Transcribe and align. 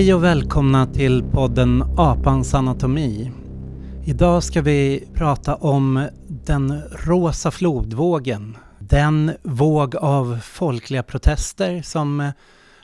Hej 0.00 0.14
och 0.14 0.24
välkomna 0.24 0.86
till 0.86 1.22
podden 1.22 1.84
Apans 1.96 2.54
anatomi. 2.54 3.32
Idag 4.04 4.42
ska 4.42 4.62
vi 4.62 5.08
prata 5.14 5.54
om 5.54 6.08
den 6.28 6.82
rosa 6.90 7.50
flodvågen. 7.50 8.56
Den 8.78 9.32
våg 9.42 9.96
av 9.96 10.38
folkliga 10.42 11.02
protester 11.02 11.82
som 11.82 12.32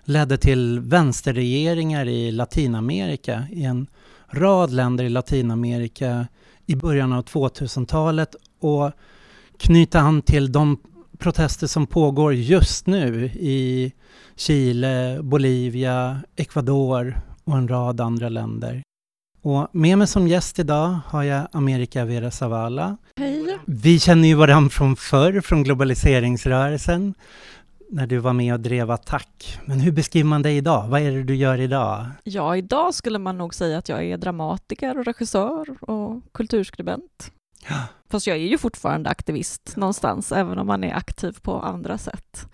ledde 0.05 0.39
till 0.39 0.81
vänsterregeringar 0.81 2.09
i 2.09 2.31
Latinamerika, 2.31 3.45
i 3.53 3.65
en 3.65 3.87
rad 4.29 4.73
länder 4.73 5.05
i 5.05 5.09
Latinamerika 5.09 6.27
i 6.67 6.77
början 6.77 7.13
av 7.13 7.25
2000-talet 7.25 8.37
och 8.61 8.91
knyta 9.59 10.01
an 10.01 10.23
till 10.23 10.53
de 10.53 10.79
protester 11.19 11.67
som 11.67 11.87
pågår 11.87 12.35
just 12.35 12.87
nu 12.87 13.25
i 13.35 13.93
Chile, 14.37 15.19
Bolivia, 15.23 16.21
Ecuador 16.37 17.21
och 17.45 17.57
en 17.57 17.69
rad 17.69 18.01
andra 18.01 18.29
länder. 18.29 18.83
Och 19.43 19.69
med 19.73 19.99
mig 19.99 20.07
som 20.07 20.29
gäst 20.29 20.59
idag 20.59 20.99
har 21.07 21.23
jag 21.23 21.49
America 21.53 22.05
Vera 22.05 22.31
Zavala. 22.31 22.97
Hej! 23.17 23.59
Vi 23.65 23.99
känner 23.99 24.29
ju 24.29 24.35
varandra 24.35 24.71
från 24.71 24.97
förr, 24.97 25.41
från 25.41 25.63
globaliseringsrörelsen, 25.63 27.15
när 27.91 28.07
du 28.07 28.19
var 28.19 28.33
med 28.33 28.55
och 28.55 28.61
drev 28.61 28.91
Attack. 28.91 29.59
Men 29.65 29.81
hur 29.81 29.93
beskriver 29.93 30.29
man 30.29 30.43
dig 30.43 30.57
idag? 30.57 30.89
Vad 30.89 31.01
är 31.01 31.13
det 31.13 31.23
du 31.23 31.37
gör 31.37 31.61
idag? 31.61 32.07
Ja, 32.25 32.57
idag 32.57 32.95
skulle 32.95 33.19
man 33.19 33.39
nog 33.39 33.55
säga 33.55 33.79
att 33.79 33.89
jag 33.89 34.05
är 34.05 34.17
dramatiker 34.17 34.99
och 34.99 35.05
regissör 35.05 35.91
och 35.91 36.23
kulturskribent. 36.33 37.31
Fast 38.09 38.27
jag 38.27 38.37
är 38.37 38.47
ju 38.47 38.59
fortfarande 38.59 39.11
aktivist 39.11 39.77
någonstans, 39.77 40.33
även 40.33 40.59
om 40.59 40.67
man 40.67 40.85
är 40.85 40.95
aktiv 40.95 41.39
på 41.43 41.61
andra 41.61 41.99
sätt 41.99 42.49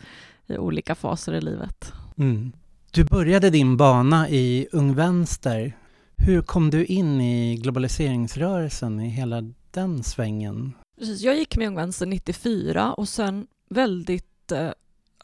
i 0.46 0.56
olika 0.58 0.94
faser 0.94 1.32
i 1.32 1.41
livet. 1.41 1.92
Mm. 2.18 2.52
Du 2.90 3.05
började 3.05 3.51
din 3.51 3.77
bana 3.77 4.28
i 4.28 4.68
Ung 4.72 4.95
Vänster. 4.95 5.77
Hur 6.17 6.42
kom 6.42 6.70
du 6.70 6.84
in 6.84 7.20
i 7.20 7.56
globaliseringsrörelsen, 7.56 9.01
i 9.01 9.08
hela 9.08 9.42
den 9.70 10.02
svängen? 10.02 10.72
Precis, 10.98 11.22
jag 11.22 11.36
gick 11.36 11.56
med 11.56 11.68
Ung 11.68 11.77
Vänster 11.77 12.06
94 12.06 12.92
och 12.92 13.08
sen 13.08 13.46
väldigt 13.70 14.52
eh, 14.52 14.70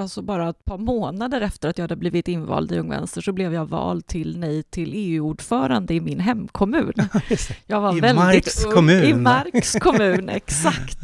alltså 0.00 0.22
bara 0.22 0.48
ett 0.48 0.64
par 0.64 0.78
månader 0.78 1.40
efter 1.40 1.68
att 1.68 1.78
jag 1.78 1.82
hade 1.82 1.96
blivit 1.96 2.28
invald 2.28 2.72
i 2.72 2.78
Ung 2.78 2.90
Vänster 2.90 3.20
så 3.20 3.32
blev 3.32 3.54
jag 3.54 3.66
vald 3.66 4.06
till 4.06 4.38
Nej 4.38 4.62
till 4.62 4.92
EU-ordförande 4.94 5.94
i 5.94 6.00
min 6.00 6.20
hemkommun. 6.20 6.92
Jag 7.66 7.80
var 7.80 7.96
I 7.96 8.00
väldigt 8.00 8.24
Marks 8.24 8.64
ung. 8.66 8.72
kommun. 8.72 9.02
I 9.04 9.14
Marks 9.14 9.72
kommun, 9.80 10.28
exakt. 10.32 10.98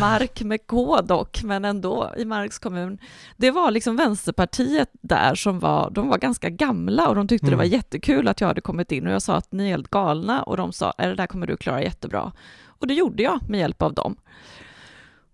Mark 0.00 0.42
med 0.42 0.66
K 0.66 1.00
dock, 1.00 1.42
men 1.42 1.64
ändå 1.64 2.12
i 2.16 2.24
Marks 2.24 2.58
kommun. 2.58 2.98
Det 3.36 3.50
var 3.50 3.70
liksom 3.70 3.96
Vänsterpartiet 3.96 4.88
där 5.00 5.34
som 5.34 5.58
var, 5.60 5.90
de 5.90 6.08
var 6.08 6.18
ganska 6.18 6.50
gamla 6.50 7.08
och 7.08 7.14
de 7.14 7.28
tyckte 7.28 7.46
det 7.50 7.56
var 7.56 7.64
Mm. 7.64 7.72
jättekul 7.76 8.28
att 8.28 8.40
jag 8.40 8.48
hade 8.48 8.60
kommit 8.60 8.92
in 8.92 9.06
och 9.06 9.12
jag 9.12 9.22
sa 9.22 9.34
att 9.36 9.52
ni 9.52 9.64
är 9.64 9.68
helt 9.68 9.90
galna 9.90 10.42
och 10.42 10.56
de 10.56 10.72
sa, 10.72 10.94
är 10.98 11.08
det 11.08 11.14
där 11.14 11.26
kommer 11.26 11.46
du 11.46 11.56
klara 11.56 11.82
jättebra. 11.82 12.32
Och 12.66 12.86
det 12.86 12.94
gjorde 12.94 13.22
jag 13.22 13.40
med 13.48 13.60
hjälp 13.60 13.82
av 13.82 13.94
dem. 13.94 14.16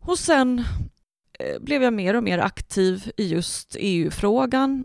Och 0.01 0.19
sen 0.19 0.65
blev 1.61 1.83
jag 1.83 1.93
mer 1.93 2.17
och 2.17 2.23
mer 2.25 2.39
aktiv 2.39 3.11
i 3.17 3.29
just 3.29 3.77
EU-frågan. 3.79 4.85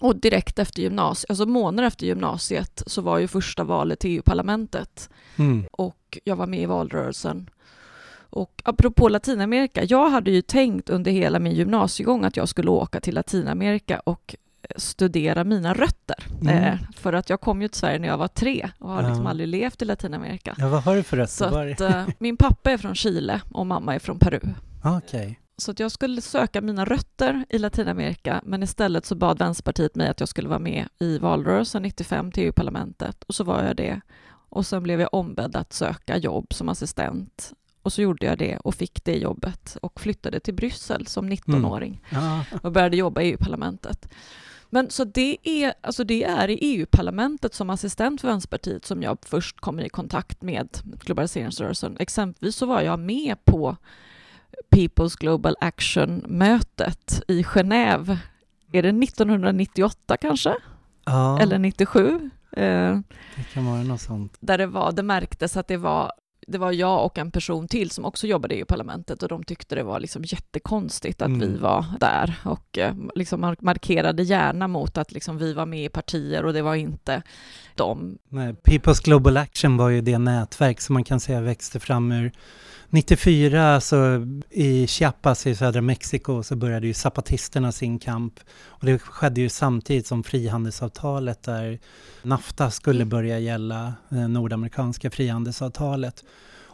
Och 0.00 0.16
direkt 0.16 0.58
efter 0.58 0.82
gymnasiet, 0.82 1.30
alltså 1.30 1.46
månader 1.46 1.86
efter 1.88 2.06
gymnasiet, 2.06 2.82
så 2.86 3.02
var 3.02 3.18
ju 3.18 3.28
första 3.28 3.64
valet 3.64 3.98
till 3.98 4.10
EU-parlamentet 4.10 5.10
Mm. 5.36 5.66
och 5.72 6.18
jag 6.24 6.36
var 6.36 6.46
med 6.46 6.60
i 6.60 6.66
valrörelsen. 6.66 7.50
Och 8.30 8.62
apropå 8.64 9.08
Latinamerika, 9.08 9.84
jag 9.84 10.10
hade 10.10 10.30
ju 10.30 10.42
tänkt 10.42 10.90
under 10.90 11.10
hela 11.10 11.38
min 11.38 11.52
gymnasiegång 11.52 12.24
att 12.24 12.36
jag 12.36 12.48
skulle 12.48 12.70
åka 12.70 13.00
till 13.00 13.14
Latinamerika 13.14 14.00
och 14.00 14.36
eh, 14.62 14.68
studera 14.76 15.44
mina 15.44 15.74
rötter. 15.74 16.26
Mm. 16.40 16.64
Eh, 16.64 16.78
för 16.96 17.12
att 17.12 17.30
jag 17.30 17.40
kom 17.40 17.62
ju 17.62 17.68
till 17.68 17.78
Sverige 17.80 17.98
när 17.98 18.08
jag 18.08 18.18
var 18.18 18.28
tre 18.28 18.70
och 18.78 18.90
har 18.90 19.02
liksom 19.02 19.24
Ja. 19.24 19.30
aldrig 19.30 19.48
levt 19.48 19.82
i 19.82 19.84
Latinamerika. 19.84 20.54
Ja, 20.58 20.68
vad 20.68 20.82
har 20.82 20.96
du 20.96 21.02
för 21.02 21.16
rötter? 21.16 21.32
Så 21.32 21.44
att, 21.44 21.80
eh, 21.80 22.06
min 22.18 22.36
pappa 22.36 22.70
är 22.70 22.76
från 22.76 22.94
Chile 22.94 23.40
och 23.50 23.66
mamma 23.66 23.94
är 23.94 23.98
från 23.98 24.18
Peru. 24.18 24.40
Okej. 24.96 25.40
Så 25.56 25.70
att 25.70 25.80
jag 25.80 25.92
skulle 25.92 26.20
söka 26.20 26.60
mina 26.60 26.84
rötter 26.84 27.44
i 27.48 27.58
Latinamerika, 27.58 28.40
men 28.44 28.62
istället 28.62 29.06
så 29.06 29.14
bad 29.14 29.38
Vänsterpartiet 29.38 29.94
mig 29.94 30.08
att 30.08 30.20
jag 30.20 30.28
skulle 30.28 30.48
vara 30.48 30.58
med 30.58 30.88
i 30.98 31.18
valrörelsen 31.18 31.82
95 31.82 32.32
till 32.32 32.44
EU-parlamentet 32.44 33.24
och 33.24 33.34
så 33.34 33.44
var 33.44 33.64
jag 33.64 33.76
det. 33.76 34.00
Och 34.50 34.66
sen 34.66 34.82
blev 34.82 35.00
jag 35.00 35.14
ombedd 35.14 35.56
att 35.56 35.72
söka 35.72 36.16
jobb 36.16 36.54
som 36.54 36.68
assistent 36.68 37.52
och 37.82 37.92
så 37.92 38.02
gjorde 38.02 38.26
jag 38.26 38.38
det 38.38 38.56
och 38.56 38.74
fick 38.74 39.04
det 39.04 39.16
jobbet 39.18 39.76
och 39.82 40.00
flyttade 40.00 40.40
till 40.40 40.54
Bryssel 40.54 41.06
som 41.06 41.32
19-åring 41.32 42.02
Ja. 42.10 42.44
och 42.62 42.72
började 42.72 42.96
jobba 42.96 43.20
i 43.22 43.30
EU-parlamentet. 43.30 44.08
Men 44.70 44.90
så 44.90 45.04
det 45.04 45.36
är, 45.42 45.74
alltså 45.80 46.04
det 46.04 46.24
är 46.24 46.48
i 46.50 46.58
EU-parlamentet 46.60 47.54
som 47.54 47.70
assistent 47.70 48.20
för 48.20 48.28
Vänsterpartiet 48.28 48.86
som 48.86 49.02
jag 49.02 49.18
först 49.22 49.60
kommer 49.60 49.82
i 49.82 49.88
kontakt 49.88 50.42
med 50.42 50.68
globaliseringsrörelsen. 51.00 51.96
Exempelvis 51.98 52.56
så 52.56 52.66
var 52.66 52.80
jag 52.80 52.98
med 53.00 53.44
på 53.44 53.76
People's 54.70 55.16
Global 55.18 55.56
Action-mötet 55.60 57.22
i 57.28 57.42
Genève. 57.42 58.18
Är 58.72 58.82
det 58.82 58.88
1998 58.88 60.16
kanske? 60.16 60.54
ja, 61.04 61.40
Eller 61.40 61.58
97? 61.58 62.30
Eh, 62.52 62.98
det 63.36 63.42
kan 63.52 63.66
vara 63.66 63.82
något 63.82 64.00
sånt. 64.00 64.36
där 64.40 64.58
det, 64.58 64.66
var, 64.66 64.92
det 64.92 65.02
märktes 65.02 65.56
att 65.56 65.68
det 65.68 65.76
var, 65.76 66.12
det 66.46 66.58
var 66.58 66.72
jag 66.72 67.04
och 67.04 67.18
en 67.18 67.30
person 67.30 67.68
till 67.68 67.90
som 67.90 68.04
också 68.04 68.26
jobbade 68.26 68.54
i 68.54 68.58
EU-parlamentet 68.58 69.22
och 69.22 69.28
de 69.28 69.44
tyckte 69.44 69.74
det 69.74 69.82
var 69.82 70.00
liksom 70.00 70.22
jättekonstigt 70.26 71.22
att 71.22 71.28
Mm. 71.28 71.40
vi 71.40 71.56
var 71.56 71.84
där 72.00 72.34
och 72.44 72.78
eh, 72.78 72.94
liksom 73.14 73.44
mar- 73.44 73.56
markerade 73.60 74.22
gärna 74.22 74.68
mot 74.68 74.98
att 74.98 75.12
liksom 75.12 75.38
vi 75.38 75.52
var 75.52 75.66
med 75.66 75.84
i 75.84 75.88
partier 75.88 76.44
och 76.44 76.52
det 76.52 76.62
var 76.62 76.74
inte 76.74 77.22
de. 77.74 78.18
Nej, 78.28 78.52
People's 78.52 79.04
Global 79.04 79.36
Action 79.36 79.76
var 79.76 79.88
ju 79.88 80.00
det 80.00 80.18
nätverk 80.18 80.80
som 80.80 80.92
man 80.94 81.04
kan 81.04 81.20
säga 81.20 81.40
växte 81.40 81.80
fram 81.80 82.12
ur 82.12 82.32
94 82.90 83.80
så 83.80 84.26
i 84.50 84.86
Chiapas 84.86 85.46
i 85.46 85.54
södra 85.54 85.80
Mexiko 85.80 86.42
så 86.42 86.56
började 86.56 86.86
ju 86.86 86.94
zapatisterna 86.94 87.72
sin 87.72 87.98
kamp 87.98 88.40
och 88.66 88.86
det 88.86 88.98
skedde 88.98 89.40
ju 89.40 89.48
samtidigt 89.48 90.06
som 90.06 90.22
frihandelsavtalet 90.22 91.42
där 91.42 91.78
NAFTA 92.22 92.70
skulle 92.70 93.04
börja 93.04 93.38
gälla, 93.38 93.94
det 94.08 94.28
nordamerikanska 94.28 95.10
frihandelsavtalet. 95.10 96.24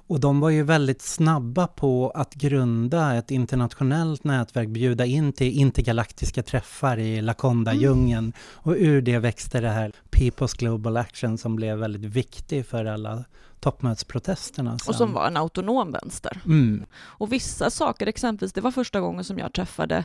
Och 0.06 0.20
de 0.20 0.40
var 0.40 0.50
ju 0.50 0.62
väldigt 0.62 1.02
snabba 1.02 1.66
på 1.66 2.11
att 2.14 2.34
grunda 2.34 3.14
ett 3.14 3.31
internationellt 3.31 4.25
nätverk, 4.25 4.69
bjuda 4.69 5.06
in 5.06 5.32
till 5.32 5.58
intergalaktiska 5.58 6.43
träffar 6.43 6.99
i 6.99 7.22
Lakonda-djungeln. 7.22 8.32
Och 8.38 8.75
ur 8.78 9.02
det 9.02 9.19
växte 9.19 9.60
det 9.60 9.70
här 9.70 9.93
People's 10.10 10.58
Global 10.58 10.96
Action 10.96 11.38
som 11.38 11.56
blev 11.56 11.78
väldigt 11.78 12.05
viktig 12.05 12.67
för 12.67 12.84
alla 12.84 13.25
toppmötesprotesterna. 13.64 14.78
sen. 14.78 14.88
Och 14.88 14.94
som 14.94 15.12
var 15.12 15.26
en 15.26 15.37
autonom 15.37 15.93
vänster. 15.93 16.40
Mm. 16.44 16.84
Och 17.00 17.32
vissa 17.32 17.70
saker, 17.70 18.06
exempelvis, 18.06 18.52
det 18.52 18.61
var 18.61 18.70
första 18.70 19.00
gången 19.00 19.25
som 19.25 19.38
jag 19.38 19.52
träffade 19.52 20.05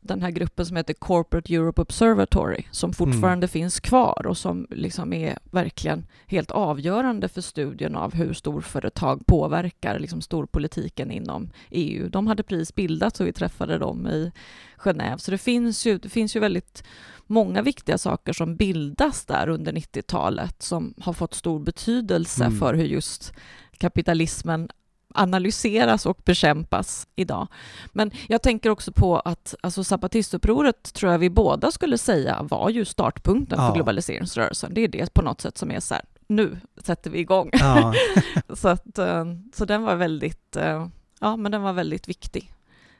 den 0.00 0.22
här 0.22 0.30
gruppen 0.30 0.66
som 0.66 0.76
heter 0.76 0.94
Corporate 0.94 1.54
Europe 1.54 1.82
Observatory, 1.82 2.64
som 2.70 2.92
fortfarande 2.92 3.48
finns 3.48 3.80
kvar 3.80 4.26
och 4.26 4.36
som 4.36 4.66
liksom 4.70 5.12
är 5.12 5.38
verkligen 5.50 6.06
helt 6.26 6.50
avgörande 6.50 7.28
för 7.28 7.40
studien 7.40 7.96
av 7.96 8.14
hur 8.14 8.32
storföretag 8.32 9.26
påverkar 9.26 9.98
liksom 9.98 10.20
storpolitiken 10.20 11.10
inom 11.10 11.50
EU. 11.70 12.08
De 12.08 12.26
hade 12.26 12.42
precis 12.42 12.74
bildats 12.74 13.20
och 13.20 13.26
vi 13.26 13.32
träffade 13.32 13.78
dem 13.78 14.06
i 14.06 14.32
Genève, 14.78 15.18
så 15.18 15.30
det 15.30 15.38
finns 15.38 15.86
ju, 15.86 15.98
det 15.98 16.08
finns 16.08 16.36
ju 16.36 16.40
väldigt 16.40 16.84
många 17.26 17.62
viktiga 17.62 17.98
saker 17.98 18.32
som 18.32 18.56
bildas 18.56 19.24
där 19.24 19.48
under 19.48 19.72
90-talet 19.72 20.62
som 20.62 20.94
har 21.00 21.12
fått 21.12 21.34
stor 21.34 21.58
betydelse 21.60 22.44
Mm. 22.44 22.58
för 22.58 22.74
hur 22.74 22.84
just 22.84 23.32
kapitalismen 23.78 24.68
analyseras 25.14 26.06
och 26.06 26.18
bekämpas 26.24 27.06
idag. 27.16 27.48
Men 27.92 28.10
jag 28.28 28.42
tänker 28.42 28.70
också 28.70 28.92
på 28.92 29.18
att 29.20 29.54
alltså 29.60 29.84
Zapatistupproret 29.84 30.92
tror 30.94 31.12
jag 31.12 31.18
vi 31.18 31.30
båda 31.30 31.70
skulle 31.70 31.98
säga 31.98 32.42
var 32.42 32.70
ju 32.70 32.84
startpunkten 32.84 33.58
Ja. 33.60 33.68
för 33.68 33.74
globaliseringsrörelsen. 33.74 34.74
Det 34.74 34.80
är 34.80 34.88
det 34.88 35.14
på 35.14 35.22
något 35.22 35.40
sätt 35.40 35.58
som 35.58 35.70
är 35.70 35.80
så 35.80 35.94
här, 35.94 36.04
nu 36.26 36.56
sätter 36.82 37.10
vi 37.10 37.18
igång. 37.18 37.50
Ja, 37.52 37.94
så, 38.54 38.68
att, 38.68 38.98
eh, 38.98 39.24
så 39.54 39.64
den 39.64 39.82
var 39.82 39.94
väldigt, 39.96 40.56
eh, 40.56 40.86
ja 41.20 41.36
men 41.36 41.52
den 41.52 41.62
var 41.62 41.72
väldigt 41.72 42.08
viktig. 42.08 42.50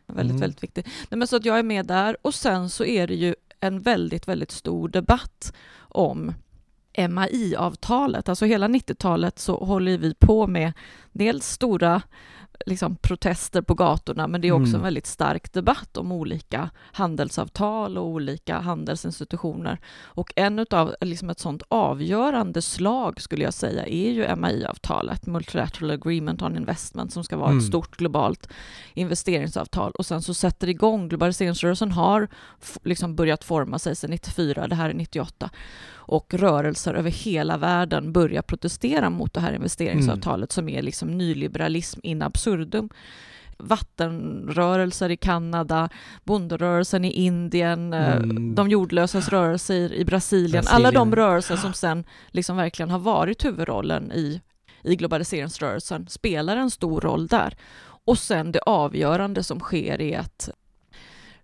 Väldigt, 0.06 0.31
Mm. 0.31 0.41
väldigt 0.41 0.62
viktig. 0.62 0.87
Nej, 1.11 1.19
men 1.19 1.29
så 1.29 1.37
att 1.37 1.44
jag 1.44 1.59
är 1.59 1.62
med 1.62 1.87
där 1.87 2.17
och 2.23 2.35
sen 2.35 2.71
så 2.71 2.85
är 2.85 3.06
det 3.06 3.15
ju 3.15 3.35
en 3.64 3.81
väldigt, 3.81 4.28
väldigt 4.28 4.50
stor 4.50 4.88
debatt 4.88 5.52
om 5.78 6.32
MAI-avtalet. 7.08 8.28
Alltså 8.28 8.44
hela 8.44 8.69
90-talet 8.69 9.38
så 9.38 9.64
håller 9.64 9.99
vi 9.99 10.14
på 10.14 10.46
med 10.46 10.72
dels 11.12 11.46
stora 11.46 12.02
liksom, 12.66 12.96
protester 12.96 13.62
på 13.62 13.75
gatorna, 13.75 14.26
men 14.28 14.40
det 14.40 14.49
är 14.49 14.52
också 14.52 14.64
Mm. 14.69 14.75
en 14.75 14.82
väldigt 14.82 15.06
stark 15.06 15.52
debatt 15.52 15.96
om 15.96 16.12
olika 16.12 16.70
handelsavtal 16.93 17.99
och 17.99 18.06
olika 18.06 18.58
handelsinstitutioner. 18.61 19.78
Och 20.05 20.32
en 20.37 20.58
utav 20.58 20.94
liksom 21.00 21.31
ett 21.31 21.38
sånt 21.40 21.62
avgörande 21.69 22.62
slag 22.62 23.20
skulle 23.20 23.44
jag 23.44 23.55
säga 23.55 23.87
är 23.87 24.11
ju 24.11 24.37
MAI-avtalet, 24.37 25.26
Multilateral 25.26 25.90
Agreement 25.90 26.43
on 26.43 26.56
Investment, 26.56 27.12
som 27.12 27.25
ska 27.25 27.37
vara 27.37 27.49
Mm. 27.50 27.58
ett 27.58 27.66
stort 27.66 27.96
globalt 27.96 28.49
investeringsavtal. 28.94 29.93
Och 29.99 30.06
sen 30.06 30.22
så 30.22 30.34
sätter 30.34 30.66
det 30.66 30.70
igång, 30.70 31.08
globaliseringsrörelsen 31.08 31.93
har 31.93 32.28
liksom 32.82 33.14
börjat 33.16 33.44
forma 33.44 33.78
sig 33.78 33.96
sedan 33.96 34.11
94, 34.11 34.66
det 34.69 34.75
här 34.75 34.90
är 34.90 34.94
98 34.94 35.50
och 36.06 36.34
rörelser 36.34 36.94
över 36.94 37.11
hela 37.11 37.56
världen 37.56 38.12
börjar 38.12 38.43
protestera 38.43 39.11
mot 39.11 39.34
det 39.34 39.40
här 39.40 39.52
investeringsavtalet 39.52 40.52
som 40.52 40.69
är 40.69 40.82
liksom 40.82 41.19
nyliberalism 41.19 42.00
in 42.02 42.22
absurdum. 42.22 42.54
Vattenrörelser 43.59 45.11
i 45.11 45.17
Kanada, 45.17 45.89
bonderörelsen 46.25 47.05
i 47.05 47.11
Indien, 47.11 47.93
eh, 47.93 48.17
Mm. 48.17 48.55
de 48.55 48.69
jordlösas 48.69 49.29
rörelser 49.29 49.93
i 49.93 50.05
Brasilien, 50.05 50.51
Brasilien. 50.62 50.67
alla 50.77 50.91
de 50.91 51.15
rörelser 51.17 51.56
som 51.56 51.73
sen 51.73 52.05
liksom 52.31 52.56
verkligen 52.56 52.91
har 52.91 52.99
varit 52.99 53.45
huvudrollen 53.45 54.12
i, 54.12 54.41
i 54.83 54.97
globaliseringsrörelsen 54.97 56.06
spelar 56.09 56.56
en 56.56 56.71
stor 56.71 57.01
roll 57.01 57.27
där. 57.27 57.56
Och 58.06 58.19
sen 58.19 58.53
det 58.53 58.61
avgörande 58.61 59.43
som 59.43 59.61
sker 59.61 60.00
är 60.00 60.19
att 60.19 60.50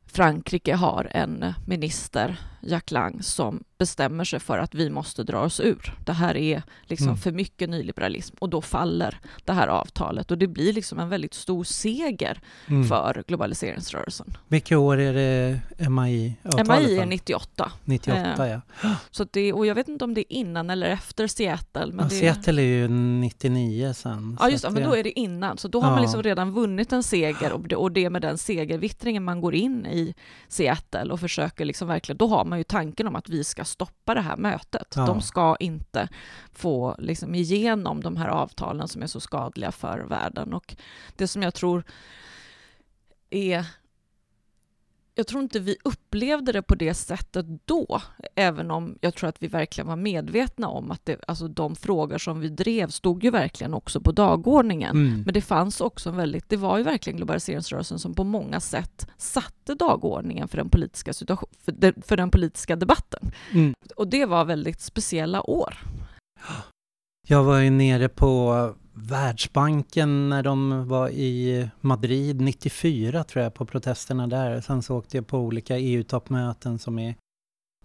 Frankrike 0.06 0.74
har 0.74 1.08
en 1.10 1.54
minister, 1.66 2.36
Jack 2.62 2.90
Lang, 2.90 3.22
som 3.22 3.64
bestämmer 3.80 4.24
sig 4.24 4.40
för 4.40 4.58
att 4.58 4.74
vi 4.74 4.90
måste 4.90 5.22
dra 5.22 5.40
oss 5.40 5.60
ur. 5.60 5.94
Det 6.04 6.12
här 6.12 6.36
är 6.36 6.62
liksom 6.82 7.06
Mm. 7.06 7.16
för 7.18 7.32
mycket 7.32 7.68
nyliberalism 7.70 8.36
och 8.38 8.48
då 8.48 8.62
faller 8.62 9.18
det 9.44 9.52
här 9.52 9.68
avtalet 9.68 10.30
och 10.30 10.38
det 10.38 10.46
blir 10.46 10.72
liksom 10.72 10.98
en 10.98 11.08
väldigt 11.08 11.34
stor 11.34 11.64
seger 11.64 12.40
Mm. 12.66 12.84
för 12.88 13.24
globaliseringsrörelsen. 13.28 14.36
Vilka 14.48 14.78
år 14.78 15.00
är 15.00 15.12
det 15.14 15.60
MAI-avtalet? 15.88 16.66
MAI 16.66 16.96
är 16.96 17.00
då? 17.00 17.06
98, 17.08 17.72
98 17.84 18.48
ja. 18.48 18.60
så 19.10 19.24
det, 19.30 19.52
och 19.52 19.66
jag 19.66 19.74
vet 19.74 19.88
inte 19.88 20.04
om 20.04 20.14
det 20.14 20.20
är 20.20 20.36
innan 20.38 20.70
eller 20.70 20.86
efter 20.88 21.26
Seattle. 21.26 21.86
Men 21.92 22.04
ja 22.04 22.10
Seattle 22.10 22.62
är 22.62 22.66
ju 22.66 22.88
99 22.88 23.92
sen. 23.94 24.36
Ja 24.40 24.50
just 24.50 24.64
det, 24.64 24.70
men 24.70 24.82
då 24.82 24.94
är 24.96 25.04
det 25.04 25.18
innan. 25.18 25.58
Så 25.58 25.68
då 25.68 25.80
har 25.80 25.88
Ja. 25.88 25.92
man 25.94 26.02
liksom 26.02 26.22
redan 26.22 26.52
vunnit 26.52 26.92
en 26.92 27.02
seger 27.02 27.52
och 27.52 27.68
det, 27.68 27.76
och 27.76 27.92
det 27.92 28.04
är 28.04 28.10
med 28.10 28.22
den 28.22 28.38
segervittringen 28.38 29.24
man 29.24 29.40
går 29.40 29.54
in 29.54 29.86
i 29.86 30.14
Seattle 30.48 31.12
och 31.12 31.20
försöker 31.20 31.64
liksom 31.64 31.88
verkligen, 31.88 32.16
då 32.16 32.26
har 32.26 32.44
man 32.44 32.58
ju 32.58 32.64
tanken 32.64 33.06
om 33.06 33.16
att 33.16 33.28
vi 33.28 33.44
ska 33.44 33.64
stoppa 33.70 34.14
det 34.14 34.20
här 34.20 34.36
mötet. 34.36 34.94
Ja. 34.96 35.06
De 35.06 35.20
ska 35.20 35.56
inte 35.60 36.08
få 36.52 36.96
liksom 36.98 37.34
igenom 37.34 38.02
de 38.02 38.16
här 38.16 38.28
avtalen 38.28 38.88
som 38.88 39.02
är 39.02 39.06
så 39.06 39.20
skadliga 39.20 39.72
för 39.72 39.98
världen. 39.98 40.54
Och 40.54 40.76
det 41.16 41.28
som 41.28 41.42
jag 41.42 41.54
tror 41.54 41.84
är 43.30 43.66
jag 45.20 45.26
tror 45.26 45.42
inte 45.42 45.60
vi 45.60 45.76
upplevde 45.84 46.52
det 46.52 46.62
på 46.62 46.74
det 46.74 46.94
sättet 46.94 47.46
då, 47.64 48.02
även 48.34 48.70
om 48.70 48.98
jag 49.00 49.14
tror 49.14 49.28
att 49.28 49.42
vi 49.42 49.46
verkligen 49.46 49.88
var 49.88 49.96
medvetna 49.96 50.68
om 50.68 50.90
att 50.90 51.04
det, 51.04 51.16
alltså 51.28 51.48
de 51.48 51.76
frågor 51.76 52.18
som 52.18 52.40
vi 52.40 52.48
drev 52.48 52.88
stod 52.88 53.24
ju 53.24 53.30
verkligen 53.30 53.74
också 53.74 54.00
på 54.00 54.12
dagordningen. 54.12 54.90
Mm. 54.96 55.22
Men 55.22 55.34
det 55.34 55.40
fanns 55.40 55.80
också 55.80 56.08
en 56.08 56.16
väldigt, 56.16 56.48
det 56.48 56.56
var 56.56 56.78
ju 56.78 56.84
verkligen 56.84 57.16
globaliseringsrörelsen 57.16 57.98
som 57.98 58.14
på 58.14 58.24
många 58.24 58.60
sätt 58.60 59.06
satte 59.16 59.74
dagordningen 59.74 60.48
för 60.48 60.56
den 60.56 60.68
politiska, 60.68 61.12
situation, 61.12 61.50
för 61.64 61.72
den, 61.72 62.02
för 62.02 62.16
den 62.16 62.30
politiska 62.30 62.76
debatten. 62.76 63.32
Mm. 63.52 63.74
Och 63.96 64.08
det 64.08 64.26
var 64.26 64.44
väldigt 64.44 64.80
speciella 64.80 65.50
år. 65.50 65.78
Jag 67.28 67.44
var 67.44 67.58
ju 67.58 67.70
nere 67.70 68.08
på 68.08 68.74
Världsbanken 69.02 70.28
när 70.28 70.42
de 70.42 70.88
var 70.88 71.08
i 71.08 71.68
Madrid 71.80 72.40
94 72.40 73.24
tror 73.24 73.42
jag 73.44 73.54
på 73.54 73.66
protesterna 73.66 74.26
där. 74.26 74.60
Sen 74.60 74.82
så 74.82 74.96
åkte 74.96 75.16
jag 75.16 75.26
på 75.26 75.38
olika 75.38 75.78
EU-toppmöten 75.78 76.78
som 76.78 76.98
i 76.98 77.16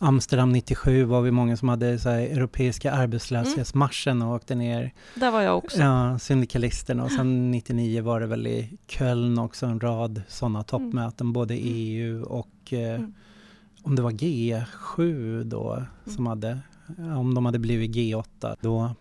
Amsterdam 0.02 0.52
97 0.52 1.04
var 1.04 1.22
vi 1.22 1.32
många 1.32 1.58
som 1.58 1.70
hade 1.70 2.00
så 2.00 2.10
här 2.10 2.20
europeiska 2.20 2.92
arbetslöshetsmarschen 2.92 4.22
och 4.22 4.36
åkte 4.36 4.56
ner. 4.56 4.94
Där 5.16 5.32
var 5.32 5.42
jag 5.42 5.58
också. 5.58 5.80
Ja, 5.82 6.20
syndikalisterna 6.20 7.04
och 7.04 7.12
sen 7.12 7.52
99 7.52 8.02
var 8.04 8.20
det 8.20 8.28
väl 8.28 8.48
i 8.48 8.78
Köln 8.88 9.40
också 9.40 9.66
en 9.66 9.80
rad 9.80 10.22
sådana 10.28 10.64
toppmöten, 10.64 11.34
både 11.34 11.54
EU 11.56 12.24
och 12.24 12.74
eh, 12.74 12.96
Mm. 12.96 13.14
om 13.84 13.96
det 13.96 14.02
var 14.02 14.12
G7 14.12 15.44
då 15.44 15.84
som 16.06 16.26
hade, 16.28 16.60
om 17.18 17.34
de 17.34 17.46
hade 17.46 17.60
blivit 17.60 17.96
G8 17.96 18.56
då. 18.62 18.96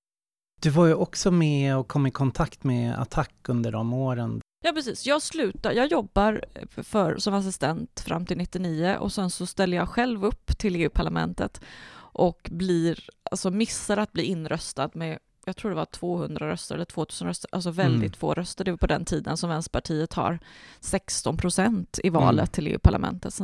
Du 0.64 0.70
var 0.70 0.86
ju 0.86 0.94
också 0.94 1.30
med 1.30 1.76
och 1.76 1.88
kom 1.88 2.06
i 2.06 2.10
kontakt 2.10 2.64
med 2.64 2.98
Attack 3.00 3.34
under 3.48 3.72
de 3.72 3.92
åren. 3.92 4.40
Ja, 4.64 4.72
precis. 4.72 5.06
Jag 5.06 5.22
slutar, 5.22 5.72
jag 5.72 5.86
jobbar 5.86 6.44
eh, 6.54 6.82
för, 6.82 7.16
som 7.16 7.34
assistent 7.34 8.00
fram 8.00 8.26
till 8.26 8.36
99 8.36 8.96
och 9.00 9.12
sen 9.12 9.30
så 9.30 9.46
ställer 9.46 9.76
jag 9.76 9.88
själv 9.88 10.24
upp 10.24 10.58
till 10.58 10.76
EU-parlamentet 10.76 11.60
och 11.96 12.48
blir, 12.52 13.08
alltså 13.30 13.50
missar 13.50 13.96
att 13.96 14.12
bli 14.12 14.22
inröstad 14.22 14.90
med 14.94 15.18
jag 15.46 15.56
tror 15.56 15.70
det 15.70 15.76
var 15.76 15.84
200 15.84 16.48
röster 16.48 16.74
eller 16.74 16.84
2000 16.84 17.26
röster, 17.28 17.48
alltså 17.52 17.70
väldigt 17.70 18.00
Mm. 18.02 18.12
få 18.12 18.34
röster. 18.34 18.64
Det 18.64 18.70
var 18.70 18.78
på 18.78 18.86
den 18.86 19.04
tiden 19.04 19.36
som 19.36 19.50
Vänsterpartiet 19.50 20.12
har 20.12 20.38
16 20.80 21.36
procent 21.36 21.98
i 22.04 22.10
valet 22.10 22.38
Mm. 22.38 22.46
till 22.46 22.66
EU-parlamentet. 22.66 23.34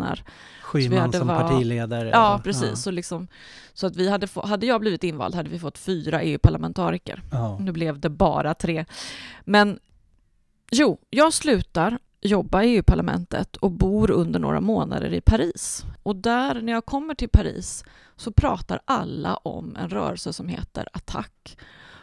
Schyman 0.62 1.12
som 1.12 1.26
var- 1.28 1.40
partiledare. 1.40 2.09
Ja, 2.09 2.40
precis. 2.45 2.83
Så, 2.83 2.90
liksom, 2.90 3.28
så 3.73 3.87
att 3.87 3.97
vi 3.97 4.09
hade 4.11 4.26
få, 4.26 4.47
hade 4.47 4.66
jag 4.66 4.80
blivit 4.80 5.04
invald 5.04 5.35
hade 5.35 5.50
vi 5.50 5.59
fått 5.59 5.78
fyra 5.78 6.23
EU-parlamentariker. 6.23 7.23
Ja. 7.33 7.59
Nu 7.61 7.73
blev 7.73 7.99
det 8.00 8.09
bara 8.09 8.54
tre. 8.54 8.85
Men 9.45 9.78
jo, 10.71 10.99
jag 11.11 11.33
slutar 11.33 11.99
jobba 12.23 12.62
i 12.62 12.66
EU-parlamentet 12.76 13.57
och 13.57 13.71
bor 13.71 14.11
under 14.11 14.40
några 14.40 14.61
månader 14.61 15.12
i 15.14 15.21
Paris. 15.21 15.85
Och 16.02 16.16
där, 16.16 16.61
när 16.62 16.73
jag 16.73 16.87
kommer 16.87 17.14
till 17.14 17.28
Paris, 17.28 17.85
så 18.16 18.33
pratar 18.33 18.80
alla 18.85 19.35
om 19.37 19.76
en 19.76 19.88
rörelse 19.88 20.33
som 20.33 20.49
heter 20.49 20.88
Attack. 20.92 21.57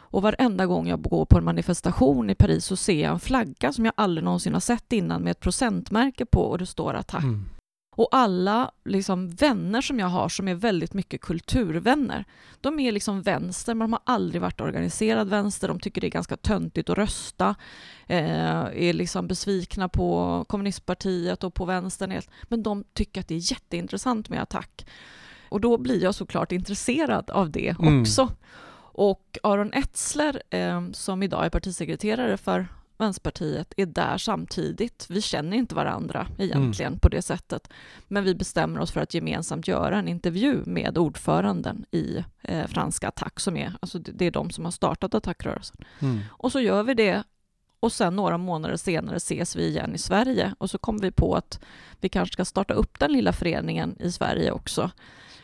Och 0.09 0.21
varenda 0.21 0.65
gång 0.65 0.87
jag 0.87 1.01
går 1.01 1.25
på 1.25 1.37
en 1.37 1.43
manifestation 1.43 2.29
i 2.29 2.35
Paris 2.35 2.65
så 2.65 2.75
ser 2.75 3.03
jag 3.03 3.11
en 3.11 3.19
flagga 3.19 3.73
som 3.73 3.85
jag 3.85 3.93
aldrig 3.97 4.23
någonsin 4.23 4.53
har 4.53 4.59
sett 4.59 4.93
innan 4.93 5.21
med 5.21 5.31
ett 5.31 5.39
procentmärke 5.39 6.25
på 6.25 6.41
och 6.41 6.57
det 6.57 6.65
står 6.65 6.93
Attack. 6.93 7.23
Mm. 7.23 7.45
Och 7.95 8.09
alla 8.11 8.71
liksom 8.85 9.29
vänner 9.29 9.81
som 9.81 9.99
jag 9.99 10.07
har 10.07 10.29
som 10.29 10.47
är 10.47 10.55
väldigt 10.55 10.93
mycket 10.93 11.21
kulturvänner, 11.21 12.25
de 12.61 12.79
är 12.79 12.91
liksom 12.91 13.21
vänster, 13.21 13.73
men 13.73 13.89
de 13.89 13.93
har 13.93 14.01
aldrig 14.03 14.41
varit 14.41 14.61
organiserad 14.61 15.29
vänster. 15.29 15.67
De 15.67 15.79
tycker 15.79 16.01
det 16.01 16.07
är 16.07 16.11
ganska 16.11 16.37
töntigt 16.37 16.89
att 16.89 16.97
rösta, 16.97 17.55
eh, 18.07 18.59
är 18.59 18.93
liksom 18.93 19.27
besvikna 19.27 19.89
på 19.89 20.45
kommunistpartiet 20.47 21.43
och 21.43 21.53
på 21.53 21.65
vänstern. 21.65 22.21
Men 22.43 22.63
de 22.63 22.83
tycker 22.93 23.21
att 23.21 23.27
det 23.27 23.35
är 23.35 23.51
jätteintressant 23.51 24.29
med 24.29 24.41
attack. 24.41 24.85
Och 25.49 25.61
då 25.61 25.77
blir 25.77 26.03
jag 26.03 26.15
såklart 26.15 26.51
intresserad 26.51 27.29
av 27.29 27.51
det 27.51 27.75
Mm. 27.79 28.01
också. 28.01 28.29
Och 28.97 29.37
Aron 29.43 29.73
Etzler, 29.73 30.41
eh, 30.49 30.91
som 30.91 31.23
idag 31.23 31.45
är 31.45 31.49
partisekreterare 31.49 32.37
för 32.37 32.67
Vänsterpartiet, 32.97 33.73
är 33.77 33.85
där 33.85 34.17
samtidigt. 34.17 35.05
Vi 35.09 35.21
känner 35.21 35.57
inte 35.57 35.75
varandra 35.75 36.27
egentligen 36.37 36.99
på 36.99 37.09
det 37.09 37.21
sättet. 37.21 37.69
Men 38.07 38.23
vi 38.23 38.35
bestämmer 38.35 38.79
oss 38.79 38.91
för 38.91 39.01
att 39.01 39.13
gemensamt 39.13 39.67
göra 39.67 39.97
en 39.97 40.07
intervju 40.07 40.63
med 40.65 40.97
ordföranden 40.97 41.85
i 41.91 42.23
eh, 42.41 42.67
franska 42.67 43.07
Attack, 43.07 43.39
som 43.39 43.57
är, 43.57 43.73
alltså 43.79 43.99
det, 43.99 44.11
det 44.11 44.25
är 44.25 44.31
de 44.31 44.49
som 44.49 44.65
har 44.65 44.71
startat 44.71 45.15
attackrörelsen. 45.15 45.77
Mm. 45.99 46.19
Och 46.29 46.51
så 46.51 46.59
gör 46.59 46.83
vi 46.83 46.93
det 46.93 47.23
och 47.79 47.91
sen 47.91 48.15
några 48.15 48.37
månader 48.37 48.77
senare 48.77 49.15
ses 49.15 49.55
vi 49.55 49.67
igen 49.67 49.95
i 49.95 49.97
Sverige 49.97 50.53
och 50.57 50.69
så 50.69 50.77
kommer 50.77 50.99
vi 50.99 51.11
på 51.11 51.35
att 51.35 51.59
vi 52.01 52.09
kanske 52.09 52.33
ska 52.33 52.45
starta 52.45 52.73
upp 52.73 52.99
den 52.99 53.11
lilla 53.11 53.33
föreningen 53.33 53.95
i 53.99 54.11
Sverige 54.11 54.51
också. 54.51 54.91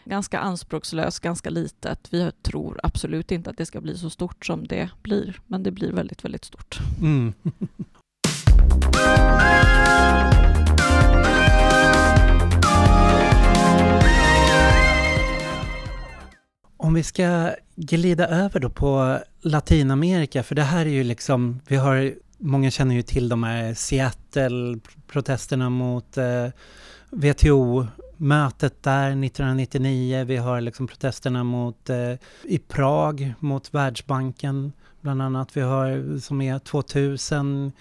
Ganska 0.05 0.39
anspråkslöst, 0.39 1.19
ganska 1.19 1.49
litet. 1.49 2.07
Vi 2.11 2.31
tror 2.41 2.79
absolut 2.83 3.31
inte 3.31 3.49
att 3.49 3.57
det 3.57 3.65
ska 3.65 3.81
bli 3.81 3.97
så 3.97 4.09
stort 4.09 4.45
som 4.45 4.67
det 4.67 4.89
blir, 5.01 5.39
men 5.47 5.63
det 5.63 5.71
blir 5.71 5.91
väldigt, 5.91 6.23
väldigt 6.23 6.45
stort. 6.45 6.79
Mm. 7.01 7.33
Om 16.77 16.93
vi 16.93 17.03
ska 17.03 17.51
glida 17.75 18.27
över 18.27 18.59
då 18.59 18.69
på 18.69 19.19
Latinamerika, 19.41 20.43
för 20.43 20.55
det 20.55 20.63
här 20.63 20.85
är 20.85 20.89
ju 20.89 21.03
liksom, 21.03 21.59
vi 21.67 21.75
har, 21.75 22.13
många 22.37 22.71
känner 22.71 22.95
ju 22.95 23.01
till 23.01 23.29
de 23.29 23.43
här 23.43 23.73
Seattle-protesterna 23.73 25.69
mot 25.69 26.17
eh, 26.17 26.47
Mötet 28.23 28.83
där 28.83 29.07
1999, 29.07 30.23
vi 30.27 30.37
har 30.37 30.61
liksom 30.61 30.87
protesterna 30.87 31.43
mot, 31.43 31.89
eh, 31.89 32.13
i 32.43 32.59
Prag 32.67 33.33
mot 33.39 33.73
Världsbanken 33.73 34.71
bland 35.01 35.21
annat, 35.21 35.57
vi 35.57 35.61
har 35.61 36.19
som 36.19 36.41
är 36.41 36.59
2000, 36.59 37.71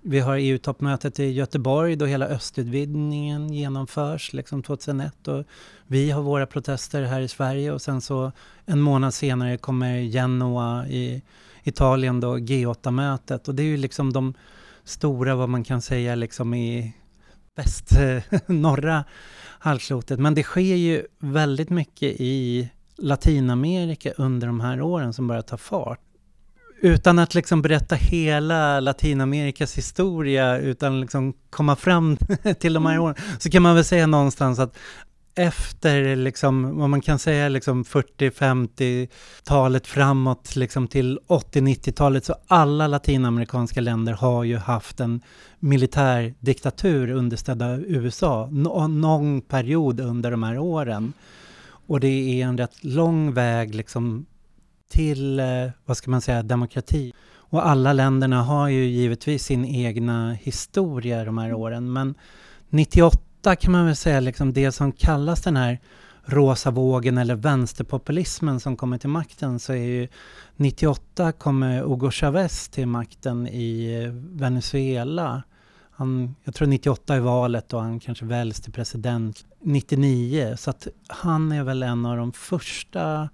vi 0.00 0.20
har 0.20 0.36
EU-toppmötet 0.36 1.20
i 1.20 1.24
Göteborg 1.24 1.96
då 1.96 2.06
hela 2.06 2.26
östutvidgningen 2.26 3.52
genomförs, 3.52 4.32
liksom 4.32 4.62
2001. 4.62 5.28
Och 5.28 5.44
vi 5.86 6.10
har 6.10 6.22
våra 6.22 6.46
protester 6.46 7.02
här 7.02 7.20
i 7.20 7.28
Sverige. 7.28 7.72
Och 7.72 7.82
sen 7.82 8.00
så 8.00 8.32
en 8.66 8.80
månad 8.80 9.14
senare 9.14 9.56
kommer 9.56 9.98
Genoa 9.98 10.86
i, 10.86 11.22
Italien 11.62 12.20
då 12.20 12.36
G8-mötet 12.36 13.48
och 13.48 13.54
det 13.54 13.62
är 13.62 13.66
ju 13.66 13.76
liksom 13.76 14.12
de 14.12 14.34
stora, 14.84 15.34
vad 15.34 15.48
man 15.48 15.64
kan 15.64 15.82
säga, 15.82 16.14
liksom 16.14 16.54
i 16.54 16.94
väst, 17.56 17.90
norra 18.46 19.04
halvklotet. 19.58 20.20
Men 20.20 20.34
det 20.34 20.42
sker 20.42 20.76
ju 20.76 21.06
väldigt 21.18 21.70
mycket 21.70 22.20
i 22.20 22.68
Latinamerika 22.98 24.12
under 24.16 24.46
de 24.46 24.60
här 24.60 24.80
åren 24.80 25.12
som 25.12 25.26
börjar 25.26 25.42
ta 25.42 25.56
fart. 25.56 26.00
Utan 26.82 27.18
att 27.18 27.34
liksom 27.34 27.62
berätta 27.62 27.94
hela 27.94 28.80
Latinamerikas 28.80 29.78
historia, 29.78 30.58
utan 30.58 31.00
liksom 31.00 31.34
komma 31.50 31.76
fram 31.76 32.16
till 32.60 32.72
de 32.72 32.86
här 32.86 32.92
mm. 32.92 33.04
åren, 33.04 33.14
så 33.38 33.50
kan 33.50 33.62
man 33.62 33.74
väl 33.74 33.84
säga 33.84 34.06
någonstans 34.06 34.58
att 34.58 34.76
efter 35.34 36.16
liksom, 36.16 36.78
vad 36.78 36.90
man 36.90 37.00
kan 37.00 37.18
säga 37.18 37.48
liksom 37.48 37.84
40-50-talet 37.84 39.86
framåt 39.86 40.56
liksom 40.56 40.88
till 40.88 41.18
80-90-talet 41.28 42.24
så 42.24 42.34
alla 42.46 42.86
latinamerikanska 42.86 43.80
länder 43.80 44.12
har 44.12 44.44
ju 44.44 44.56
haft 44.56 45.00
en 45.00 45.20
militär 45.58 46.34
diktatur 46.40 47.10
understödd 47.10 47.62
av 47.62 47.80
USA 47.80 48.48
no 48.52 48.86
någon 48.86 49.40
period 49.40 50.00
under 50.00 50.30
de 50.30 50.42
här 50.42 50.58
åren. 50.58 51.12
Och 51.86 52.00
det 52.00 52.42
är 52.42 52.46
en 52.46 52.58
rätt 52.58 52.84
lång 52.84 53.34
väg 53.34 53.74
liksom 53.74 54.26
till, 54.90 55.40
eh, 55.40 55.46
vad 55.84 55.96
ska 55.96 56.10
man 56.10 56.20
säga, 56.20 56.42
demokrati. 56.42 57.12
Och 57.32 57.66
alla 57.66 57.92
länderna 57.92 58.42
har 58.42 58.68
ju 58.68 58.84
givetvis 58.84 59.44
sin 59.44 59.64
egna 59.64 60.32
historia 60.32 61.24
de 61.24 61.38
här 61.38 61.52
åren, 61.52 61.92
men 61.92 62.14
98 62.68 63.29
kan 63.42 63.72
man 63.72 63.86
väl 63.86 63.96
säga 63.96 64.20
liksom 64.20 64.52
det 64.52 64.72
som 64.72 64.92
kallas 64.92 65.42
den 65.42 65.56
här 65.56 65.78
rosa 66.24 66.70
vågen 66.70 67.18
eller 67.18 67.34
vänsterpopulismen 67.34 68.60
som 68.60 68.76
kommer 68.76 68.98
till 68.98 69.08
makten 69.08 69.58
så 69.58 69.72
är 69.72 69.84
ju 69.84 70.08
98 70.56 71.32
kommer 71.32 71.82
Hugo 71.82 72.10
Chavez 72.10 72.68
till 72.68 72.86
makten 72.86 73.48
i 73.48 74.06
Venezuela. 74.12 75.42
Han, 75.90 76.34
jag 76.44 76.54
tror 76.54 76.68
98 76.68 77.14
är 77.14 77.20
valet 77.20 77.72
och 77.72 77.80
han 77.80 78.00
kanske 78.00 78.24
väljs 78.24 78.60
till 78.60 78.72
president 78.72 79.44
99 79.60 80.54
så 80.58 80.70
att 80.70 80.88
han 81.08 81.52
är 81.52 81.64
väl 81.64 81.82
en 81.82 82.06
av 82.06 82.16
de 82.16 82.32
första 82.32 83.28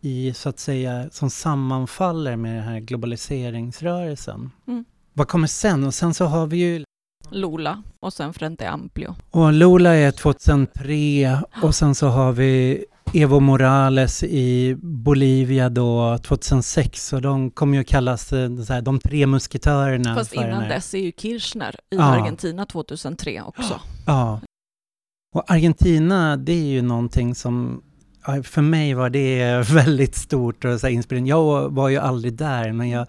i, 0.00 0.32
så 0.34 0.48
att 0.48 0.58
säga, 0.58 1.08
som 1.12 1.30
sammanfaller 1.30 2.36
med 2.36 2.56
den 2.56 2.64
här 2.64 2.80
globaliseringsrörelsen. 2.80 4.50
Mm. 4.68 4.84
Vad 5.12 5.28
kommer 5.28 5.46
sen? 5.46 5.84
Och 5.84 5.94
sen 5.94 6.14
så 6.14 6.24
har 6.24 6.46
vi 6.46 6.56
ju 6.56 6.84
Lola 7.30 7.82
och 8.00 8.12
sen 8.12 8.32
Frente 8.32 8.70
Amplio. 8.70 9.14
Och 9.30 9.52
Lola 9.52 9.94
är 9.94 10.10
2003 10.10 11.38
och 11.62 11.74
sen 11.74 11.94
så 11.94 12.08
har 12.08 12.32
vi 12.32 12.84
Evo 13.14 13.40
Morales 13.40 14.22
i 14.22 14.76
Bolivia 14.82 15.68
då 15.68 16.18
2006 16.18 17.12
och 17.12 17.22
de 17.22 17.50
kommer 17.50 17.78
ju 17.78 17.84
kallas 17.84 18.32
eh, 18.32 18.56
så 18.56 18.72
här, 18.72 18.82
de 18.82 18.98
tre 18.98 19.26
musketörerna. 19.26 20.14
Fast 20.14 20.34
innan 20.34 20.68
dess 20.68 20.94
är 20.94 20.98
ju 20.98 21.12
Kirchner 21.12 21.76
i 21.90 21.96
ja. 21.96 22.02
Argentina 22.02 22.66
2003 22.66 23.42
också. 23.42 23.80
Ja. 24.06 24.40
Och 25.34 25.50
Argentina, 25.50 26.36
det 26.36 26.52
är 26.52 26.66
ju 26.66 26.82
någonting 26.82 27.34
som 27.34 27.82
för 28.42 28.62
mig 28.62 28.94
var 28.94 29.10
det 29.10 29.62
väldigt 29.72 30.14
stort 30.14 30.64
och 30.64 30.80
så 30.80 30.88
inspirerande. 30.88 31.30
Jag 31.30 31.74
var 31.74 31.88
ju 31.88 31.96
aldrig 31.96 32.34
där, 32.34 32.72
men 32.72 32.88
jag 32.88 33.06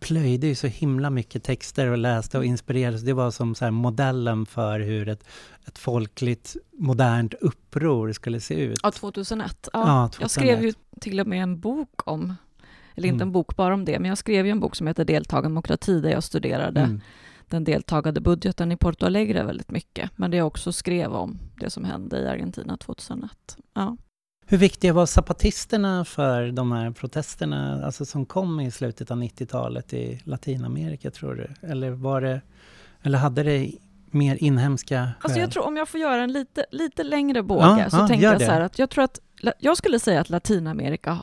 plöjde 0.00 0.46
ju 0.46 0.54
så 0.54 0.66
himla 0.66 1.10
mycket 1.10 1.44
texter 1.44 1.86
och 1.86 1.98
läste 1.98 2.38
och 2.38 2.44
inspirerades. 2.44 3.02
Det 3.02 3.12
var 3.12 3.30
som 3.30 3.54
så 3.54 3.70
modellen 3.70 4.46
för 4.46 4.80
hur 4.80 5.08
ett, 5.08 5.24
ett 5.66 5.78
folkligt 5.78 6.56
modernt 6.72 7.34
uppror 7.34 8.12
skulle 8.12 8.40
se 8.40 8.54
ut. 8.54 8.80
Ja, 8.82 8.90
2001. 8.90 9.68
Ja, 9.72 9.80
ja 9.80 10.08
2001. 10.08 10.20
Jag 10.20 10.30
skrev 10.30 10.62
ju 10.62 10.72
till 11.00 11.20
och 11.20 11.26
med 11.26 11.42
en 11.42 11.60
bok 11.60 12.08
om, 12.08 12.34
eller 12.94 13.08
inte 13.08 13.22
mm. 13.22 13.28
en 13.28 13.32
bok 13.32 13.56
bara 13.56 13.74
om 13.74 13.84
det, 13.84 13.98
men 13.98 14.08
jag 14.08 14.18
skrev 14.18 14.46
ju 14.46 14.52
en 14.52 14.60
bok 14.60 14.76
som 14.76 14.86
heter 14.86 15.04
Deltagardemokrati 15.04 16.00
där 16.00 16.10
jag 16.10 16.24
studerade 16.24 16.80
mm. 16.80 17.00
den 17.46 17.64
deltagande 17.64 18.20
budgeten 18.20 18.72
i 18.72 18.76
Porto 18.76 19.06
Alegre 19.06 19.44
väldigt 19.44 19.70
mycket, 19.70 20.10
men 20.16 20.30
det 20.30 20.36
jag 20.36 20.46
också 20.46 20.72
skrev 20.72 21.12
om 21.12 21.38
det 21.60 21.70
som 21.70 21.84
hände 21.84 22.18
i 22.18 22.28
Argentina 22.28 22.76
2001. 22.76 23.30
Ja. 23.74 23.96
Hur 24.50 24.58
viktiga 24.58 24.92
var 24.92 25.06
zapatisterna 25.06 26.04
för 26.04 26.52
de 26.52 26.72
här 26.72 26.90
protesterna 26.90 27.84
alltså 27.84 28.04
som 28.04 28.26
kom 28.26 28.60
i 28.60 28.70
slutet 28.70 29.10
av 29.10 29.22
90-talet 29.22 29.92
i 29.92 30.20
Latinamerika, 30.24 31.10
tror 31.10 31.34
du? 31.34 31.68
Eller, 31.68 31.90
var 31.90 32.20
det, 32.20 32.40
eller 33.02 33.18
hade 33.18 33.42
det 33.42 33.72
mer 34.10 34.36
inhemska 34.36 34.96
skäl? 34.96 35.12
Alltså 35.20 35.40
jag 35.40 35.50
tror, 35.50 35.66
om 35.66 35.76
jag 35.76 35.88
får 35.88 36.00
göra 36.00 36.22
en 36.22 36.32
lite, 36.32 36.66
lite 36.70 37.02
längre 37.02 37.42
båge, 37.42 37.80
ja, 37.80 37.90
så 37.90 37.96
ja, 37.96 38.08
tänkte 38.08 38.24
jag 38.24 38.40
så 38.40 38.50
här 38.50 38.60
att 38.60 38.78
jag 38.78 38.90
tror 38.90 39.04
att 39.04 39.20
jag 39.58 39.76
skulle 39.76 39.98
säga 39.98 40.20
att 40.20 40.30
Latinamerika 40.30 41.22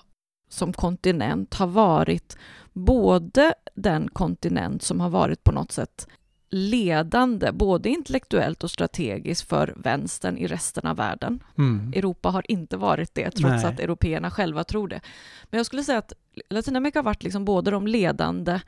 som 0.49 0.73
kontinent 0.73 1.53
har 1.53 1.67
varit 1.67 2.37
både 2.73 3.53
den 3.75 4.07
kontinent 4.07 4.83
som 4.83 4.99
har 4.99 5.09
varit 5.09 5.43
på 5.43 5.51
något 5.51 5.71
sätt 5.71 6.07
ledande, 6.49 7.51
både 7.51 7.89
intellektuellt 7.89 8.63
och 8.63 8.71
strategiskt, 8.71 9.49
för 9.49 9.73
vänstern 9.77 10.37
i 10.37 10.47
resten 10.47 10.87
av 10.87 10.97
världen. 10.97 11.43
Mm. 11.57 11.93
Europa 11.95 12.29
har 12.29 12.51
inte 12.51 12.77
varit 12.77 13.15
det, 13.15 13.31
trots 13.31 13.63
Nej. 13.63 13.65
att 13.65 13.79
européerna 13.79 14.31
själva 14.31 14.63
tror 14.63 14.87
det. 14.87 15.01
Men 15.43 15.57
jag 15.57 15.65
skulle 15.65 15.83
säga 15.83 15.97
att 15.97 16.13
Latinamerika 16.49 16.99
har 16.99 17.03
varit 17.03 17.23
liksom 17.23 17.45
både 17.45 17.71
de 17.71 17.87
ledande, 17.87 18.59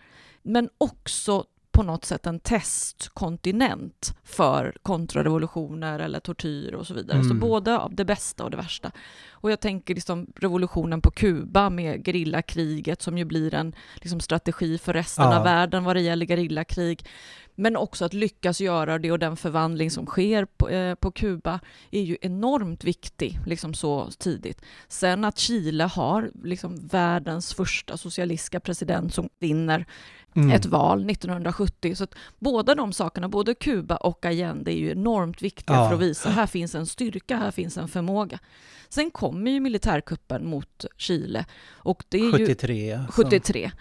men 0.44 0.70
också 0.78 1.46
på 1.78 1.84
något 1.84 2.06
sätt 2.06 2.26
en 2.26 2.40
testkontinent 2.40 4.18
för 4.24 4.78
kontrarevolutioner 4.82 6.00
eller 6.00 6.20
tortyr 6.20 6.74
och 6.74 6.88
så 6.88 6.94
vidare. 6.94 7.18
Mm. 7.18 7.30
Så 7.30 7.36
både 7.36 7.78
av 7.78 7.96
det 7.96 8.06
bästa 8.06 8.44
och 8.44 8.52
det 8.52 8.58
värsta. 8.58 8.92
Och 9.32 9.52
jag 9.52 9.60
tänker 9.60 9.96
liksom 9.96 10.28
revolutionen 10.36 11.02
på 11.02 11.12
Kuba 11.12 11.70
med 11.70 12.06
gerillakriget 12.06 13.02
som 13.02 13.18
ju 13.18 13.26
blir 13.26 13.54
en 13.54 13.76
liksom 13.96 14.20
strategi 14.20 14.78
för 14.78 14.94
resten 14.94 15.26
ja. 15.26 15.38
av 15.38 15.44
världen 15.44 15.84
vad 15.84 15.96
det 15.96 16.02
gäller 16.02 16.26
gerillakrig. 16.26 17.06
Men 17.60 17.76
också 17.76 18.06
att 18.06 18.14
lyckas 18.14 18.62
göra 18.62 19.00
det 19.00 19.12
och 19.12 19.20
den 19.20 19.38
förvandling 19.38 19.92
som 19.92 20.06
sker 20.06 20.46
på, 20.46 20.70
eh, 20.70 20.96
på 20.96 21.12
Kuba 21.12 21.60
är 21.92 22.02
ju 22.02 22.18
enormt 22.22 22.84
viktig, 22.84 23.40
liksom 23.46 23.74
så 23.74 24.12
tidigt. 24.18 24.62
Sen 24.88 25.26
att 25.26 25.38
Chile 25.38 25.84
har 25.84 26.32
liksom 26.44 26.88
världens 26.88 27.54
första 27.54 27.98
socialistiska 27.98 28.60
president 28.60 29.14
som 29.14 29.30
vinner 29.40 29.86
mm. 30.36 30.52
ett 30.52 30.66
val 30.66 31.10
1970. 31.10 31.96
Så 31.96 32.04
att 32.04 32.16
båda 32.40 32.76
de 32.76 32.94
sakerna, 32.94 33.30
både 33.30 33.56
Kuba 33.56 33.96
och 33.96 34.26
Allende, 34.26 34.72
är 34.72 34.78
ju 34.78 34.92
enormt 34.92 35.42
viktiga 35.42 35.76
ja. 35.76 35.88
för 35.88 35.96
att 35.96 36.02
visa 36.02 36.30
här 36.30 36.48
finns 36.48 36.76
en 36.76 36.86
styrka, 36.86 37.38
här 37.38 37.52
finns 37.52 37.78
en 37.78 37.88
förmåga. 37.88 38.40
Sen 38.90 39.12
kommer 39.12 39.52
ju 39.52 39.60
militärkuppen 39.60 40.50
mot 40.50 40.86
Chile. 40.98 41.46
Och 41.70 42.04
det 42.10 42.18
är 42.18 42.32
73. 42.32 42.88
Ju 42.88 43.08
73. 43.10 43.72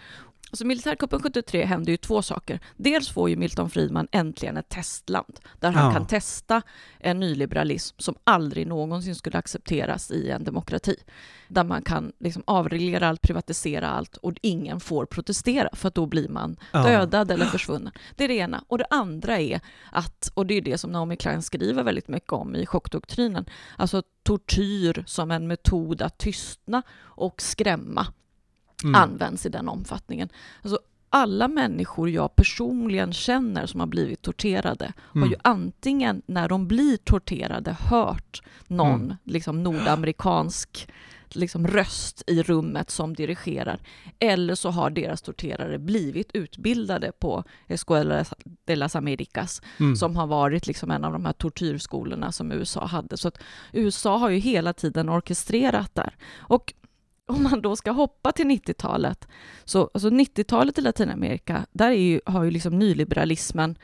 Alltså 0.51 0.65
militärkuppen 0.65 1.19
73 1.19 1.65
hände 1.65 1.91
ju 1.91 1.97
två 1.97 2.21
saker. 2.21 2.59
Dels 2.77 3.09
får 3.09 3.29
ju 3.29 3.35
Milton 3.35 3.69
Friedman 3.69 4.07
äntligen 4.11 4.57
ett 4.57 4.69
testland 4.69 5.39
där 5.59 5.71
han 5.71 5.85
ja. 5.85 5.93
kan 5.93 6.07
testa 6.07 6.61
en 6.99 7.19
nyliberalism 7.19 7.95
som 7.99 8.15
aldrig 8.23 8.67
någonsin 8.67 9.15
skulle 9.15 9.37
accepteras 9.37 10.11
i 10.11 10.29
en 10.29 10.43
demokrati. 10.43 10.95
Där 11.47 11.63
man 11.63 11.81
kan 11.81 12.11
liksom 12.19 12.43
avreglera 12.47 13.07
allt, 13.07 13.21
privatisera 13.21 13.89
allt 13.89 14.17
och 14.17 14.33
ingen 14.41 14.79
får 14.79 15.05
protestera 15.05 15.69
för 15.73 15.87
att 15.87 15.95
då 15.95 16.05
blir 16.05 16.29
man 16.29 16.57
ja. 16.71 16.83
dödad 16.83 17.31
eller 17.31 17.45
försvunnen. 17.45 17.93
Det 18.15 18.23
är 18.23 18.27
det 18.27 18.37
ena. 18.37 18.63
Och 18.67 18.77
det 18.77 18.87
andra 18.89 19.39
är 19.39 19.61
att, 19.91 20.31
och 20.33 20.45
det 20.45 20.53
är 20.53 20.61
det 20.61 20.77
som 20.77 20.91
Naomi 20.91 21.15
Klein 21.15 21.41
skriver 21.41 21.83
väldigt 21.83 22.07
mycket 22.07 22.33
om 22.33 22.55
i 22.55 22.65
chockdoktrinen, 22.65 23.45
alltså 23.77 24.03
tortyr 24.23 25.03
som 25.07 25.31
en 25.31 25.47
metod 25.47 26.01
att 26.01 26.17
tystna 26.17 26.83
och 26.99 27.41
skrämma 27.41 28.07
mm. 28.83 28.95
används 28.95 29.45
i 29.45 29.49
den 29.49 29.69
omfattningen. 29.69 30.29
Alltså, 30.61 30.79
alla 31.09 31.47
människor 31.47 32.09
jag 32.09 32.35
personligen 32.35 33.13
känner 33.13 33.65
som 33.65 33.79
har 33.79 33.87
blivit 33.87 34.21
torterade 34.21 34.93
mm. 35.15 35.23
har 35.23 35.29
ju 35.29 35.35
antingen 35.41 36.21
när 36.25 36.49
de 36.49 36.67
blir 36.67 36.97
torterade 36.97 37.77
hört 37.79 38.41
någon 38.67 39.03
mm. 39.03 39.17
liksom, 39.23 39.63
nordamerikansk 39.63 40.87
liksom, 41.29 41.67
röst 41.67 42.23
i 42.27 42.43
rummet 42.43 42.89
som 42.89 43.13
dirigerar, 43.13 43.79
eller 44.19 44.55
så 44.55 44.69
har 44.69 44.89
deras 44.89 45.21
torterare 45.21 45.79
blivit 45.79 46.31
utbildade 46.33 47.11
på 47.11 47.43
Escuela 47.67 48.25
de 48.65 48.75
las 48.75 48.95
Americas, 48.95 49.61
mm. 49.79 49.95
som 49.95 50.15
har 50.15 50.27
varit 50.27 50.67
liksom 50.67 50.91
en 50.91 51.03
av 51.03 51.13
de 51.13 51.25
här 51.25 51.33
tortyrskolorna 51.33 52.31
som 52.31 52.51
USA 52.51 52.85
hade. 52.85 53.17
Så 53.17 53.27
att 53.27 53.37
USA 53.73 54.17
har 54.17 54.29
ju 54.29 54.37
hela 54.37 54.73
tiden 54.73 55.09
orkestrerat 55.09 55.95
där. 55.95 56.15
Och 56.37 56.73
om 57.27 57.43
man 57.43 57.61
då 57.61 57.75
ska 57.75 57.91
hoppa 57.91 58.31
till 58.31 58.45
90-talet, 58.45 59.27
så 59.65 59.89
alltså 59.93 60.09
90-talet 60.09 60.77
i 60.77 60.81
Latinamerika, 60.81 61.65
där 61.71 61.87
är 61.87 61.95
ju, 61.95 62.21
har 62.25 62.43
ju 62.43 62.51
liksom 62.51 62.79
nyliberalismen 62.79 63.77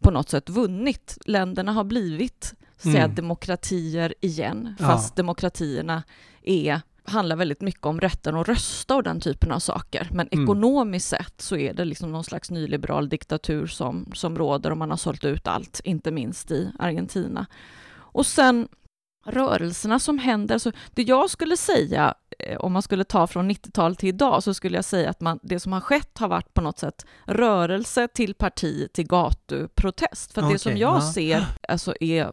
på 0.00 0.10
något 0.10 0.28
sätt 0.28 0.50
vunnit. 0.50 1.18
Länderna 1.26 1.72
har 1.72 1.84
blivit 1.84 2.54
säga, 2.76 3.04
mm. 3.04 3.14
demokratier 3.14 4.14
igen, 4.20 4.74
fast 4.78 5.12
ja. 5.12 5.22
demokratierna 5.22 6.02
är 6.42 6.80
handlar 7.04 7.36
väldigt 7.36 7.60
mycket 7.60 7.86
om 7.86 8.00
rätten 8.00 8.36
att 8.36 8.48
rösta 8.48 8.96
och 8.96 9.02
den 9.02 9.20
typen 9.20 9.52
av 9.52 9.58
saker. 9.58 10.08
Men 10.12 10.28
mm. 10.28 10.44
ekonomiskt 10.44 11.08
sett 11.08 11.40
så 11.40 11.56
är 11.56 11.74
det 11.74 11.84
liksom 11.84 12.12
någon 12.12 12.24
slags 12.24 12.50
nyliberal 12.50 13.08
diktatur 13.08 13.66
som, 13.66 14.10
som 14.14 14.38
råder 14.38 14.70
och 14.70 14.78
man 14.78 14.90
har 14.90 14.96
sålt 14.96 15.24
ut 15.24 15.46
allt, 15.48 15.80
inte 15.84 16.10
minst 16.10 16.50
i 16.50 16.72
Argentina. 16.78 17.46
Och 17.94 18.26
sen 18.26 18.68
rörelserna 19.24 19.98
som 19.98 20.18
händer. 20.18 20.58
Så 20.58 20.72
det 20.90 21.02
jag 21.02 21.30
skulle 21.30 21.56
säga, 21.56 22.14
eh, 22.38 22.56
om 22.56 22.72
man 22.72 22.82
skulle 22.82 23.04
ta 23.04 23.26
från 23.26 23.50
90-talet 23.50 23.98
till 23.98 24.08
idag, 24.08 24.42
så 24.42 24.54
skulle 24.54 24.78
jag 24.78 24.84
säga 24.84 25.10
att 25.10 25.20
man, 25.20 25.38
det 25.42 25.60
som 25.60 25.72
har 25.72 25.80
skett 25.80 26.18
har 26.18 26.28
varit 26.28 26.54
på 26.54 26.60
något 26.60 26.78
sätt 26.78 27.06
rörelse 27.26 28.08
till 28.08 28.34
parti 28.34 28.88
till 28.92 29.06
gatuprotest. 29.06 30.32
För 30.32 30.42
okay, 30.42 30.52
det 30.52 30.58
som 30.58 30.76
jag 30.76 30.96
ja. 30.96 31.12
ser 31.12 31.46
alltså 31.68 31.94
är 32.00 32.32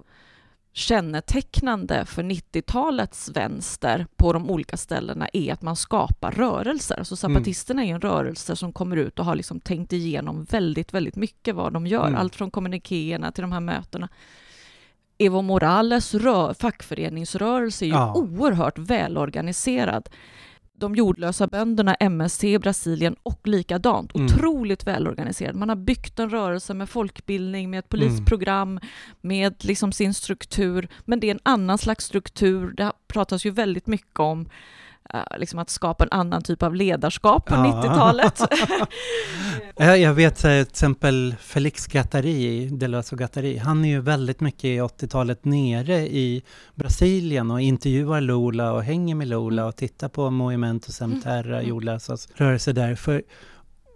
kännetecknande 0.73 2.05
för 2.05 2.23
90-talets 2.23 3.29
vänster 3.29 4.07
på 4.15 4.33
de 4.33 4.49
olika 4.49 4.77
ställena 4.77 5.29
är 5.33 5.53
att 5.53 5.61
man 5.61 5.75
skapar 5.75 6.31
rörelser. 6.31 7.03
Så 7.03 7.15
zapatisterna 7.15 7.81
mm. 7.81 7.91
är 7.91 7.95
en 7.95 8.01
rörelse 8.01 8.55
som 8.55 8.73
kommer 8.73 8.97
ut 8.97 9.19
och 9.19 9.25
har 9.25 9.35
liksom 9.35 9.59
tänkt 9.59 9.93
igenom 9.93 10.43
väldigt, 10.43 10.93
väldigt 10.93 11.15
mycket 11.15 11.55
vad 11.55 11.73
de 11.73 11.87
gör. 11.87 12.07
Mm. 12.07 12.19
Allt 12.19 12.35
från 12.35 12.51
kommunikéerna 12.51 13.31
till 13.31 13.41
de 13.41 13.51
här 13.51 13.59
mötena. 13.59 14.09
Evo 15.19 15.41
Morales 15.41 16.13
rör, 16.13 16.53
fackföreningsrörelse 16.53 17.85
är 17.85 17.87
ju 17.87 17.93
ja. 17.93 18.13
oerhört 18.15 18.77
välorganiserad. 18.77 20.09
De 20.73 20.95
jordlösa 20.95 21.47
bönderna, 21.47 21.95
MSC 21.95 22.43
i 22.43 22.59
Brasilien 22.59 23.15
och 23.23 23.47
likadant. 23.47 24.15
Mm. 24.15 24.25
Otroligt 24.25 24.87
välorganiserad. 24.87 25.55
Man 25.55 25.69
har 25.69 25.75
byggt 25.75 26.19
en 26.19 26.29
rörelse 26.29 26.73
med 26.73 26.89
folkbildning, 26.89 27.69
med 27.69 27.79
ett 27.79 27.89
polisprogram, 27.89 28.69
mm. 28.69 28.81
med 29.21 29.65
liksom 29.65 29.91
sin 29.91 30.13
struktur. 30.13 30.87
Men 31.05 31.19
det 31.19 31.27
är 31.27 31.31
en 31.31 31.39
annan 31.43 31.77
slags 31.77 32.05
struktur. 32.05 32.73
Det 32.73 32.91
pratas 33.07 33.45
ju 33.45 33.51
väldigt 33.51 33.87
mycket 33.87 34.19
om 34.19 34.49
liksom 35.37 35.59
att 35.59 35.69
skapa 35.69 36.03
en 36.03 36.11
annan 36.11 36.41
typ 36.41 36.63
av 36.63 36.75
ledarskap 36.75 37.45
på 37.45 37.55
ja. 37.55 37.59
90-talet. 37.59 38.41
jag 40.01 40.13
vet 40.13 40.35
till 40.35 40.49
exempel 40.49 41.35
Felix 41.39 41.87
Gattari, 41.87 42.69
Deleuze 42.69 43.15
Gattari, 43.15 43.57
han 43.57 43.85
är 43.85 43.89
ju 43.89 44.01
väldigt 44.01 44.39
mycket 44.39 44.65
i 44.65 44.79
80-talet 44.79 45.45
nere 45.45 45.99
i 45.99 46.43
Brasilien 46.75 47.51
och 47.51 47.61
intervjuar 47.61 48.21
Lula 48.21 48.71
och 48.71 48.83
hänger 48.83 49.15
med 49.15 49.27
Lula 49.27 49.65
och 49.65 49.75
tittar 49.75 50.09
på 50.09 50.29
Movimento 50.29 50.91
Sem 50.91 51.21
Terra, 51.21 51.57
mm. 51.57 51.69
jordlösas 51.69 52.27
rörelse 52.35 52.73
där. 52.73 52.95
För, 52.95 53.23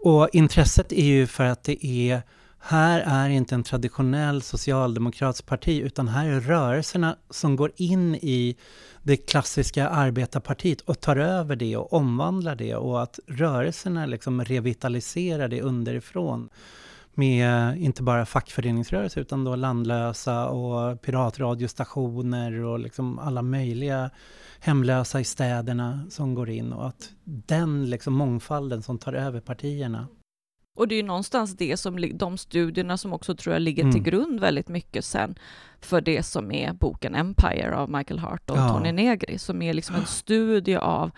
och 0.04 0.30
intresset 0.34 0.92
är 0.92 1.06
ju 1.06 1.28
för 1.28 1.44
att 1.44 1.64
det 1.64 1.86
är 1.86 2.22
här 2.66 3.04
är 3.08 3.30
inte 3.30 3.56
en 3.56 3.64
traditionell 3.64 4.42
socialdemokratisk 4.42 5.46
parti, 5.46 5.82
utan 5.82 6.08
här 6.08 6.28
är 6.28 6.40
rörelserna 6.40 7.16
som 7.30 7.56
går 7.56 7.72
in 7.76 8.16
i 8.16 8.58
det 9.02 9.18
klassiska 9.18 9.90
arbetarpartiet 9.90 10.82
och 10.82 11.00
tar 11.00 11.16
över 11.16 11.56
det 11.56 11.78
och 11.78 11.94
omvandlar 11.94 12.56
det 12.56 12.76
och 12.76 13.04
att 13.04 13.20
rörelserna 13.28 14.06
liksom 14.06 14.46
revitaliserar 14.46 15.48
det 15.48 15.62
underifrån 15.62 16.50
med 17.14 17.78
inte 17.78 18.04
bara 18.04 18.26
fackföreningsrörelse 18.26 19.20
utan 19.20 19.44
då 19.44 19.56
landlösa 19.56 20.48
och 20.48 21.02
piratradiostationer 21.02 22.64
och 22.64 22.80
liksom 22.80 23.20
alla 23.20 23.42
möjliga 23.42 24.10
hemlösa 24.60 25.20
i 25.20 25.24
städerna 25.24 26.06
som 26.10 26.36
går 26.36 26.50
in 26.50 26.74
och 26.74 26.88
att 26.88 27.10
den 27.24 27.90
liksom 27.90 28.14
mångfalden 28.14 28.82
som 28.82 28.98
tar 28.98 29.14
över 29.14 29.40
partierna 29.40 30.08
och 30.76 30.88
det 30.88 30.96
är 30.96 30.98
ju 30.98 31.04
någonstans 31.04 31.58
det 31.58 31.78
som, 31.78 32.18
de 32.18 32.38
studierna 32.38 32.98
som 32.98 33.14
också 33.14 33.36
tror 33.36 33.56
jag 33.56 33.62
ligger 33.62 33.84
mm. 33.84 33.94
till 33.94 34.04
grund 34.04 34.40
väldigt 34.40 34.68
mycket 34.68 35.06
sen 35.06 35.36
för 35.80 36.02
det 36.02 36.24
som 36.24 36.52
är 36.52 36.74
boken 36.74 37.16
Empire 37.16 37.76
av 37.76 37.90
Michael 37.90 38.20
Hart 38.20 38.50
och 38.50 38.58
ja. 38.58 38.70
Tony 38.70 38.92
Negri, 38.92 39.38
som 39.38 39.62
är 39.62 39.74
liksom 39.74 39.96
en 39.96 40.06
studie 40.06 40.76
av 40.76 41.12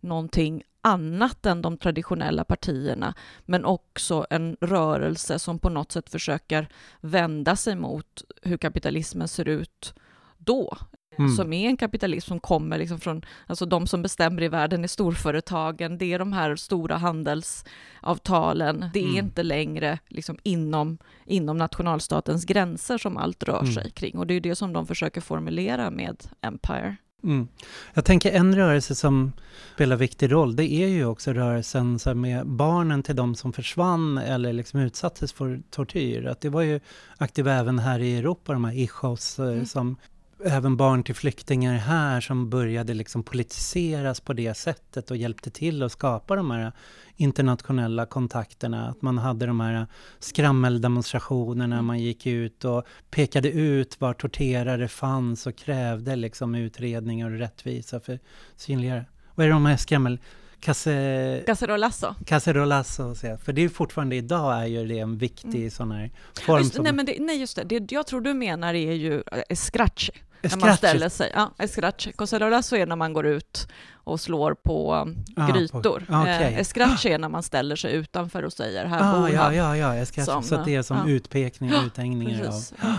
någonting 0.00 0.62
annat 0.82 1.46
än 1.46 1.62
de 1.62 1.78
traditionella 1.78 2.44
partierna, 2.44 3.14
men 3.44 3.64
också 3.64 4.26
en 4.30 4.56
rörelse 4.60 5.38
som 5.38 5.58
på 5.58 5.68
något 5.68 5.92
sätt 5.92 6.10
försöker 6.10 6.68
vända 7.00 7.56
sig 7.56 7.76
mot 7.76 8.22
hur 8.42 8.56
kapitalismen 8.56 9.28
ser 9.28 9.48
ut 9.48 9.94
då, 10.38 10.76
mm. 11.24 11.36
som 11.36 11.52
är 11.52 11.68
en 11.68 11.76
kapitalism 11.76 12.28
som 12.28 12.40
kommer 12.40 12.78
liksom 12.78 13.00
från, 13.00 13.24
alltså 13.46 13.66
de 13.66 13.86
som 13.86 14.02
bestämmer 14.02 14.42
i 14.42 14.48
världen 14.48 14.84
är 14.84 14.88
storföretagen, 14.88 15.98
det 15.98 16.12
är 16.12 16.18
de 16.18 16.32
här 16.32 16.56
stora 16.56 16.96
handelsavtalen, 16.96 18.84
det 18.92 19.00
är 19.00 19.04
mm. 19.04 19.26
inte 19.26 19.42
längre 19.42 19.98
liksom 20.08 20.38
inom, 20.42 20.98
inom 21.26 21.56
nationalstatens 21.56 22.44
gränser 22.44 22.98
som 22.98 23.16
allt 23.16 23.42
rör 23.42 23.60
mm. 23.60 23.72
sig 23.72 23.90
kring, 23.90 24.18
och 24.18 24.26
det 24.26 24.34
är 24.34 24.40
det 24.40 24.56
som 24.56 24.72
de 24.72 24.86
försöker 24.86 25.20
formulera 25.20 25.90
med 25.90 26.16
Empire. 26.40 26.96
Mm. 27.24 27.48
Jag 27.94 28.04
tänker 28.04 28.32
en 28.32 28.56
rörelse 28.56 28.94
som 28.94 29.32
spelar 29.74 29.96
viktig 29.96 30.32
roll, 30.32 30.56
det 30.56 30.72
är 30.72 30.88
ju 30.88 31.04
också 31.04 31.32
rörelsen 31.32 31.98
så 31.98 32.14
med 32.14 32.46
barnen 32.46 33.02
till 33.02 33.16
de 33.16 33.34
som 33.34 33.52
försvann 33.52 34.18
eller 34.18 34.52
liksom 34.52 34.80
utsattes 34.80 35.32
för 35.32 35.62
tortyr. 35.70 36.26
Att 36.26 36.40
det 36.40 36.48
var 36.48 36.62
ju 36.62 36.80
aktiva 37.18 37.52
även 37.54 37.78
här 37.78 37.98
i 37.98 38.18
Europa, 38.18 38.52
de 38.52 38.64
här 38.64 38.78
Ichos 38.78 39.38
eh, 39.38 39.46
mm. 39.46 39.66
som 39.66 39.96
även 40.44 40.76
barn 40.76 41.02
till 41.02 41.14
flyktingar 41.14 41.74
här 41.74 42.20
som 42.20 42.50
började 42.50 42.94
liksom 42.94 43.22
politiseras 43.22 44.20
på 44.20 44.32
det 44.32 44.54
sättet 44.54 45.10
och 45.10 45.16
hjälpte 45.16 45.50
till 45.50 45.82
att 45.82 45.92
skapa 45.92 46.36
de 46.36 46.50
här 46.50 46.72
internationella 47.16 48.06
kontakterna. 48.06 48.88
Att 48.88 49.02
man 49.02 49.18
hade 49.18 49.46
de 49.46 49.60
här 49.60 49.86
skrammeldemonstrationerna, 50.18 51.76
mm. 51.76 51.86
man 51.86 51.98
gick 51.98 52.26
ut 52.26 52.64
och 52.64 52.84
pekade 53.10 53.50
ut 53.50 54.00
var 54.00 54.14
torterare 54.14 54.88
fanns 54.88 55.46
och 55.46 55.56
krävde 55.56 56.16
liksom 56.16 56.54
utredningar 56.54 57.30
och 57.30 57.38
rättvisa 57.38 58.00
för 58.00 58.18
synligare. 58.56 59.04
Vad 59.34 59.44
är 59.44 59.48
det 59.48 59.54
de 59.54 59.66
här 59.66 59.76
skrämmel... 59.76 60.18
Casse... 60.60 61.42
Cacerolazo, 62.26 63.14
för 63.44 63.52
det 63.52 63.62
är 63.62 63.68
fortfarande 63.68 64.16
idag 64.16 64.62
är 64.62 64.66
ju 64.66 64.86
det 64.86 64.98
en 64.98 65.18
viktig 65.18 65.58
mm. 65.58 65.70
sån 65.70 65.92
här 65.92 66.10
form. 66.40 66.58
Just, 66.58 66.74
som... 66.74 66.84
nej, 66.84 66.92
men 66.92 67.06
det, 67.06 67.16
nej, 67.20 67.40
just 67.40 67.56
det. 67.56 67.64
Det 67.64 67.92
jag 67.92 68.06
tror 68.06 68.20
du 68.20 68.34
menar 68.34 68.74
är 68.74 68.92
ju 68.92 69.22
scratch. 69.54 70.10
När 70.42 70.56
man 70.56 70.76
ställer 70.76 71.08
sig. 71.08 71.32
Ja, 71.34 71.50
escrache. 71.58 72.12
Coserola 72.12 72.56
är 72.56 72.86
när 72.86 72.96
man 72.96 73.12
går 73.12 73.26
ut 73.26 73.68
och 73.92 74.20
slår 74.20 74.54
på 74.54 75.08
ah, 75.36 75.52
grytor. 75.52 76.04
På, 76.08 76.16
okay. 76.16 76.52
eh, 76.52 76.58
är 76.58 77.18
när 77.18 77.28
man 77.28 77.42
ställer 77.42 77.76
sig 77.76 77.94
utanför 77.94 78.42
och 78.42 78.52
säger 78.52 78.84
här 78.84 79.14
ah, 79.14 79.20
bor 79.20 79.30
ja, 79.30 79.54
ja, 79.54 79.76
ja. 79.76 80.06
Som, 80.06 80.42
så 80.42 80.56
det 80.64 80.74
är 80.74 80.82
som 80.82 80.96
ja. 80.96 81.08
utpekning, 81.08 81.70
uthängningar 81.86 82.46
av... 82.48 82.62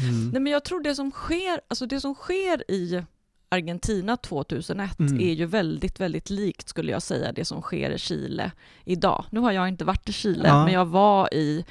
Mm. 0.00 0.30
Nej, 0.30 0.40
men 0.42 0.52
jag 0.52 0.64
tror 0.64 0.80
det 0.80 0.94
som 0.94 1.10
sker, 1.10 1.60
alltså 1.68 1.86
det 1.86 2.00
som 2.00 2.14
sker 2.14 2.70
i 2.70 3.02
Argentina 3.48 4.16
2001 4.16 5.00
mm. 5.00 5.20
är 5.20 5.32
ju 5.32 5.46
väldigt, 5.46 6.00
väldigt 6.00 6.30
likt, 6.30 6.68
skulle 6.68 6.92
jag 6.92 7.02
säga, 7.02 7.32
det 7.32 7.44
som 7.44 7.62
sker 7.62 7.90
i 7.90 7.98
Chile 7.98 8.52
idag. 8.84 9.24
Nu 9.30 9.40
har 9.40 9.52
jag 9.52 9.68
inte 9.68 9.84
varit 9.84 10.08
i 10.08 10.12
Chile, 10.12 10.48
ja. 10.48 10.64
men 10.64 10.74
jag 10.74 10.84
var 10.84 11.34
i 11.34 11.64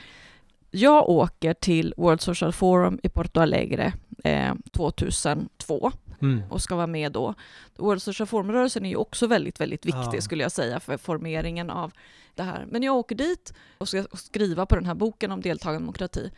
jag 0.72 1.10
åker 1.10 1.54
till 1.54 1.94
World 1.98 2.22
Social 2.22 2.54
Forum 2.54 3.00
i 3.04 3.10
Porto 3.10 3.40
Alegre 3.40 3.94
eh, 4.24 4.54
2002 4.72 5.92
mm. 6.22 6.44
och 6.50 6.62
ska 6.62 6.76
vara 6.76 6.88
med 6.88 7.12
då. 7.12 7.34
World 7.76 8.02
Social 8.02 8.28
Forum-rörelsen 8.28 8.86
är 8.86 8.90
ju 8.90 8.96
också 8.96 9.28
väldigt, 9.28 9.60
väldigt 9.60 9.86
viktig 9.86 10.18
ja. 10.18 10.22
skulle 10.22 10.44
jag 10.44 10.52
säga 10.52 10.80
för 10.80 10.98
formeringen 10.98 11.70
av 11.70 11.92
det 12.36 12.44
här. 12.44 12.66
Men 12.70 12.84
jag 12.84 12.96
åker 12.96 13.16
dit 13.16 13.54
och 13.78 13.88
ska 13.88 14.06
skriva 14.14 14.66
på 14.66 14.76
den 14.76 14.86
här 14.86 14.96
boken 14.96 15.32
om 15.32 15.42
deltagande 15.42 15.80
demokrati. 15.80 16.32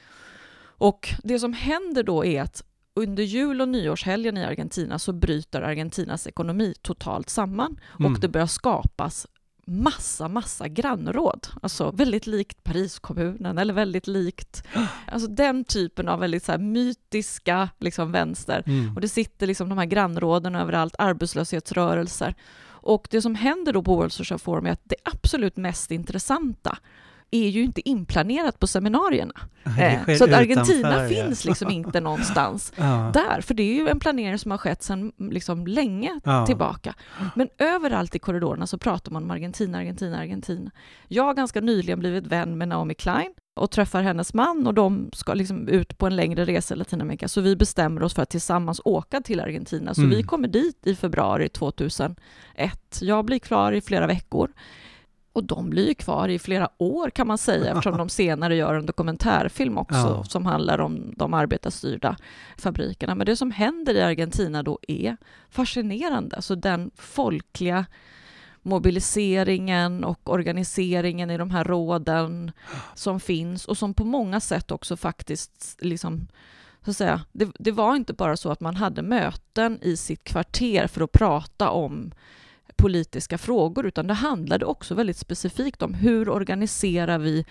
Och 0.62 1.10
det 1.23 1.39
som 1.39 1.54
händer 1.54 2.04
då 2.04 2.25
är 2.25 2.41
att 2.41 2.63
under 3.00 3.24
jul 3.24 3.62
och 3.62 3.70
nyårshelgen 3.70 4.38
i 4.38 4.46
Argentina 4.46 5.00
så 5.00 5.14
bryter 5.14 5.62
Argentinas 5.62 6.28
ekonomi 6.28 6.74
totalt 6.82 7.30
samman 7.30 7.80
mm. 8.00 8.14
och 8.14 8.20
det 8.20 8.28
börjar 8.28 8.48
skapas 8.48 9.28
massa, 9.66 10.28
massa 10.28 10.68
grannråd. 10.68 11.48
Alltså 11.62 11.92
väldigt 11.92 12.28
likt 12.28 12.64
Pariskommunen 12.64 13.58
eller 13.58 13.74
väldigt 13.74 14.08
likt 14.08 14.64
alltså 15.08 15.28
den 15.28 15.64
typen 15.64 16.08
av 16.08 16.20
väldigt 16.20 16.44
så 16.44 16.58
mytiska 16.58 17.70
liksom, 17.80 18.12
vänster. 18.12 18.64
Mm. 18.66 18.96
Och 18.96 19.02
det 19.02 19.10
sitter 19.10 19.48
liksom 19.48 19.70
de 19.70 19.78
här 19.78 19.86
grannråden 19.86 20.56
överallt, 20.56 20.96
arbetslöshetsrörelser. 21.00 22.36
Och 22.82 23.08
det 23.12 23.22
som 23.22 23.36
händer 23.36 23.74
då 23.74 23.84
på 23.84 23.96
World 23.96 24.14
Social 24.14 24.40
Forum 24.40 24.66
är 24.66 24.72
att 24.72 24.82
det 24.84 24.96
absolut 25.04 25.58
mest 25.58 25.92
intressanta 25.92 26.78
är 27.32 27.50
ju 27.50 27.63
inte 27.63 27.89
inplanerat 27.89 28.60
på 28.60 28.68
seminarierna. 28.68 29.34
Eh, 29.80 30.18
så 30.18 30.24
att 30.24 30.34
Argentina 30.34 30.89
utanför, 30.89 31.08
finns 31.08 31.46
ja. 31.46 31.50
liksom 31.50 31.72
inte 31.72 32.02
någonstans 32.02 32.74
ja. 32.78 33.12
där, 33.13 33.42
för 33.42 33.54
det 33.54 33.63
är 33.63 33.74
ju 33.74 33.88
en 33.88 34.00
planering 34.00 34.38
som 34.38 34.52
har 34.52 34.58
skett 34.58 34.84
sedan 34.84 35.12
liksom 35.18 35.68
länge 35.68 36.20
ja. 36.24 36.46
tillbaka. 36.46 36.96
Men 37.36 37.50
överallt 37.58 38.15
i 38.15 38.20
korridorerna 38.20 38.68
så 38.68 38.78
pratar 38.78 39.12
man 39.12 39.24
om 39.24 39.32
Argentina, 39.32 39.78
Argentina, 39.78 40.18
Argentina. 40.20 40.72
Jag 41.08 41.24
har 41.24 41.34
ganska 41.34 41.62
nyligen 41.62 42.00
blivit 42.00 42.28
vän 42.28 42.58
med 42.58 42.68
Naomi 42.68 42.94
Klein 42.94 43.34
och 43.56 43.72
träffar 43.72 44.02
hennes 44.02 44.34
man 44.34 44.68
och 44.68 44.74
de 44.74 45.10
ska 45.13 45.34
liksom 45.34 45.68
ut 45.68 45.98
på 45.98 46.08
en 46.08 46.15
längre 46.15 46.46
resa 46.46 46.74
i 46.74 46.78
Latinamerika, 46.78 47.28
så 47.28 47.42
vi 47.42 47.56
bestämmer 47.56 48.04
oss 48.04 48.13
för 48.13 48.22
att 48.22 48.30
tillsammans 48.30 48.82
åka 48.86 49.22
till 49.22 49.39
Argentina. 49.39 49.94
Så 49.94 50.02
mm. 50.02 50.18
vi 50.18 50.24
kommer 50.24 50.48
dit 50.48 50.88
i 50.88 50.96
februari 50.96 51.50
2001. 51.50 52.15
Jag 53.02 53.26
blir 53.26 53.39
klar 53.39 53.72
i 53.72 53.82
flera 53.82 54.08
veckor. 54.08 54.52
Och 55.34 55.44
de 55.44 55.70
blir 55.70 55.88
ju 55.88 55.94
kvar 55.94 56.30
i 56.30 56.39
flera 56.39 56.70
år 56.78 57.10
kan 57.10 57.28
man 57.28 57.38
säga 57.38 57.72
eftersom 57.72 57.98
de 57.98 58.10
senare 58.10 58.56
gör 58.56 58.76
en 58.76 58.86
dokumentärfilm 58.86 59.78
också 59.78 59.98
ja. 59.98 60.24
som 60.24 60.46
handlar 60.46 60.80
om 60.80 61.13
de 61.18 61.34
arbetarstyrda 61.34 62.15
fabrikerna. 62.58 63.15
Men 63.15 63.26
det 63.26 63.36
som 63.36 63.52
händer 63.52 63.96
i 63.96 64.02
Argentina 64.02 64.63
då 64.63 64.80
är 64.88 65.18
fascinerande. 65.50 66.36
Alltså 66.36 66.56
den 66.56 66.92
folkliga 66.96 67.86
mobiliseringen 68.62 70.04
och 70.04 70.30
organiseringen 70.30 71.30
i 71.30 71.38
de 71.38 71.52
här 71.52 71.63
råden 71.63 72.52
som 72.96 73.20
finns 73.20 73.65
och 73.65 73.78
som 73.78 73.94
på 73.94 74.06
många 74.06 74.39
sätt 74.39 74.72
också 74.72 74.98
faktiskt 74.98 75.78
liksom 75.80 76.28
så 76.86 76.92
att 76.92 76.98
säga, 76.98 77.22
det, 77.32 77.52
det 77.60 77.72
var 77.72 77.96
inte 77.96 78.13
bara 78.13 78.38
så 78.38 78.52
att 78.52 78.60
man 78.60 78.76
hade 78.76 79.02
möten 79.02 79.80
i 79.82 79.98
sitt 79.98 80.24
kvarter 80.24 80.88
för 80.88 81.02
att 81.02 81.12
prata 81.12 81.70
om 81.70 82.12
politiska 82.82 83.38
frågor, 83.38 83.86
utan 83.86 84.08
det 84.08 84.13
handlade 84.13 84.65
också 84.65 84.96
väldigt 84.96 85.18
specifikt 85.18 85.82
om 85.82 85.94
hur 85.94 86.30
organiserar 86.30 87.20
vi 87.20 87.46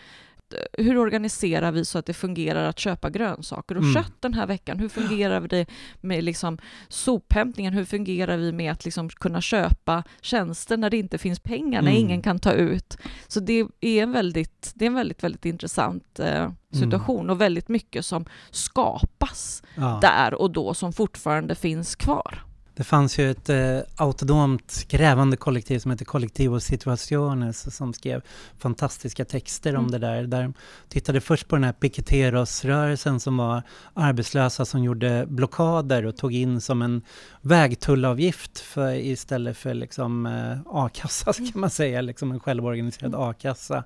hur 0.72 0.98
organiserar 0.98 1.72
vi 1.72 1.84
så 1.84 1.98
att 1.98 2.06
det 2.06 2.14
fungerar 2.14 2.68
att 2.68 2.78
köpa 2.78 3.10
grönsaker 3.10 3.76
och 3.76 3.82
mm. 3.82 3.94
kött 3.94 4.12
den 4.20 4.34
här 4.34 4.46
veckan? 4.46 4.78
Hur 4.78 4.88
fungerar 4.88 5.48
det 5.48 5.66
med 6.00 6.24
liksom 6.24 6.58
sophämtningen? 6.88 7.72
Hur 7.72 7.84
fungerar 7.84 8.36
vi 8.36 8.52
med 8.52 8.72
att 8.72 8.84
liksom 8.84 9.08
kunna 9.08 9.40
köpa 9.40 10.04
tjänster 10.20 10.76
när 10.76 10.90
det 10.90 10.96
inte 10.96 11.18
finns 11.18 11.40
pengar, 11.40 11.82
när 11.82 11.90
mm. 11.90 12.02
ingen 12.02 12.22
kan 12.22 12.38
ta 12.38 12.52
ut? 12.52 12.98
Så 13.26 13.40
det 13.40 13.66
är 13.80 14.02
en 14.02 14.12
väldigt, 14.12 14.72
det 14.74 14.84
är 14.84 14.86
en 14.86 14.94
väldigt, 14.94 15.24
väldigt 15.24 15.44
intressant 15.44 16.20
eh, 16.20 16.50
situation 16.72 17.20
mm. 17.20 17.30
och 17.30 17.40
väldigt 17.40 17.68
mycket 17.68 18.04
som 18.04 18.24
skapas 18.50 19.62
ja. 19.74 19.98
där 20.02 20.34
och 20.34 20.50
då 20.50 20.74
som 20.74 20.92
fortfarande 20.92 21.54
finns 21.54 21.96
kvar. 21.96 22.47
Det 22.78 22.84
fanns 22.84 23.18
ju 23.18 23.30
ett 23.30 23.48
eh, 23.48 23.78
autonomt 23.96 24.88
grävande 24.88 25.36
kollektiv 25.36 25.78
som 25.78 25.90
heter 25.90 26.04
Collectivo 26.04 26.60
Situaciones 26.60 27.76
som 27.76 27.92
skrev 27.92 28.22
fantastiska 28.58 29.24
texter 29.24 29.70
mm. 29.70 29.84
om 29.84 29.90
det 29.90 29.98
där. 29.98 30.22
Där 30.22 30.42
de 30.42 30.54
tittade 30.88 31.20
först 31.20 31.48
på 31.48 31.56
den 31.56 31.64
här 31.64 31.72
Piqueteros-rörelsen 31.72 33.20
som 33.20 33.36
var 33.36 33.62
arbetslösa 33.94 34.64
som 34.64 34.84
gjorde 34.84 35.26
blockader 35.28 36.06
och 36.06 36.16
tog 36.16 36.34
in 36.34 36.60
som 36.60 36.82
en 36.82 37.02
vägtullavgift 37.40 38.58
för, 38.58 38.94
istället 38.94 39.56
för 39.56 39.74
liksom, 39.74 40.26
eh, 40.26 40.58
a-kassa 40.66 41.32
kan 41.32 41.60
man 41.60 41.70
säga, 41.70 42.00
liksom 42.00 42.32
en 42.32 42.40
självorganiserad 42.40 43.14
mm. 43.14 43.28
a-kassa. 43.28 43.84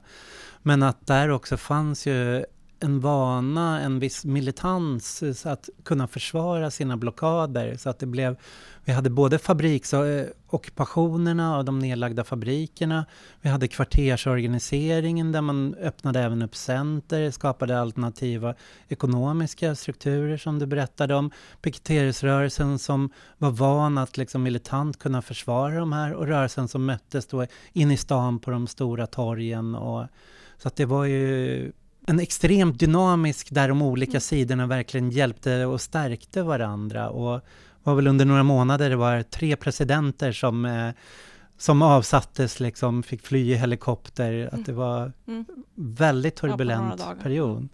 Men 0.62 0.82
att 0.82 1.06
där 1.06 1.28
också 1.28 1.56
fanns 1.56 2.06
ju 2.06 2.44
en 2.82 3.00
vana, 3.00 3.80
en 3.80 3.98
viss 3.98 4.24
militans 4.24 5.22
eh, 5.22 5.32
så 5.32 5.48
att 5.48 5.68
kunna 5.84 6.06
försvara 6.06 6.70
sina 6.70 6.96
blockader. 6.96 7.76
Så 7.76 7.90
att 7.90 7.98
det 7.98 8.06
blev, 8.06 8.36
vi 8.84 8.92
hade 8.92 9.10
både 9.10 9.38
fabriksockupationerna 9.38 11.52
eh, 11.52 11.58
och 11.58 11.64
de 11.64 11.78
nedlagda 11.78 12.24
fabrikerna. 12.24 13.06
Vi 13.40 13.48
hade 13.48 13.68
kvartersorganiseringen 13.68 15.32
där 15.32 15.40
man 15.40 15.74
öppnade 15.74 16.20
även 16.20 16.42
upp 16.42 16.56
center, 16.56 17.30
skapade 17.30 17.80
alternativa 17.80 18.54
ekonomiska 18.88 19.74
strukturer 19.74 20.36
som 20.36 20.58
du 20.58 20.66
berättade 20.66 21.14
om. 21.14 21.30
Piketeringsrörelsen 21.62 22.78
som 22.78 23.10
var 23.38 23.50
van 23.50 23.98
att 23.98 24.16
liksom 24.16 24.42
militant 24.42 24.98
kunna 24.98 25.22
försvara 25.22 25.78
de 25.78 25.92
här 25.92 26.14
och 26.14 26.26
rörelsen 26.26 26.68
som 26.68 26.86
möttes 26.86 27.26
då 27.26 27.46
in 27.72 27.90
i 27.90 27.96
stan 27.96 28.38
på 28.38 28.50
de 28.50 28.66
stora 28.66 29.06
torgen. 29.06 29.74
Och, 29.74 30.06
så 30.58 30.68
att 30.68 30.76
det 30.76 30.84
var 30.84 31.04
ju 31.04 31.72
en 32.06 32.20
extremt 32.20 32.78
dynamisk 32.78 33.50
där 33.50 33.68
de 33.68 33.82
olika 33.82 34.10
mm. 34.10 34.20
sidorna 34.20 34.66
verkligen 34.66 35.10
hjälpte 35.10 35.66
och 35.66 35.80
stärkte 35.80 36.42
varandra. 36.42 37.10
Och 37.10 37.40
var 37.82 37.94
väl 37.94 38.06
under 38.06 38.24
några 38.24 38.42
månader 38.42 38.90
det 38.90 38.96
var 38.96 39.22
tre 39.22 39.56
presidenter 39.56 40.32
som, 40.32 40.64
eh, 40.64 40.90
som 41.58 41.82
avsattes, 41.82 42.60
liksom, 42.60 43.02
fick 43.02 43.26
fly 43.26 43.52
i 43.52 43.54
helikopter. 43.54 44.32
Mm. 44.32 44.48
Att 44.52 44.66
det 44.66 44.72
var 44.72 45.12
mm. 45.26 45.44
väldigt 45.74 46.36
turbulent 46.36 46.94
ja, 46.98 47.14
period. 47.22 47.68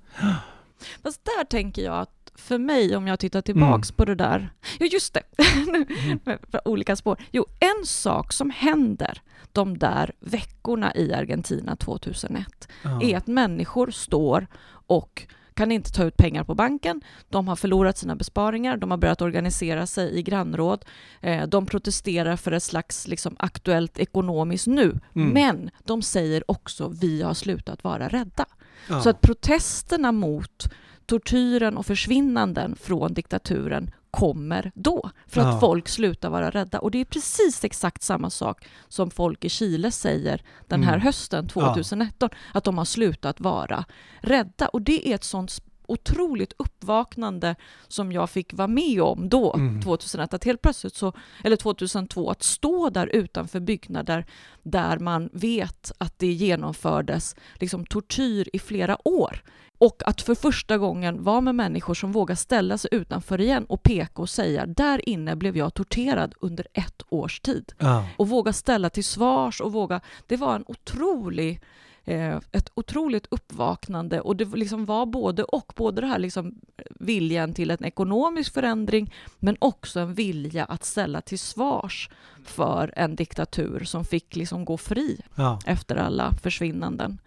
Fast 1.03 1.25
där 1.25 1.45
tänker 1.45 1.83
jag 1.83 1.99
att 1.99 2.18
för 2.39 2.59
mig, 2.59 2.97
om 2.97 3.07
jag 3.07 3.19
tittar 3.19 3.41
tillbaks 3.41 3.91
mm. 3.91 3.97
på 3.97 4.05
det 4.05 4.15
där, 4.15 4.53
ja 4.79 4.87
just 4.87 5.15
det, 5.15 5.23
mm. 6.27 6.39
olika 6.65 6.97
spår. 6.97 7.17
Jo, 7.31 7.47
en 7.61 7.87
sak 7.87 8.33
som 8.33 8.51
händer 8.51 9.23
de 9.53 9.79
där 9.79 10.13
veckorna 10.21 10.95
i 10.95 11.13
Argentina 11.13 11.77
2001 11.77 12.69
ja. 12.83 13.03
är 13.03 13.17
att 13.17 13.27
människor 13.27 13.91
står 13.91 14.47
och 14.87 15.27
kan 15.59 15.73
inte 15.73 15.93
ta 15.93 16.05
ut 16.05 16.17
pengar 16.17 16.45
på 16.45 16.55
banken, 16.55 17.01
de 17.29 17.49
har 17.49 17.57
förlorat 17.57 17.99
sina 17.99 18.17
besparingar, 18.17 18.77
de 18.77 18.91
har 18.91 18.99
börjat 18.99 19.23
organisera 19.23 19.87
sig 19.87 20.19
i 20.19 20.23
grannråd, 20.23 20.85
eh, 21.21 21.47
de 21.47 21.67
protesterar 21.67 22.37
för 22.37 22.53
ett 22.53 22.63
slags 22.63 23.09
liksom, 23.09 23.37
aktuellt 23.39 23.99
ekonomiskt 23.99 24.67
nu, 24.67 25.01
mm. 25.15 25.29
men 25.29 25.71
de 25.85 26.03
säger 26.03 26.51
också 26.51 26.89
vi 26.89 27.23
har 27.23 27.35
slutat 27.35 27.85
vara 27.85 28.09
rädda. 28.09 28.47
Ja. 28.89 29.01
Så 29.01 29.11
att 29.11 29.21
protesterna 29.21 30.13
mot 30.13 30.71
tortyren 31.09 31.77
och 31.77 31.87
försvinnanden 31.87 32.77
från 32.77 33.15
diktaturen 33.15 33.91
kommer 34.11 34.73
då, 34.75 35.11
för 35.27 35.41
att 35.41 35.55
ja. 35.55 35.61
folk 35.61 35.89
slutar 35.89 36.31
vara 36.31 36.51
rädda. 36.51 36.79
Och 36.79 36.91
det 36.91 37.01
är 37.01 37.05
precis 37.05 37.65
exakt 37.65 38.03
samma 38.03 38.31
sak 38.31 38.67
som 38.89 39.11
folk 39.11 39.45
i 39.45 39.49
Chile 39.49 39.91
säger 39.91 40.43
den 40.67 40.83
här 40.83 40.93
mm. 40.93 41.03
hösten 41.03 41.49
2019, 41.49 42.29
ja. 42.33 42.39
att 42.53 42.65
de 42.65 42.79
har 42.79 42.85
slutat 42.85 43.41
vara 43.41 43.85
rädda. 44.21 44.69
Och 44.69 44.83
det 44.83 45.09
är 45.09 45.15
ett 45.15 45.25
sånt 45.25 45.63
otroligt 45.87 46.53
uppvaknande 46.57 47.57
som 47.89 48.13
jag 48.13 48.31
fick 48.31 48.55
vara 48.55 48.69
med 48.69 49.03
om 49.03 49.29
då, 49.29 49.55
mm. 49.55 49.83
2001, 49.83 50.35
att 50.35 50.45
helt 50.45 50.63
plötsligt 50.63 50.95
så, 50.95 51.13
eller 51.45 51.57
2002, 51.57 52.31
att 52.31 52.43
stå 52.43 52.91
där 52.91 53.07
utanför 53.07 53.61
byggnader 53.61 54.27
där 54.63 54.99
man 54.99 55.29
vet 55.33 55.93
att 55.99 56.19
det 56.19 56.33
genomfördes 56.33 57.37
liksom 57.55 57.87
tortyr 57.87 58.49
i 58.53 58.59
flera 58.59 59.09
år. 59.09 59.43
Och 59.79 60.03
att 60.07 60.23
för 60.23 60.35
första 60.35 60.79
gången 60.79 61.23
vara 61.23 61.41
med 61.41 61.55
människor 61.55 61.95
som 61.95 62.13
vågar 62.13 62.35
ställa 62.35 62.79
sig 62.79 62.91
utanför 62.93 63.41
igen 63.41 63.65
och 63.65 63.83
peka 63.83 64.23
och 64.23 64.31
säga 64.31 64.67
där 64.67 65.09
inne 65.09 65.37
blev 65.37 65.57
jag 65.57 65.75
torterad 65.75 66.35
under 66.41 66.67
ett 66.73 67.03
års 67.09 67.41
tid. 67.41 67.73
Ja. 67.79 68.09
Och 68.17 68.29
våga 68.29 68.53
ställa 68.53 68.91
till 68.91 69.05
svars 69.05 69.61
och 69.61 69.73
våga, 69.73 70.01
det 70.27 70.37
var 70.37 70.57
en 70.57 70.65
otrolig 70.67 71.61
eh, 72.05 72.37
ett 72.53 72.71
otroligt 72.75 73.27
uppvaknande 73.31 74.21
och 74.21 74.37
det 74.37 74.45
liksom 74.45 74.85
var 74.85 75.07
både 75.07 75.45
och, 75.45 75.73
både 75.77 76.01
det 76.01 76.07
här 76.07 76.19
liksom 76.19 76.55
viljan 77.01 77.55
till 77.55 77.71
en 77.71 77.85
ekonomisk 77.85 78.55
förändring 78.55 79.15
men 79.39 79.57
också 79.59 80.01
en 80.01 80.15
vilja 80.15 80.65
att 80.65 80.85
ställa 80.85 81.21
till 81.21 81.39
svars 81.39 82.11
för 82.45 82.93
en 82.97 83.17
diktatur 83.17 83.85
som 83.85 84.05
fick 84.05 84.37
liksom 84.37 84.65
gå 84.65 84.77
fri 84.77 85.21
ja. 85.35 85.59
efter 85.67 85.97
alla 85.97 86.33
försvinnanden. 86.43 87.19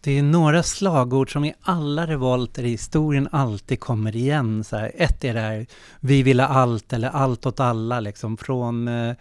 Det 0.00 0.18
är 0.18 0.22
några 0.22 0.62
slagord 0.62 1.32
som 1.32 1.44
i 1.44 1.54
alla 1.62 2.06
revolter 2.06 2.64
i 2.64 2.68
historien 2.68 3.28
alltid 3.32 3.80
kommer 3.80 4.16
igen. 4.16 4.64
Så 4.64 4.76
här, 4.76 4.92
ett 4.94 5.24
är 5.24 5.34
det 5.34 5.40
här, 5.40 5.66
vi 6.00 6.22
vill 6.22 6.40
ha 6.40 6.46
allt 6.46 6.92
eller 6.92 7.08
allt 7.08 7.46
åt 7.46 7.60
alla, 7.60 8.00
liksom 8.00 8.36
från 8.36 8.88
eh, 8.88 9.14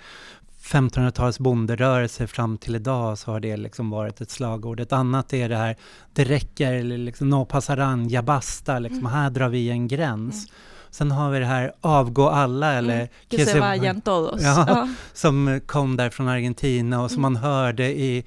1500-talets 0.66 1.40
bonderörelse 1.40 2.28
fram 2.28 2.58
till 2.58 2.76
idag 2.76 3.18
så 3.18 3.32
har 3.32 3.40
det 3.40 3.58
liksom 3.58 3.90
varit 3.90 4.22
ett 4.22 4.32
slagord. 4.32 4.80
Ett 4.80 4.94
annat 4.94 5.34
är 5.34 5.50
det 5.50 5.58
här, 5.58 5.76
det 6.14 6.24
räcker, 6.24 6.84
liksom, 6.84 7.30
no 7.30 7.46
pasaran, 7.46 8.10
ja 8.10 8.22
basta, 8.22 8.80
liksom, 8.80 9.00
mm. 9.00 9.12
här 9.12 9.30
drar 9.30 9.50
vi 9.50 9.70
en 9.70 9.88
gräns. 9.88 10.36
Mm. 10.36 10.56
Sen 10.90 11.12
har 11.12 11.32
vi 11.32 11.40
det 11.40 11.46
här 11.46 11.74
avgå 11.82 12.30
alla 12.30 12.74
eller 12.74 12.96
mm. 12.96 13.08
que 13.30 13.46
se 13.46 13.60
vayan 13.60 14.02
todos. 14.02 14.42
Ja, 14.42 14.66
ja. 14.68 14.90
Som 15.14 15.62
kom 15.66 15.98
där 15.98 16.10
från 16.10 16.28
Argentina 16.28 17.02
och 17.02 17.12
som 17.12 17.26
mm. 17.26 17.34
man 17.34 17.42
hörde 17.44 17.90
i 17.90 18.26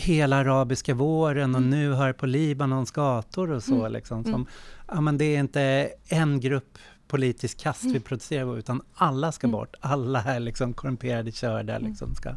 hela 0.00 0.36
arabiska 0.36 0.94
våren 0.94 1.54
och 1.54 1.60
mm. 1.60 1.70
nu 1.70 1.92
hör 1.92 2.12
på 2.12 2.26
Libanons 2.26 2.90
gator 2.90 3.50
och 3.50 3.62
så. 3.62 3.80
Mm. 3.80 3.92
Liksom, 3.92 4.24
som, 4.24 4.46
ja, 4.88 5.00
men 5.00 5.18
det 5.18 5.24
är 5.24 5.40
inte 5.40 5.90
en 6.08 6.40
grupp 6.40 6.78
politisk 7.08 7.58
kast 7.58 7.84
vi 7.84 8.00
protesterar 8.00 8.58
utan 8.58 8.82
alla 8.94 9.32
ska 9.32 9.48
bort. 9.48 9.76
Alla 9.80 10.22
är 10.22 10.40
liksom 10.40 10.72
korrumperade 10.72 11.32
körda 11.32 11.78
liksom 11.78 12.14
ska 12.14 12.36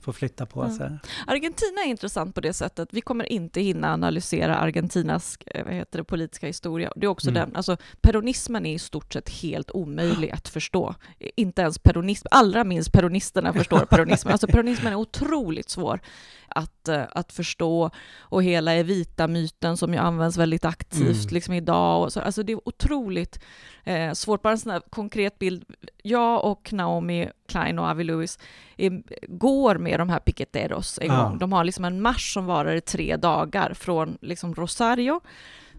få 0.00 0.12
flytta 0.12 0.46
på 0.46 0.62
mm. 0.62 0.76
sig. 0.76 0.98
Argentina 1.26 1.80
är 1.84 1.88
intressant 1.88 2.34
på 2.34 2.40
det 2.40 2.52
sättet. 2.52 2.88
Vi 2.92 3.00
kommer 3.00 3.32
inte 3.32 3.60
hinna 3.60 3.92
analysera 3.92 4.56
Argentinas 4.56 5.38
eh, 5.46 5.64
vad 5.64 5.74
heter 5.74 5.98
det, 5.98 6.04
politiska 6.04 6.46
historia. 6.46 6.92
Det 6.96 7.06
är 7.06 7.10
också 7.10 7.30
mm. 7.30 7.40
den, 7.40 7.56
alltså 7.56 7.76
peronismen 8.00 8.66
är 8.66 8.74
i 8.74 8.78
stort 8.78 9.12
sett 9.12 9.28
helt 9.28 9.70
omöjlig 9.70 10.30
att 10.30 10.48
förstå. 10.48 10.94
Inte 11.36 11.62
ens 11.62 11.78
peronism, 11.78 12.26
allra 12.30 12.64
minst 12.64 12.92
peronisterna 12.92 13.52
förstår 13.52 13.78
peronismen. 13.90 14.32
Alltså 14.32 14.46
peronismen 14.46 14.92
är 14.92 14.96
otroligt 14.96 15.70
svår 15.70 16.00
att, 16.48 16.88
eh, 16.88 17.02
att 17.10 17.32
förstå 17.32 17.90
och 18.18 18.42
hela 18.42 18.74
Evita-myten 18.74 19.76
som 19.76 19.92
ju 19.92 19.98
används 19.98 20.36
väldigt 20.36 20.64
aktivt 20.64 21.22
mm. 21.22 21.34
liksom 21.34 21.54
idag. 21.54 22.02
Och 22.02 22.12
så, 22.12 22.20
alltså 22.20 22.42
det 22.42 22.52
är 22.52 22.68
otroligt 22.68 23.40
eh, 23.84 24.12
svårt. 24.12 24.42
Bara 24.42 24.52
en 24.52 24.58
sån 24.58 24.72
här 24.72 24.82
konkret 24.90 25.38
bild. 25.38 25.64
Jag 26.02 26.44
och 26.44 26.72
Naomi 26.72 27.28
Klein 27.50 27.78
och 27.78 27.88
Avi 27.88 28.04
Lewis 28.04 28.38
är, 28.76 29.02
går 29.28 29.78
med 29.78 30.00
de 30.00 30.08
här 30.08 30.18
piqueteros 30.18 30.98
en 31.02 31.06
ja. 31.06 31.22
gång. 31.22 31.38
De 31.38 31.52
har 31.52 31.64
liksom 31.64 31.84
en 31.84 32.02
marsch 32.02 32.32
som 32.32 32.46
varar 32.46 32.74
i 32.74 32.80
tre 32.80 33.16
dagar 33.16 33.74
från 33.74 34.18
liksom 34.20 34.54
Rosario, 34.54 35.20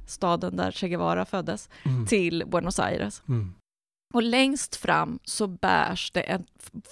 staden 0.07 0.55
där 0.55 0.71
Che 0.71 0.89
Guevara 0.89 1.25
föddes, 1.25 1.69
mm. 1.83 2.05
till 2.05 2.43
Buenos 2.47 2.79
Aires. 2.79 3.23
Mm. 3.27 3.53
Och 4.13 4.23
längst 4.23 4.75
fram 4.75 5.19
så 5.23 5.47
bärs 5.47 6.11
det 6.11 6.21
ett 6.21 6.41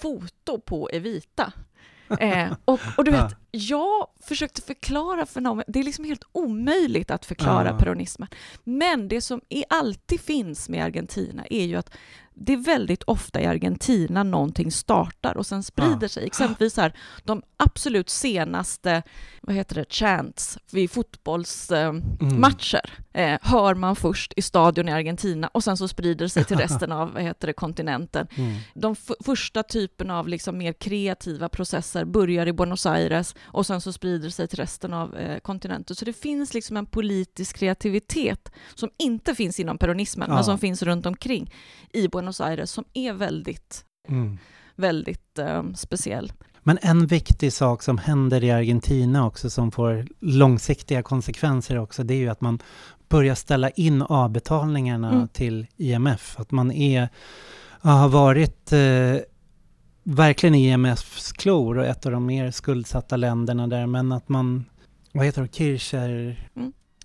foto 0.00 0.60
på 0.60 0.88
Evita. 0.88 1.52
Eh, 2.20 2.52
och, 2.64 2.80
och, 2.96 3.04
du 3.04 3.10
vet, 3.10 3.36
jag 3.50 4.06
försökte 4.20 4.62
förklara 4.62 5.26
för 5.26 5.40
någon, 5.40 5.62
det 5.66 5.78
är 5.78 5.84
liksom 5.84 6.04
helt 6.04 6.24
omöjligt 6.32 7.10
att 7.10 7.24
förklara 7.24 7.68
Ja. 7.68 7.78
peronismen. 7.78 8.28
Men 8.64 9.08
det 9.08 9.20
som 9.20 9.40
är, 9.48 9.64
alltid 9.68 10.20
finns 10.20 10.68
med 10.68 10.84
Argentina 10.84 11.44
är 11.50 11.64
ju 11.64 11.76
att 11.76 11.90
det 12.42 12.52
är 12.52 12.56
väldigt 12.56 13.02
ofta 13.02 13.40
i 13.40 13.46
Argentina 13.46 14.22
någonting 14.22 14.72
startar 14.72 15.36
och 15.36 15.46
sen 15.46 15.62
sprider 15.62 15.98
Ja. 16.02 16.08
sig. 16.08 16.26
Exempelvis 16.26 16.76
här, 16.76 16.92
de 17.24 17.42
absolut 17.56 18.08
senaste, 18.10 19.02
vad 19.42 19.56
heter 19.56 19.74
det, 19.74 19.92
chants 19.92 20.58
vid 20.72 20.90
fotbollsmatcher 20.90 22.80
Mm. 23.14 23.34
eh, 23.34 23.38
hör 23.42 23.74
man 23.74 23.96
först 23.96 24.32
i 24.36 24.42
stadion 24.42 24.88
i 24.88 24.92
Argentina 24.92 25.48
och 25.48 25.64
sen 25.64 25.76
så 25.76 25.88
sprider 25.88 26.24
det 26.24 26.28
sig 26.28 26.44
till 26.44 26.56
resten 26.58 26.92
av, 26.92 27.12
vad 27.12 27.22
heter 27.22 27.46
det, 27.46 27.52
kontinenten. 27.52 28.26
Mm. 28.36 28.56
De 28.74 28.96
första 29.24 29.62
typen 29.62 30.10
av 30.10 30.28
liksom 30.28 30.58
mer 30.58 30.72
kreativa 30.72 31.48
processer 31.48 32.04
börjar 32.04 32.46
i 32.46 32.52
Buenos 32.52 32.86
Aires 32.86 33.34
och 33.42 33.66
sen 33.66 33.80
så 33.80 33.92
sprider 33.92 34.24
det 34.24 34.30
sig 34.30 34.48
till 34.48 34.58
resten 34.58 34.94
av 34.94 35.16
eh, 35.16 35.38
kontinenten. 35.38 35.96
Så 35.96 36.04
det 36.04 36.12
finns 36.12 36.54
liksom 36.54 36.76
en 36.76 36.86
politisk 36.86 37.56
kreativitet 37.58 38.52
som 38.74 38.90
inte 38.98 39.34
finns 39.34 39.60
inom 39.60 39.78
peronismen, 39.78 40.28
Ja. 40.28 40.34
men 40.34 40.44
som 40.44 40.58
finns 40.58 40.82
runt 40.82 41.06
omkring 41.06 41.54
i 41.92 42.08
Buenos 42.08 42.40
Aires 42.40 42.70
som 42.70 42.84
är 42.94 43.12
väldigt, 43.12 43.84
Mm. 44.08 44.38
väldigt 44.76 45.38
eh, 45.38 45.62
speciell. 45.74 46.32
Men 46.62 46.78
en 46.82 47.06
viktig 47.06 47.52
sak 47.52 47.82
som 47.82 47.98
händer 47.98 48.44
i 48.44 48.50
Argentina 48.50 49.26
också 49.26 49.50
som 49.50 49.70
får 49.70 50.06
långsiktiga 50.20 51.02
konsekvenser 51.02 51.78
också, 51.78 52.02
det 52.04 52.14
är 52.14 52.18
ju 52.18 52.28
att 52.28 52.40
man 52.40 52.58
börjar 53.08 53.34
ställa 53.34 53.70
in 53.70 54.02
avbetalningarna 54.02 55.10
Mm. 55.12 55.28
till 55.28 55.66
IMF. 55.76 56.34
Att 56.38 56.50
man 56.50 56.72
är, 56.72 57.08
har 57.80 58.08
varit 58.08 58.72
eh, 58.72 59.16
verkligen 60.04 60.54
i 60.54 60.68
IMFs 60.68 61.32
klor 61.32 61.78
och 61.78 61.86
ett 61.86 62.06
av 62.06 62.12
de 62.12 62.26
mer 62.26 62.50
skuldsatta 62.50 63.16
länderna 63.16 63.66
där, 63.66 63.86
men 63.86 64.12
att 64.12 64.28
man, 64.28 64.64
vad 65.12 65.26
heter 65.26 65.42
det, 65.42 65.54
Kircher, 65.54 66.48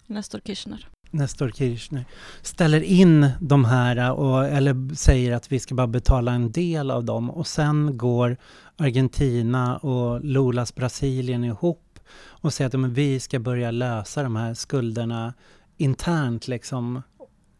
Nestor 0.07 0.39
Kirchner. 0.45 0.87
Nestor 1.11 1.51
Kirchner, 1.51 2.05
ställer 2.41 2.81
in 2.81 3.29
de 3.39 3.65
här 3.65 4.11
och, 4.11 4.45
eller 4.45 4.95
säger 4.95 5.31
att 5.35 5.51
vi 5.51 5.59
ska 5.59 5.75
bara 5.75 5.87
betala 5.87 6.31
en 6.31 6.51
del 6.51 6.91
av 6.91 7.05
dem 7.05 7.29
och 7.29 7.47
sen 7.47 7.97
går 7.97 8.37
Argentina 8.77 9.77
och 9.77 10.25
Lulas 10.25 10.75
Brasilien 10.75 11.43
ihop 11.43 11.99
och 12.17 12.53
säga 12.53 12.67
att 12.67 12.79
men, 12.79 12.93
vi 12.93 13.19
ska 13.19 13.39
börja 13.39 13.71
lösa 13.71 14.23
de 14.23 14.35
här 14.35 14.53
skulderna 14.53 15.33
internt 15.77 16.47
liksom. 16.47 17.01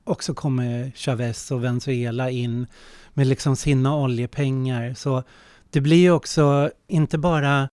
Och 0.03 0.23
så 0.23 0.33
kommer 0.33 0.91
Chavez 0.95 1.51
och 1.51 1.63
Venezuela 1.63 2.29
in 2.29 2.67
med 3.13 3.27
liksom 3.27 3.55
sina 3.55 3.95
oljepengar. 3.95 4.93
Så 4.93 5.23
det 5.69 5.81
blir 5.81 5.97
ju 5.97 6.11
också 6.11 6.71
inte 6.87 7.17
bara 7.17 7.69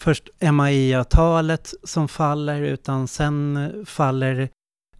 först 0.00 0.28
MAI-avtalet 0.52 1.74
som 1.84 2.08
faller 2.08 2.62
utan 2.62 3.08
sen 3.08 3.72
faller 3.86 4.48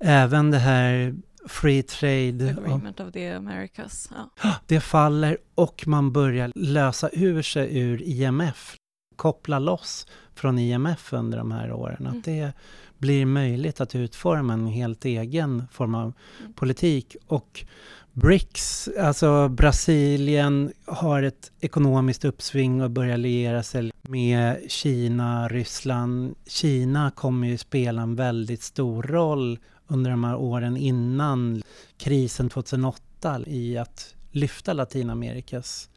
även 0.00 0.50
det 0.50 0.58
här 0.58 1.14
Free 1.48 1.82
Trade. 1.82 2.50
Agreement 2.58 3.00
of 3.00 3.12
the 3.12 3.28
Americas. 3.30 4.10
Ja. 4.42 4.50
Det 4.66 4.80
faller 4.80 5.38
och 5.54 5.84
man 5.86 6.12
börjar 6.12 6.52
lösa 6.54 7.10
ur 7.12 7.42
sig 7.42 7.78
ur 7.78 8.02
IMF. 8.02 8.76
Koppla 9.16 9.58
loss 9.58 10.06
från 10.34 10.58
IMF 10.58 11.12
under 11.12 11.38
de 11.38 11.52
här 11.52 11.72
åren. 11.72 11.96
Mm. 12.06 12.18
Att 12.18 12.24
det 12.24 12.52
blir 12.98 13.26
möjligt 13.26 13.80
att 13.80 13.94
utforma 13.94 14.52
en 14.52 14.66
helt 14.66 15.04
egen 15.04 15.64
form 15.72 15.94
av 15.94 16.12
Mm. 16.40 16.52
politik. 16.52 17.16
Och 17.26 17.64
BRICS, 18.12 18.88
alltså 19.00 19.48
Brasilien 19.48 20.72
har 20.86 21.22
ett 21.22 21.52
ekonomiskt 21.60 22.24
uppsving 22.24 22.82
och 22.82 22.90
börjar 22.90 23.16
liera 23.16 23.62
sig 23.62 23.90
med 24.02 24.56
Kina, 24.68 25.48
Ryssland. 25.48 26.34
Kina 26.46 27.10
kommer 27.10 27.48
ju 27.48 27.58
spela 27.58 28.02
en 28.02 28.14
väldigt 28.16 28.62
stor 28.62 29.02
roll 29.02 29.58
under 29.90 30.10
de 30.10 30.24
här 30.24 30.36
åren 30.36 30.76
innan 30.76 31.62
krisen 31.96 32.48
2008 32.48 33.40
i 33.46 33.78
att 33.78 34.14
lyfta 34.30 34.72
Latinamerikas 34.72 35.90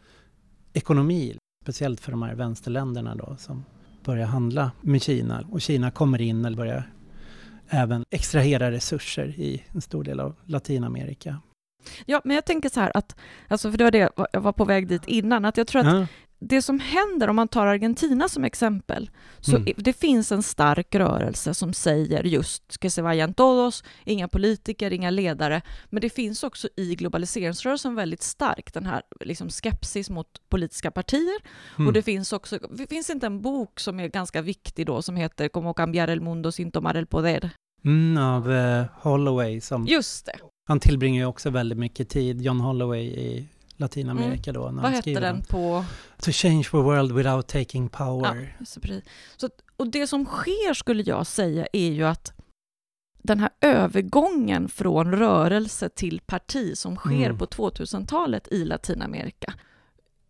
ekonomi. 0.73 1.37
Speciellt 1.63 1.99
för 2.01 2.11
de 2.11 2.21
här 2.21 2.35
vänsterländerna 2.35 3.15
då 3.15 3.35
som 3.39 3.65
börjar 4.03 4.27
handla 4.27 4.71
med 4.81 5.01
Kina. 5.01 5.47
Och 5.51 5.61
Kina 5.61 5.91
kommer 5.91 6.21
in 6.21 6.45
och 6.45 6.55
börjar 6.55 6.91
även 7.67 8.05
extrahera 8.09 8.71
resurser 8.71 9.27
i 9.27 9.63
en 9.71 9.81
stor 9.81 10.03
del 10.03 10.19
av 10.19 10.35
Latinamerika. 10.45 11.41
ja, 12.05 12.21
men 12.23 12.35
jag 12.35 12.45
tänker 12.45 12.69
så 12.69 12.79
här 12.79 12.91
att, 12.97 13.15
alltså 13.47 13.71
för 13.71 13.77
det 13.77 13.83
var 13.83 13.91
det 13.91 14.09
jag 14.33 14.41
var 14.41 14.53
på 14.53 14.65
väg 14.65 14.87
dit 14.87 15.07
innan, 15.07 15.45
att 15.45 15.57
jag 15.57 15.67
tror 15.67 15.81
att 15.81 15.87
Ja, 15.87 16.07
det 16.49 16.61
som 16.61 16.79
händer 16.79 17.27
om 17.27 17.35
man 17.35 17.47
tar 17.47 17.67
Argentina 17.67 18.29
som 18.29 18.43
exempel, 18.43 19.09
så 19.39 19.55
Mm. 19.55 19.73
det 19.77 19.93
finns 19.93 20.31
en 20.31 20.43
stark 20.43 20.95
rörelse 20.95 21.53
som 21.53 21.73
säger 21.73 22.23
just 22.23 22.77
que 22.77 22.89
se 22.89 23.01
vayan 23.01 23.33
todos, 23.33 23.83
inga 24.05 24.27
politiker, 24.27 24.93
inga 24.93 25.09
ledare, 25.09 25.61
men 25.89 26.01
det 26.01 26.09
finns 26.09 26.43
också 26.43 26.67
i 26.75 26.95
globaliseringsrörelsen 26.95 27.95
väldigt 27.95 28.23
stark 28.23 28.73
den 28.73 28.85
här 28.85 29.01
liksom 29.19 29.49
skepsis 29.49 30.09
mot 30.09 30.49
politiska 30.49 30.91
partier 30.91 31.41
mm. 31.75 31.87
och 31.87 31.93
det 31.93 32.01
finns 32.01 32.33
också, 32.33 32.59
det 32.71 32.87
finns 32.87 33.09
inte 33.09 33.25
en 33.25 33.41
bok 33.41 33.79
som 33.79 33.99
är 33.99 34.07
ganska 34.07 34.41
viktig 34.41 34.85
då 34.85 35.01
som 35.01 35.15
heter 35.15 35.47
Como 35.49 35.73
cambiar 35.73 36.07
el 36.07 36.21
mundo 36.21 36.51
sin 36.51 36.71
tomar 36.71 36.95
el 36.95 37.05
poder? 37.05 37.49
Mm, 37.85 38.23
av 38.23 38.51
eh, 38.51 38.85
Holloway 39.01 39.61
som 39.61 39.85
Just 39.85 40.25
det, 40.25 40.35
han 40.67 40.79
tillbringar 40.79 41.21
ju 41.21 41.25
också 41.25 41.49
väldigt 41.49 41.77
mycket 41.77 42.09
tid, 42.09 42.41
John 42.41 42.59
Holloway 42.59 43.03
i 43.03 43.47
Latinamerika 43.77 44.51
då. 44.51 44.71
När 44.71 44.81
vad 44.81 44.91
hette 44.91 45.19
den 45.19 45.41
på 45.43 45.85
To 46.21 46.31
change 46.31 46.63
the 46.63 46.77
world 46.77 47.11
without 47.11 47.47
taking 47.47 47.89
power. 47.89 48.55
Ja, 48.59 48.65
så 48.65 48.79
precis. 48.79 49.03
Så, 49.37 49.49
och 49.77 49.87
det 49.87 50.07
som 50.07 50.25
sker 50.25 50.73
skulle 50.73 51.03
jag 51.03 51.27
säga 51.27 51.67
är 51.73 51.91
ju 51.91 52.03
att 52.03 52.33
den 53.17 53.39
här 53.39 53.49
övergången 53.61 54.69
från 54.69 55.11
rörelse 55.15 55.89
till 55.89 56.19
parti 56.25 56.77
som 56.77 56.95
sker 56.95 57.25
Mm. 57.25 57.37
på 57.37 57.45
2000-talet 57.45 58.47
i 58.51 58.65
Latinamerika 58.65 59.53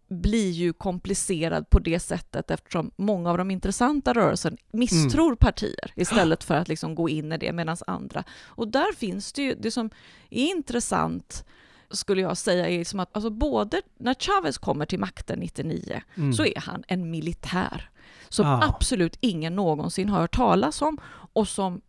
blir 0.07 0.51
ju 0.51 0.73
komplicerad 0.73 1.69
på 1.69 1.79
det 1.79 1.99
sättet 1.99 2.51
eftersom 2.51 2.91
många 2.95 3.29
av 3.29 3.37
de 3.37 3.51
intressanta 3.51 4.13
rörelserna 4.13 4.57
misstror 4.71 5.25
Mm. 5.25 5.37
partier 5.37 5.93
istället 5.95 6.43
för 6.43 6.55
att 6.55 6.67
liksom 6.67 6.95
gå 6.95 7.09
in 7.09 7.31
i 7.31 7.37
det 7.37 7.51
medan 7.53 7.77
andra. 7.87 8.23
Och 8.45 8.67
där 8.67 8.95
finns 8.95 9.33
det 9.33 9.41
ju, 9.41 9.55
det 9.55 9.71
som 9.71 9.89
är 10.29 10.45
intressant 10.49 11.45
skulle 11.93 12.21
jag 12.21 12.37
säga 12.37 12.69
är 12.69 12.83
som 12.83 12.99
att 12.99 13.09
alltså 13.15 13.29
både 13.29 13.81
när 13.97 14.13
Chavez 14.13 14.57
kommer 14.57 14.85
till 14.85 14.99
makten 14.99 15.39
99 15.39 16.01
Mm. 16.17 16.33
så 16.33 16.45
är 16.45 16.59
han 16.59 16.83
en 16.87 17.11
militär 17.11 17.89
som 18.29 18.47
Ja. 18.47 18.63
absolut 18.63 19.17
ingen 19.21 19.55
någonsin 19.55 20.09
har 20.09 20.19
hört 20.21 20.35
talas 20.35 20.81
om 20.81 20.97
och 21.33 21.47
som 21.47 21.81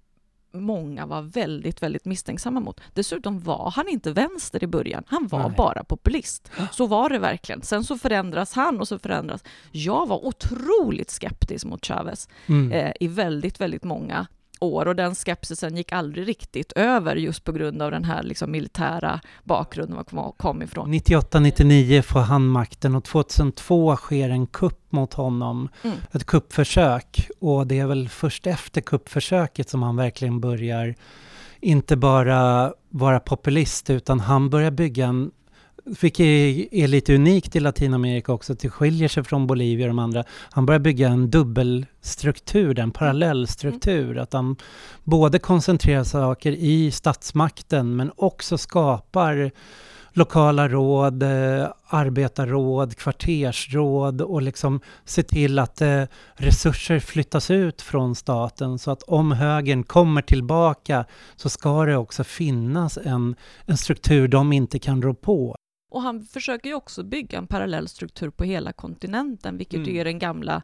många 0.52 1.06
var 1.06 1.22
väldigt, 1.22 1.82
väldigt 1.82 2.04
misstänksamma 2.04 2.60
mot. 2.60 2.80
Dessutom 2.92 3.40
var 3.40 3.70
han 3.70 3.88
inte 3.88 4.12
vänster 4.12 4.64
i 4.64 4.66
början, 4.66 5.04
han 5.06 5.26
var 5.26 5.38
Nej. 5.48 5.54
bara 5.56 5.84
populist. 5.84 6.50
Så 6.72 6.86
var 6.86 7.08
det 7.08 7.18
verkligen. 7.18 7.62
Sen 7.62 7.84
så 7.84 7.98
förändras 7.98 8.52
han 8.54 8.80
och 8.80 8.88
så 8.88 8.98
förändras. 8.98 9.44
Jag 9.72 10.06
var 10.08 10.26
otroligt 10.26 11.10
skeptisk 11.10 11.64
mot 11.66 11.86
Chavez 11.86 12.28
Mm. 12.46 12.72
eh, 12.72 12.92
i 13.00 13.08
väldigt, 13.08 13.60
väldigt 13.60 13.84
många 13.84 14.26
år 14.64 14.88
och 14.88 14.96
den 14.96 15.14
skepsisen 15.14 15.76
gick 15.76 15.92
aldrig 15.92 16.28
riktigt 16.28 16.72
över 16.72 17.16
just 17.16 17.44
på 17.44 17.52
grund 17.52 17.82
av 17.82 17.90
den 17.90 18.04
här 18.04 18.22
liksom, 18.22 18.50
militära 18.50 19.20
bakgrunden 19.44 20.04
man 20.10 20.32
kom, 20.36 20.62
ifrån. 20.62 20.94
98-99 20.94 22.02
får 22.02 22.20
han 22.20 22.46
makten 22.46 22.94
och 22.94 23.04
2002 23.04 23.96
sker 23.96 24.28
en 24.28 24.46
kupp 24.46 24.92
mot 24.92 25.14
honom. 25.14 25.68
Mm. 25.82 25.96
Ett 26.12 26.24
kuppförsök. 26.24 27.30
Och 27.40 27.66
det 27.66 27.78
är 27.78 27.86
väl 27.86 28.08
först 28.08 28.46
efter 28.46 28.80
kuppförsöket 28.80 29.68
som 29.68 29.82
han 29.82 29.96
verkligen 29.96 30.40
börjar 30.40 30.94
inte 31.60 31.96
bara 31.96 32.72
vara 32.88 33.20
populist 33.20 33.90
utan 33.90 34.20
han 34.20 34.50
börjar 34.50 34.70
bygga 34.70 35.06
en 35.06 35.30
vilket 35.84 36.20
är, 36.72 36.88
lite 36.88 37.14
unikt 37.14 37.56
i 37.56 37.60
Latinamerika 37.60 38.32
också, 38.32 38.54
det 38.54 38.70
skiljer 38.70 39.08
sig 39.08 39.24
från 39.24 39.46
Bolivia 39.46 39.86
och 39.86 39.88
de 39.88 39.98
andra. 39.98 40.24
Han 40.50 40.66
börjar 40.66 40.78
bygga 40.78 41.08
en 41.08 41.30
dubbelstruktur, 41.30 42.78
en 42.78 42.90
parallellstruktur. 42.90 44.18
Att 44.18 44.32
han 44.32 44.56
både 45.04 45.38
koncentrerar 45.38 46.04
saker 46.04 46.52
i 46.52 46.90
statsmakten 46.90 47.96
men 47.96 48.10
också 48.16 48.58
skapar 48.58 49.50
lokala 50.12 50.68
råd, 50.68 51.22
eh, 51.22 51.68
arbetarråd, 51.86 52.96
kvartersråd 52.96 54.20
och 54.20 54.42
liksom 54.42 54.80
se 55.04 55.22
till 55.22 55.58
att 55.58 55.80
eh, 55.80 56.02
resurser 56.34 57.00
flyttas 57.00 57.50
ut 57.50 57.82
från 57.82 58.14
staten 58.14 58.78
så 58.78 58.90
att 58.90 59.02
om 59.02 59.32
högern 59.32 59.82
kommer 59.82 60.22
tillbaka 60.22 61.04
så 61.36 61.48
ska 61.48 61.84
det 61.84 61.96
också 61.96 62.24
finnas 62.24 62.98
en, 63.04 63.36
en 63.66 63.76
struktur 63.76 64.28
de 64.28 64.52
inte 64.52 64.78
kan 64.78 65.02
rå 65.02 65.14
på. 65.14 65.56
Och 65.94 66.02
han 66.02 66.24
försöker 66.24 66.68
ju 66.68 66.74
också 66.74 67.02
bygga 67.02 67.38
en 67.38 67.46
parallell 67.46 67.88
struktur 67.88 68.30
på 68.30 68.44
hela 68.44 68.72
kontinenten, 68.72 69.58
vilket 69.58 69.80
Mm. 69.80 69.96
är 69.96 70.04
den 70.04 70.18
gamla 70.18 70.62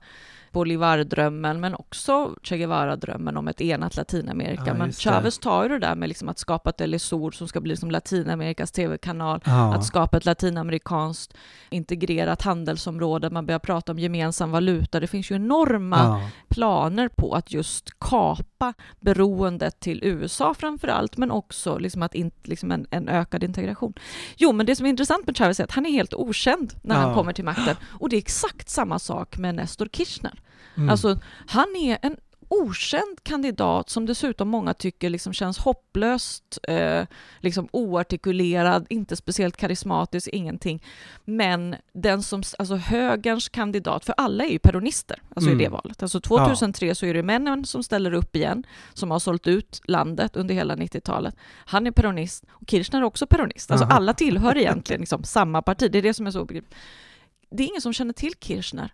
Bolivar-drömmen, 0.53 1.61
men 1.61 1.75
också 1.75 2.35
Che 2.43 2.57
Guevara-drömmen 2.57 3.37
om 3.37 3.49
ett 3.49 3.61
enat 3.61 3.97
Latinamerika. 3.97 4.63
Ja, 4.67 4.75
men. 4.75 4.93
Chavez 4.93 5.39
tar 5.39 5.63
ju 5.63 5.69
det 5.69 5.79
där 5.79 5.95
med 5.95 6.09
liksom 6.09 6.29
att 6.29 6.39
skapa 6.39 6.71
ett 6.71 6.77
Telesur 6.77 7.31
som 7.31 7.49
ska 7.49 7.61
bli 7.61 7.77
som 7.77 7.91
Latinamerikas 7.91 8.73
tv-kanal, 8.73 9.41
Ja. 9.45 9.75
att 9.75 9.85
skapa 9.85 10.17
ett 10.17 10.25
latinamerikanskt 10.25 11.35
integrerat 11.71 12.43
handelsområde, 12.43 13.31
man 13.31 13.47
börjar 13.47 13.59
prata 13.59 13.93
om 13.93 13.99
gemensam 13.99 14.51
valuta. 14.51 15.01
Det 15.01 15.07
finns 15.07 15.31
ju 15.31 15.37
enorma 15.37 15.97
ja. 15.97 16.31
planer 16.49 17.09
på 17.09 17.35
att 17.35 17.53
just 17.53 17.99
kapa 17.99 18.75
beroendet 19.01 19.81
till 19.81 20.01
USA 20.05 20.55
framför 20.55 20.89
allt, 20.89 21.17
men 21.17 21.31
också 21.31 21.79
liksom 21.79 22.03
att 22.03 22.15
in, 22.15 22.31
liksom 22.43 22.73
en, 22.73 22.87
en 22.91 23.09
ökad 23.09 23.45
integration. 23.45 23.95
Jo, 24.37 24.53
men 24.53 24.67
det 24.67 24.77
som 24.77 24.87
är 24.87 24.91
intressant 24.91 25.27
med 25.27 25.37
Chavez 25.37 25.61
är 25.61 25.65
att 25.65 25.71
han 25.73 25.87
är 25.87 25.91
helt 25.91 26.15
okänd 26.15 26.73
när 26.83 26.95
han 26.95 27.15
kommer 27.15 27.33
till 27.33 27.45
makten. 27.45 27.77
Och 28.01 28.09
det 28.09 28.17
är 28.17 28.19
exakt 28.19 28.69
samma 28.69 28.99
sak 28.99 29.39
med 29.39 29.55
Nestor 29.55 29.89
Kirchner. 29.93 30.40
Mm. 30.77 30.89
Alltså, 30.89 31.19
han 31.47 31.77
är 31.77 31.99
en 32.03 32.17
okänd 32.53 33.23
kandidat 33.23 33.91
som 33.91 34.07
dessutom 34.07 34.49
många 34.49 34.75
tycker 34.75 35.11
liksom 35.11 35.33
känns 35.33 35.59
hopplöst, 35.59 36.59
eh, 36.63 37.05
liksom 37.41 37.69
oartikulerad, 37.73 38.87
inte 38.89 39.17
speciellt 39.17 39.57
karismatisk, 39.57 40.29
ingenting. 40.29 40.83
Men 41.25 41.77
den 41.93 42.23
som, 42.23 42.43
alltså 42.59 42.75
högerns 42.77 43.49
kandidat, 43.49 44.05
för 44.05 44.15
alla 44.17 44.45
är 44.45 44.49
ju 44.49 44.59
peronister, 44.59 45.23
alltså 45.35 45.51
Mm. 45.51 45.61
i 45.61 45.65
det 45.65 45.71
valet. 45.71 46.03
Alltså 46.03 46.21
2003 46.21 46.95
så 46.95 47.07
är 47.07 47.15
det 47.15 47.23
männen 47.23 47.65
som 47.65 47.83
ställer 47.83 48.13
upp 48.13 48.37
igen, 48.37 48.65
som 48.95 49.11
har 49.11 49.19
sålt 49.19 49.47
ut 49.47 49.81
landet 49.85 50.37
under 50.37 50.55
hela 50.55 50.77
90-talet. 50.77 51.37
Han 51.65 51.87
är 51.87 51.91
peronist 51.91 52.45
och 52.51 52.71
Kirchner 52.71 53.01
är 53.01 53.05
också 53.05 53.27
peronist. 53.27 53.71
Alltså 53.71 53.85
Aha. 53.87 53.95
alla 53.95 54.15
tillhör 54.15 54.57
egentligen 54.59 55.01
liksom 55.01 55.25
samma 55.25 55.63
parti. 55.63 55.93
Det 55.93 55.99
är 55.99 56.03
det 56.03 56.15
som 56.15 56.27
är 56.27 56.31
så 56.31 56.41
obegripligt. 56.41 56.75
Det 57.51 57.63
är 57.63 57.67
ingen 57.69 57.81
som 57.81 57.93
känner 57.93 58.13
till 58.13 58.33
Kirchner. 58.41 58.93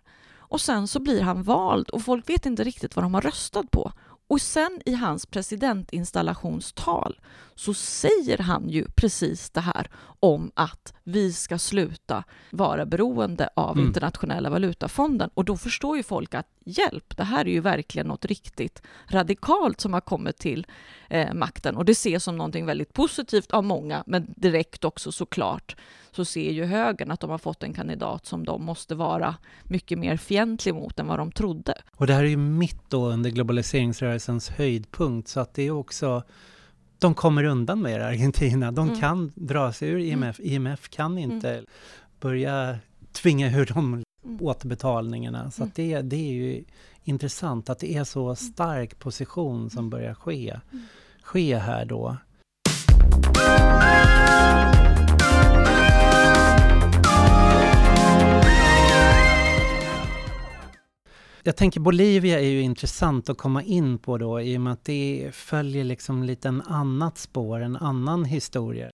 Och 0.49 0.61
sen 0.61 0.87
så 0.87 0.99
blir 0.99 1.21
han 1.21 1.43
vald 1.43 1.89
och 1.89 2.01
folk 2.01 2.29
vet 2.29 2.45
inte 2.45 2.63
riktigt 2.63 2.95
vad 2.95 3.05
de 3.05 3.13
har 3.13 3.21
röstat 3.21 3.71
på. 3.71 3.91
Och 4.27 4.41
sen 4.41 4.81
i 4.85 4.93
hans 4.93 5.25
presidentinstallationstal 5.25 7.19
så 7.57 7.73
säger 7.73 8.37
han 8.37 8.69
ju 8.69 8.85
precis 8.95 9.49
det 9.49 9.61
här 9.61 9.89
om 10.19 10.51
att 10.55 10.93
vi 11.03 11.33
ska 11.33 11.57
sluta 11.57 12.23
vara 12.51 12.85
beroende 12.85 13.49
av 13.55 13.71
Mm. 13.77 13.87
internationella 13.87 14.49
valutafonden. 14.49 15.29
Och 15.33 15.45
då 15.45 15.57
förstår 15.57 15.97
ju 15.97 16.03
folk 16.03 16.33
att 16.33 16.47
hjälp, 16.65 17.17
det 17.17 17.23
här 17.23 17.45
är 17.47 17.51
ju 17.51 17.59
verkligen 17.59 18.07
något 18.07 18.25
riktigt 18.25 18.81
radikalt 19.07 19.81
som 19.81 19.93
har 19.93 20.01
kommit 20.01 20.37
till 20.37 20.67
eh, 21.09 21.33
makten. 21.33 21.77
Och 21.77 21.85
det 21.85 21.91
ses 21.91 22.23
som 22.23 22.37
någonting 22.37 22.65
väldigt 22.65 22.93
positivt 22.93 23.51
av 23.51 23.63
många, 23.63 24.03
men 24.07 24.33
direkt 24.35 24.85
också 24.85 25.11
såklart 25.11 25.75
så 26.11 26.25
ser 26.25 26.51
ju 26.51 26.65
högern 26.65 27.11
att 27.11 27.19
de 27.19 27.29
har 27.29 27.37
fått 27.37 27.63
en 27.63 27.73
kandidat 27.73 28.25
som 28.25 28.45
de 28.45 28.65
måste 28.65 28.95
vara 28.95 29.35
mycket 29.63 29.99
mer 29.99 30.17
fientlig 30.17 30.75
mot 30.75 30.99
än 30.99 31.07
vad 31.07 31.19
de 31.19 31.31
trodde. 31.31 31.73
Och 31.95 32.07
det 32.07 32.13
här 32.13 32.23
är 32.23 32.27
ju 32.27 32.37
mitt 32.37 32.89
då 32.89 33.07
under 33.07 33.29
globaliseringsrörelsens 33.29 34.49
höjdpunkt 34.49 35.27
så 35.27 35.39
att 35.39 35.53
det 35.53 35.63
är 35.67 35.71
också 35.71 36.23
de 36.99 37.13
kommer 37.15 37.43
undan 37.43 37.81
med 37.81 37.99
det, 37.99 38.07
Argentina. 38.07 38.71
De 38.71 38.87
Mm. 38.87 38.99
kan 38.99 39.31
dra 39.35 39.73
sig 39.73 39.89
ur 39.89 39.97
IMF. 39.99 40.39
IMF 40.39 40.89
kan 40.89 41.17
inte 41.17 41.63
börja 42.19 42.77
tvinga 43.11 43.57
ur 43.59 43.65
dem 43.65 44.03
Mm. 44.25 44.37
återbetalningarna. 44.41 45.51
Så 45.51 45.61
Mm. 45.63 45.71
det, 45.75 46.01
det 46.01 46.15
är 46.15 46.33
ju 46.33 46.63
intressant 47.03 47.69
att 47.69 47.79
det 47.79 47.95
är 47.95 48.03
så 48.03 48.35
stark 48.35 48.99
position 48.99 49.69
som 49.69 49.89
börjar 49.89 50.13
ske, 50.13 50.59
Mm. 50.71 50.85
ske 51.23 51.57
här 51.57 51.85
då. 51.85 52.17
Jag 61.47 61.55
tänker 61.55 61.79
Bolivia 61.79 62.39
är 62.39 62.45
ju 62.45 62.61
intressant 62.61 63.29
att 63.29 63.37
komma 63.37 63.63
in 63.63 63.97
på 63.97 64.17
då 64.17 64.41
i 64.41 64.57
och 64.57 64.61
med 64.61 64.73
att 64.73 64.85
det 64.85 65.29
följer 65.33 65.83
liksom 65.83 66.23
lite 66.23 66.47
en 66.47 66.61
annat 66.61 67.17
spår, 67.17 67.59
en 67.59 67.75
annan 67.75 68.25
historia. 68.25 68.89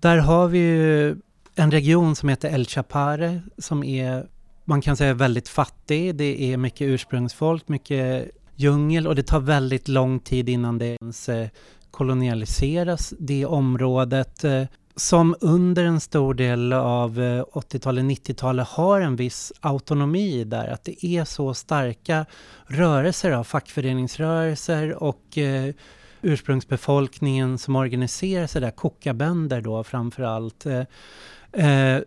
Där 0.00 0.16
har 0.16 0.48
vi 0.48 0.58
ju 0.58 1.16
en 1.54 1.70
region 1.70 2.16
som 2.16 2.28
heter 2.28 2.54
El 2.54 2.66
Chapare 2.66 3.42
som 3.58 3.84
är, 3.84 4.26
man 4.64 4.80
kan 4.80 4.96
säga 4.96 5.14
väldigt 5.14 5.48
fattig. 5.48 6.14
Det 6.14 6.52
är 6.52 6.56
mycket 6.56 6.86
ursprungsfolk, 6.88 7.68
mycket 7.68 8.30
djungel 8.56 9.06
och 9.06 9.14
det 9.14 9.22
tar 9.22 9.40
väldigt 9.40 9.88
lång 9.88 10.20
tid 10.20 10.48
innan 10.48 10.78
det 10.78 10.96
ens 11.00 11.28
eh, 11.28 11.48
kolonialiseras, 11.90 13.14
det 13.18 13.46
området. 13.46 14.44
Eh, 14.44 14.64
som 14.96 15.36
under 15.40 15.84
en 15.84 16.00
stor 16.00 16.34
del 16.34 16.72
av 16.72 17.20
eh, 17.20 17.44
80-talet, 17.44 18.04
90-talet 18.04 18.68
har 18.68 19.00
en 19.00 19.16
viss 19.16 19.52
autonomi 19.60 20.44
där. 20.44 20.68
Att 20.68 20.84
det 20.84 21.06
är 21.06 21.24
så 21.24 21.54
starka 21.54 22.26
rörelser 22.66 23.30
av 23.30 23.44
fackföreningsrörelser 23.44 25.02
och 25.02 25.38
eh, 25.38 25.74
ursprungsbefolkningen 26.22 27.58
som 27.58 27.76
organiserar 27.76 28.46
sig 28.46 28.60
där, 28.60 28.70
kokabönder 28.70 29.60
då 29.60 29.84
framför 29.84 30.22
allt. 30.22 30.66
Eh, 30.66 31.66
eh, 31.66 32.02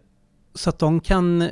så 0.54 0.70
att 0.70 0.80
de 0.80 1.00
kan 1.00 1.50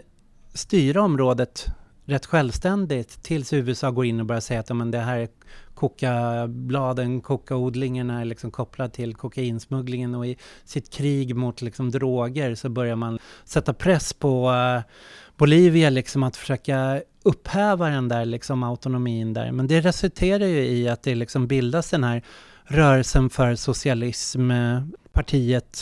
styra 0.53 1.01
området 1.01 1.65
rätt 2.05 2.25
självständigt 2.25 3.23
tills 3.23 3.53
USA 3.53 3.91
går 3.91 4.05
in 4.05 4.19
och 4.19 4.25
börjar 4.25 4.41
säga 4.41 4.59
att 4.59 4.69
ja, 4.69 4.75
men 4.75 4.91
det 4.91 4.99
här 4.99 5.17
är 5.17 5.27
kokabladen, 5.75 7.21
kokaodlingarna 7.21 8.21
är 8.21 8.25
liksom 8.25 8.51
kopplad 8.51 8.93
till 8.93 9.15
kokainsmugglingen 9.15 10.15
och 10.15 10.27
i 10.27 10.37
sitt 10.65 10.89
krig 10.93 11.35
mot 11.35 11.61
liksom 11.61 11.91
droger 11.91 12.55
så 12.55 12.69
börjar 12.69 12.95
man 12.95 13.19
sätta 13.45 13.73
press 13.73 14.13
på 14.13 14.51
eh, 14.51 14.93
Bolivia 15.37 15.89
liksom 15.89 16.23
att 16.23 16.37
försöka 16.37 17.01
upphäva 17.23 17.89
den 17.89 18.07
där 18.07 18.25
liksom 18.25 18.63
autonomin 18.63 19.33
där. 19.33 19.51
Men 19.51 19.67
det 19.67 19.81
resulterar 19.81 20.45
ju 20.45 20.65
i 20.65 20.89
att 20.89 21.03
det 21.03 21.15
liksom 21.15 21.47
bildas 21.47 21.89
den 21.89 22.03
här 22.03 22.23
rörelsen 22.63 23.29
för 23.29 23.55
socialism, 23.55 24.51
eh, 24.51 24.81
partiet 25.11 25.81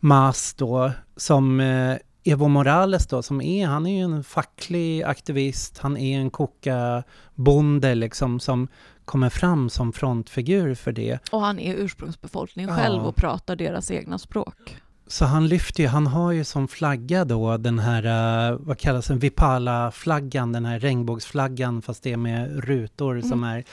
MAS 0.00 0.54
då, 0.54 0.92
som 1.16 1.60
eh, 1.60 1.96
Evo 2.26 2.48
Morales 2.48 3.06
då, 3.06 3.22
som 3.22 3.40
är, 3.40 3.66
han 3.66 3.86
är 3.86 3.96
ju 3.98 4.02
en 4.04 4.24
facklig 4.24 5.02
aktivist, 5.02 5.78
han 5.78 5.96
är 5.96 6.18
en 6.20 6.30
kokabonde 6.30 7.94
liksom 7.94 8.40
som 8.40 8.68
kommer 9.04 9.30
fram 9.30 9.70
som 9.70 9.92
frontfigur 9.92 10.74
för 10.74 10.92
det. 10.92 11.18
Och 11.32 11.40
han 11.40 11.58
är 11.58 11.74
ursprungsbefolkning 11.74 12.66
Ja. 12.68 12.74
själv 12.76 13.02
och 13.06 13.16
pratar 13.16 13.56
deras 13.56 13.90
egna 13.90 14.18
språk. 14.18 14.76
Så 15.08 15.24
han 15.24 15.48
lyfter 15.48 15.82
ju, 15.82 15.88
han 15.88 16.06
har 16.06 16.32
ju 16.32 16.44
som 16.44 16.68
flagga 16.68 17.24
då 17.24 17.56
den 17.56 17.78
här, 17.78 18.04
eh, 18.52 18.58
vad 18.60 18.78
kallas 18.78 19.06
den, 19.06 19.18
Vipala-flaggan, 19.18 20.52
den 20.52 20.64
här 20.64 20.78
regnbågsflaggan 20.80 21.82
fast 21.82 22.02
det 22.02 22.12
är 22.12 22.16
med 22.16 22.64
rutor 22.64 23.20
som 23.20 23.44
är 23.44 23.64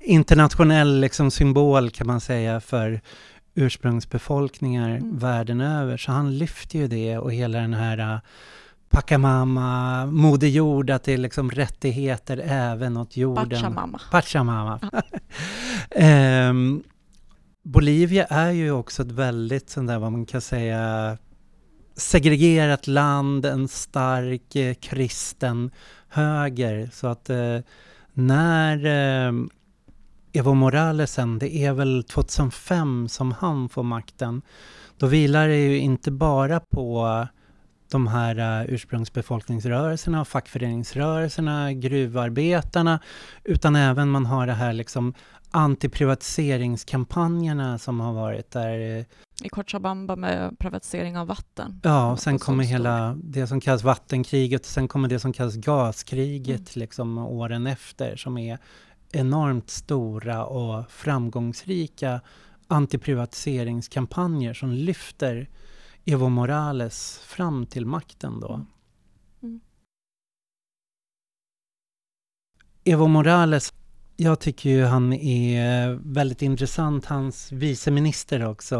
internationell 0.00 1.00
liksom 1.00 1.30
symbol 1.30 1.90
kan 1.90 2.06
man 2.06 2.20
säga 2.20 2.60
för 2.60 3.00
ursprungsbefolkningar 3.54 4.88
Mm. 4.90 5.18
världen 5.18 5.60
över. 5.60 5.96
Så 5.96 6.12
han 6.12 6.38
lyfter 6.38 6.78
ju 6.78 6.88
det 6.88 7.18
och 7.18 7.32
hela 7.32 7.58
den 7.58 7.74
här 7.74 8.14
uh, 8.14 8.20
Pachamama, 8.90 10.06
Moder 10.06 10.48
Jord, 10.48 10.90
att 10.90 11.04
det 11.04 11.12
är 11.12 11.18
liksom 11.18 11.50
rättigheter 11.50 12.42
även 12.44 12.96
åt 12.96 13.16
jorden. 13.16 13.48
Pachamama. 13.48 14.00
Pachamama. 14.10 14.80
Ehm, 15.90 16.82
Bolivia 17.62 18.24
är 18.24 18.50
ju 18.50 18.70
också 18.70 19.02
ett 19.02 19.10
väldigt 19.10 19.70
sånt 19.70 19.88
där, 19.88 19.98
vad 19.98 20.12
man 20.12 20.26
kan 20.26 20.40
säga, 20.40 21.16
segregerat 21.96 22.86
land, 22.86 23.46
en 23.46 23.68
stark 23.68 24.56
eh, 24.56 24.74
kristen 24.74 25.70
höger. 26.08 26.90
Så 26.92 27.06
att 27.06 27.30
eh, 27.30 27.58
när 28.12 28.76
eh, 28.86 29.32
Evo 30.32 30.54
Morales 30.54 31.12
sen, 31.12 31.38
det 31.38 31.56
är 31.56 31.72
väl 31.72 32.04
2005 32.04 33.08
som 33.08 33.32
han 33.32 33.68
får 33.68 33.82
makten, 33.82 34.42
då 34.98 35.06
vilar 35.06 35.48
det 35.48 35.56
ju 35.56 35.78
inte 35.78 36.10
bara 36.10 36.60
på 36.60 37.26
de 37.90 38.06
här 38.06 38.38
uh, 38.38 38.74
ursprungsbefolkningsrörelserna, 38.74 40.24
fackföreningsrörelserna, 40.24 41.72
gruvarbetarna, 41.72 43.00
utan 43.44 43.76
även 43.76 44.10
man 44.10 44.26
har 44.26 44.46
det 44.46 44.52
här 44.52 44.72
liksom 44.72 45.14
antiprivatiseringskampanjerna 45.50 47.78
som 47.78 48.00
har 48.00 48.12
varit 48.12 48.50
där. 48.50 48.98
eh, 48.98 49.04
I 49.42 49.48
Cochabamba 49.48 50.16
med 50.16 50.58
privatisering 50.58 51.18
av 51.18 51.26
vatten. 51.26 51.80
Ja, 51.82 52.12
och 52.12 52.18
sen 52.18 52.38
kommer 52.38 52.64
hela 52.64 53.18
det 53.22 53.46
som 53.46 53.60
kallas 53.60 53.84
vattenkriget, 53.84 54.66
sen 54.66 54.88
kommer 54.88 55.08
det 55.08 55.18
som 55.18 55.32
kallas 55.32 55.56
gaskriget 55.56 56.76
liksom 56.76 57.18
åren 57.18 57.66
efter 57.66 58.16
som 58.16 58.38
är 58.38 58.58
enormt 59.12 59.70
stora 59.70 60.44
och 60.44 60.90
framgångsrika 60.90 62.20
antiprivatiseringskampanjer 62.66 64.54
som 64.54 64.72
lyfter 64.72 65.48
Evo 66.04 66.28
Morales 66.28 67.18
fram 67.18 67.66
till 67.66 67.86
makten 67.86 68.40
då. 68.40 68.54
Mm. 68.54 68.66
Mm. 69.42 69.60
Evo 72.84 73.06
Morales, 73.06 73.72
jag 74.16 74.40
tycker 74.40 74.70
ju 74.70 74.84
han 74.84 75.12
är 75.12 75.98
väldigt 76.12 76.42
intressant. 76.42 77.04
Hans 77.04 77.52
viceminister 77.52 78.46
också, 78.46 78.78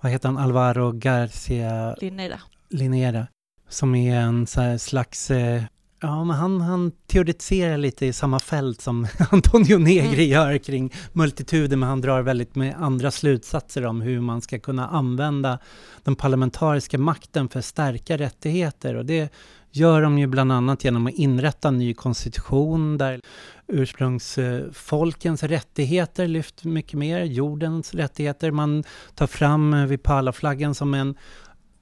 vad 0.00 0.12
heter 0.12 0.28
han, 0.28 0.38
Alvaro 0.38 0.92
Garcia 0.92 1.94
Linneira. 2.00 2.40
Linera, 2.68 3.26
som 3.68 3.94
är 3.94 4.20
en 4.20 4.46
slags 4.78 5.30
eh, 5.30 5.62
Ja, 6.00 6.24
men 6.24 6.36
han, 6.36 6.60
han 6.60 6.92
teoretiserar 7.06 7.78
lite 7.78 8.06
i 8.06 8.12
samma 8.12 8.40
fält 8.40 8.80
som 8.80 9.06
Antonio 9.30 9.78
Negri 9.78 10.24
mm. 10.24 10.28
gör 10.28 10.58
kring 10.58 10.92
multituder, 11.12 11.76
men 11.76 11.88
han 11.88 12.00
drar 12.00 12.22
väldigt 12.22 12.54
med 12.54 12.74
andra 12.78 13.10
slutsatser 13.10 13.86
om 13.86 14.00
hur 14.00 14.20
man 14.20 14.40
ska 14.40 14.58
kunna 14.58 14.88
använda 14.88 15.58
den 16.04 16.16
parlamentariska 16.16 16.98
makten 16.98 17.48
för 17.48 17.58
att 17.58 17.64
stärka 17.64 18.18
rättigheter. 18.18 18.94
Och 18.94 19.06
det 19.06 19.32
gör 19.70 20.02
de 20.02 20.18
ju 20.18 20.26
bland 20.26 20.52
annat 20.52 20.84
genom 20.84 21.06
att 21.06 21.14
inrätta 21.14 21.68
en 21.68 21.78
ny 21.78 21.94
konstitution 21.94 22.98
där 22.98 23.20
ursprungsfolkens 23.66 25.42
rättigheter 25.42 26.26
lyfts 26.26 26.64
mycket 26.64 26.98
mer, 26.98 27.24
jordens 27.24 27.94
rättigheter. 27.94 28.50
Man 28.50 28.84
tar 29.14 29.26
fram 29.26 29.86
Vipala-flaggan 29.88 30.74
som 30.74 30.94
en 30.94 31.14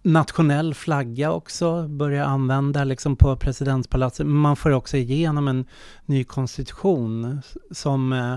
nationell 0.03 0.75
flagga 0.75 1.33
också, 1.33 1.89
börjar 1.89 2.25
använda 2.25 2.85
liksom 2.85 3.17
på 3.17 3.37
presidentspalatset. 3.37 4.27
Man 4.27 4.57
får 4.57 4.71
också 4.71 4.97
igenom 4.97 5.49
en 5.49 5.67
ny 6.07 6.25
konstitution 6.25 7.43
som 7.71 8.13
eh, 8.13 8.37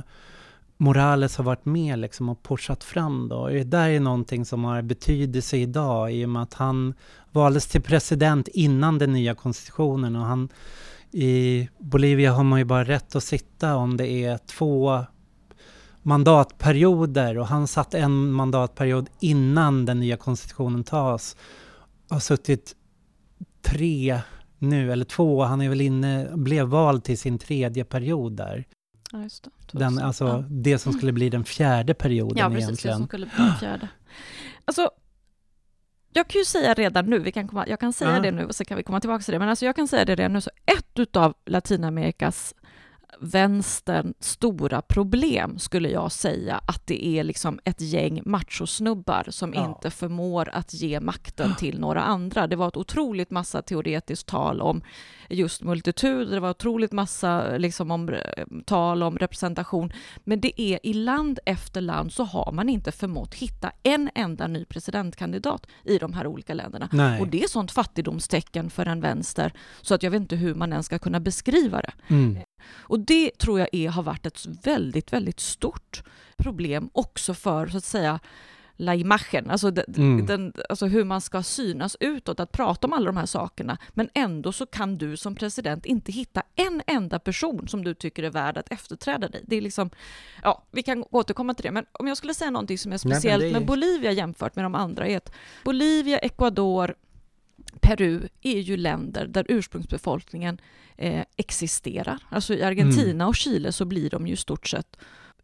Morales 0.78 1.38
har 1.38 1.43
varit 1.43 1.66
med 1.66 1.99
liksom 1.99 2.30
och 2.30 2.43
pushat 2.43 2.84
fram 2.84 3.28
då. 3.28 3.47
Det 3.47 3.63
där 3.63 3.89
är 3.89 3.99
någonting 3.99 4.45
som 4.45 4.63
har 4.63 4.82
betydelse 4.82 5.57
idag 5.57 6.13
i 6.13 6.26
och 6.26 6.30
med 6.30 6.41
att 6.41 6.53
han 6.53 6.93
valdes 7.32 7.68
till 7.68 7.82
president 7.82 8.47
innan 8.47 8.97
den 8.97 9.13
nya 9.13 9.36
konstitutionen 9.36 10.16
och 10.16 10.26
han 10.26 10.49
i 11.11 11.70
Bolivia 11.78 12.32
har 12.34 12.43
man 12.43 12.59
ju 12.59 12.66
bara 12.66 12.84
rätt 12.84 13.16
att 13.16 13.24
sitta 13.24 13.76
om 13.76 13.97
det 13.97 14.07
är 14.07 14.38
två 14.38 15.05
mandatperioder 16.06 17.38
och 17.38 17.47
han 17.47 17.68
satt 17.68 17.93
en 17.93 18.32
mandatperiod 18.32 19.10
innan 19.20 19.86
den 19.86 19.99
nya 19.99 20.18
konstitutionen 20.18 20.84
tas. 20.84 21.36
Har 22.10 22.20
suttit 22.20 22.76
tre 23.62 24.20
nu, 24.60 24.91
eller 24.91 25.06
två, 25.06 25.43
han 25.43 25.62
är 25.62 25.70
väl 25.70 25.82
inne, 25.82 26.30
blev 26.34 26.68
vald 26.68 27.03
till 27.03 27.18
sin 27.18 27.39
tredje 27.39 27.86
period 27.86 28.32
där. 28.38 28.66
Ja, 29.12 29.24
just 29.24 29.43
det. 29.43 29.80
Den, 29.80 29.99
alltså 29.99 30.28
ja. 30.28 30.43
det 30.49 30.80
som 30.80 30.93
skulle 30.93 31.12
bli 31.12 31.30
den 31.30 31.43
fjärde 31.43 31.93
perioden 31.93 32.38
ja, 32.38 32.49
precis, 32.49 32.64
egentligen. 32.64 32.93
det 32.93 32.97
som 32.97 33.08
skulle 33.08 33.26
bli 33.26 33.45
den 33.45 33.56
fjärde. 33.56 33.89
Alltså, 34.66 34.89
jag 36.14 36.28
kan 36.28 36.39
ju 36.39 36.45
säga 36.45 36.74
redan 36.74 37.06
nu, 37.06 37.20
vi 37.20 37.32
kan 37.32 37.47
komma, 37.47 37.68
jag 37.68 37.80
kan 37.80 37.93
säga 37.93 38.16
ja. 38.16 38.20
det 38.20 38.32
nu 38.32 38.45
och 38.45 38.56
så 38.56 38.66
kan 38.66 38.78
vi 38.78 38.84
komma 38.84 38.99
tillbaka 38.99 39.24
till 39.24 39.32
det, 39.32 39.39
men 39.39 39.49
alltså 39.49 39.66
jag 39.66 39.76
kan 39.76 39.88
säga 39.88 40.06
det 40.06 40.16
redan 40.16 40.34
nu, 40.34 40.41
så 40.41 40.51
ett 40.66 41.16
av 41.16 41.34
Latinamerikas 41.45 42.56
vänsterns 43.20 44.16
stora 44.20 44.82
problem, 44.82 45.59
skulle 45.59 45.89
jag 45.89 46.11
säga, 46.11 46.61
att 46.68 46.88
det 46.88 47.05
är 47.05 47.24
liksom 47.24 47.59
ett 47.63 47.82
gäng 47.82 48.22
machosnubbar 48.26 49.26
som 49.30 49.53
ja. 49.53 49.66
inte 49.66 49.91
förmår 49.91 50.49
att 50.53 50.74
ge 50.74 50.99
makten 50.99 51.55
till 51.55 51.80
några 51.80 52.01
andra. 52.01 52.47
Det 52.47 52.55
var 52.55 52.68
ett 52.68 52.78
otroligt 52.78 53.32
massa 53.32 53.61
teoretiskt 53.61 54.28
tal 54.28 54.61
om 54.61 54.82
just 55.30 55.61
multituder, 55.61 56.34
det 56.34 56.39
var 56.39 56.49
otroligt 56.49 56.91
massa 56.91 57.57
liksom 57.57 57.91
om, 57.91 58.09
eh, 58.09 58.20
tal 58.66 59.03
om 59.03 59.18
representation, 59.18 59.93
men 60.24 60.41
det 60.41 60.61
är 60.61 60.80
i 60.84 60.93
land 60.93 61.39
efter 61.45 61.82
land 61.82 62.13
så 62.13 62.24
har 62.24 62.51
man 62.51 62.70
inte 62.70 62.91
förmått 62.91 63.34
hitta 63.34 63.72
en 63.84 64.09
enda 64.16 64.47
ny 64.47 64.66
presidentkandidat 64.66 65.68
i 65.84 65.97
de 65.97 66.13
här 66.13 66.28
olika 66.28 66.53
länderna. 66.53 66.89
Nej. 66.91 67.22
Och 67.22 67.28
det 67.28 67.43
är 67.43 67.47
sånt 67.47 67.72
fattigdomstecken 67.72 68.70
för 68.70 68.86
en 68.86 69.01
vänster, 69.01 69.53
så 69.82 69.95
att 69.95 70.03
jag 70.03 70.11
vet 70.11 70.22
inte 70.22 70.36
hur 70.36 70.55
man 70.55 70.72
ens 70.72 70.86
ska 70.86 70.99
kunna 70.99 71.20
beskriva 71.20 71.82
det. 71.82 71.93
Mm. 72.07 72.38
Och 72.74 72.99
det 72.99 73.38
tror 73.38 73.59
jag 73.59 73.70
är, 73.72 73.89
har 73.89 74.03
varit 74.03 74.26
ett 74.26 74.45
väldigt, 74.63 75.13
väldigt 75.13 75.39
stort 75.39 76.03
problem 76.38 76.89
också 76.93 77.34
för, 77.34 77.68
så 77.68 77.78
att 77.78 77.84
säga, 77.84 78.20
la 78.78 78.95
imagen, 78.95 79.51
alltså, 79.51 79.72
den, 79.72 79.86
mm. 79.97 80.26
den, 80.26 80.53
alltså 80.70 80.86
hur 80.86 81.03
man 81.03 81.22
ska 81.22 81.43
synas 81.43 81.97
utåt, 81.99 82.39
att 82.39 82.51
prata 82.51 82.88
om 82.88 82.93
alla 82.93 83.05
de 83.05 83.18
här 83.18 83.26
sakerna, 83.26 83.78
men 83.89 84.09
ändå 84.13 84.51
så 84.51 84.66
kan 84.66 84.97
du 84.97 85.18
som 85.18 85.36
president 85.36 85.86
inte 85.86 86.11
hitta 86.11 86.43
en 86.55 86.82
enda 86.88 87.20
person 87.20 87.68
som 87.68 87.84
du 87.84 87.93
tycker 87.93 88.24
är 88.24 88.30
värd 88.30 88.57
att 88.57 88.72
efterträda 88.72 89.28
dig. 89.28 89.43
Det 89.47 89.55
är 89.55 89.61
liksom, 89.61 89.89
ja, 90.43 90.63
vi 90.72 90.84
kan 90.84 91.05
återkomma 91.11 91.53
till 91.53 91.63
det, 91.63 91.72
men 91.72 91.86
om 91.91 92.07
jag 92.07 92.18
skulle 92.18 92.34
säga 92.34 92.51
någonting 92.51 92.78
som 92.78 92.93
är 92.93 92.97
speciellt 92.97 93.41
Nej, 93.41 93.49
är... 93.49 93.53
med 93.53 93.66
Bolivia 93.66 94.11
jämfört 94.11 94.55
med 94.55 94.66
de 94.66 94.76
andra, 94.76 95.07
är 95.07 95.18
att 95.18 95.32
Bolivia, 95.63 96.18
Ecuador, 96.18 96.95
Peru 97.82 98.28
är 98.41 98.59
ju 98.59 98.78
länder 98.78 99.28
där 99.28 99.45
ursprungsbefolkningen 99.49 100.57
eh, 100.97 101.26
existerar. 101.36 102.20
Alltså 102.30 102.53
i 102.53 102.63
Argentina 102.63 103.11
mm. 103.11 103.28
och 103.28 103.36
Chile 103.36 103.72
så 103.72 103.86
blir 103.86 104.09
de 104.09 104.28
ju 104.28 104.36
stort 104.36 104.68
sett 104.68 104.97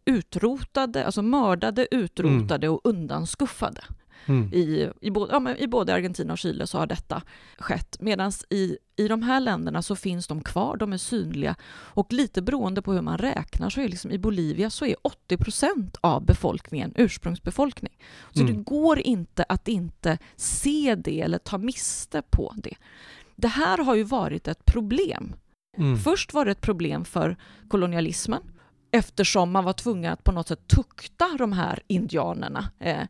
utrotade, 0.05 1.05
alltså 1.05 1.21
mördade, 1.21 1.87
utrotade 1.95 2.67
mm. 2.67 2.75
och 2.75 2.81
undanskuffade. 2.83 3.81
Mm. 4.25 4.53
I, 4.53 4.89
i, 5.01 5.11
både, 5.11 5.33
ja, 5.33 5.55
I 5.55 5.67
både 5.67 5.93
Argentina 5.93 6.33
och 6.33 6.39
Chile 6.39 6.67
så 6.67 6.77
har 6.77 6.87
detta 6.87 7.21
skett. 7.57 7.97
Medan 7.99 8.31
i, 8.49 8.77
i 8.95 9.07
de 9.07 9.23
här 9.23 9.39
länderna 9.39 9.81
så 9.81 9.95
finns 9.95 10.27
de 10.27 10.41
kvar, 10.41 10.77
de 10.77 10.93
är 10.93 10.97
synliga. 10.97 11.55
Och 11.71 12.13
lite 12.13 12.41
beroende 12.41 12.81
på 12.81 12.93
hur 12.93 13.01
man 13.01 13.17
räknar 13.17 13.69
så 13.69 13.81
är 13.81 13.87
liksom 13.87 14.11
i 14.11 14.17
Bolivia 14.17 14.69
så 14.69 14.85
är 14.85 14.95
80 15.01 15.37
procent 15.37 15.97
av 16.01 16.25
befolkningen 16.25 16.93
ursprungsbefolkning. 16.95 17.97
Så 18.33 18.41
mm. 18.41 18.55
det 18.55 18.63
går 18.63 18.99
inte 18.99 19.45
att 19.49 19.67
inte 19.67 20.17
se 20.35 20.95
det 20.95 21.21
eller 21.21 21.37
ta 21.37 21.57
miste 21.57 22.21
på 22.29 22.53
det. 22.57 22.75
Det 23.35 23.47
här 23.47 23.77
har 23.77 23.95
ju 23.95 24.03
varit 24.03 24.47
ett 24.47 24.65
problem. 24.65 25.35
Mm. 25.77 25.97
Först 25.97 26.33
var 26.33 26.45
det 26.45 26.51
ett 26.51 26.61
problem 26.61 27.05
för 27.05 27.37
kolonialismen 27.67 28.41
eftersom 28.91 29.51
man 29.51 29.63
var 29.63 29.73
tvungen 29.73 30.13
att 30.13 30.23
på 30.23 30.31
något 30.31 30.47
sätt 30.47 30.67
tukta 30.67 31.25
de 31.37 31.53
här 31.53 31.79
indianerna. 31.87 32.69
Eh, 32.79 33.03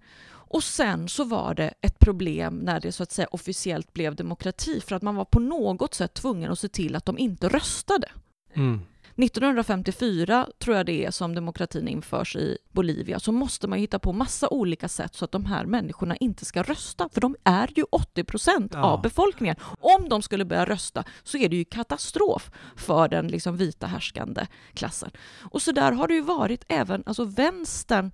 och 0.54 0.64
sen 0.64 1.10
så 1.10 1.24
var 1.24 1.54
det 1.54 1.74
ett 1.82 1.99
problem 1.99 2.58
när 2.58 2.80
det 2.80 2.91
så 2.91 3.04
att 3.04 3.12
säga 3.12 3.28
officiellt 3.32 3.93
blev 3.93 4.16
demokrati 4.16 4.82
för 4.82 4.95
att 4.95 5.02
man 5.02 5.16
var 5.16 5.26
på 5.26 5.39
något 5.39 5.93
sätt 5.93 6.14
tvungen 6.14 6.52
att 6.52 6.60
se 6.60 6.68
till 6.68 6.95
att 6.95 7.06
de 7.06 7.18
inte 7.18 7.49
röstade. 7.49 8.08
Mm. 8.54 8.82
1954 9.16 10.47
tror 10.60 10.78
jag 10.78 10.86
det 10.86 11.06
är 11.06 11.12
som 11.12 11.36
demokratin 11.36 11.88
införs 11.88 12.36
i 12.36 12.58
Bolivia, 12.72 13.20
så 13.20 13.32
måste 13.32 13.68
man 13.68 13.80
hitta 13.80 13.99
på 13.99 14.14
massa 14.14 14.49
olika 14.49 14.88
sätt 14.88 15.16
så 15.16 15.26
att 15.26 15.32
de 15.32 15.45
här 15.45 15.66
människorna 15.66 16.16
inte 16.16 16.45
ska 16.45 16.64
rösta, 16.64 17.10
för 17.14 17.22
de 17.22 17.36
är 17.43 17.70
ju 17.76 17.84
80 17.91 18.24
procent 18.24 18.72
ja. 18.76 18.82
av 18.82 19.02
befolkningen. 19.02 19.56
Om 19.80 20.10
de 20.10 20.22
skulle 20.22 20.45
börja 20.45 20.66
rösta 20.66 21.04
så 21.24 21.38
är 21.38 21.49
det 21.49 21.56
ju 21.56 21.66
katastrof 21.66 22.52
för 22.76 23.08
den 23.08 23.28
liksom 23.28 23.58
vita 23.58 23.88
härskande 23.88 24.47
klassen. 24.74 25.12
Och 25.52 25.62
så 25.62 25.72
där 25.72 25.91
har 25.91 26.08
det 26.08 26.14
ju 26.14 26.22
varit 26.22 26.66
även, 26.68 27.04
alltså 27.06 27.26
vänstern 27.26 28.12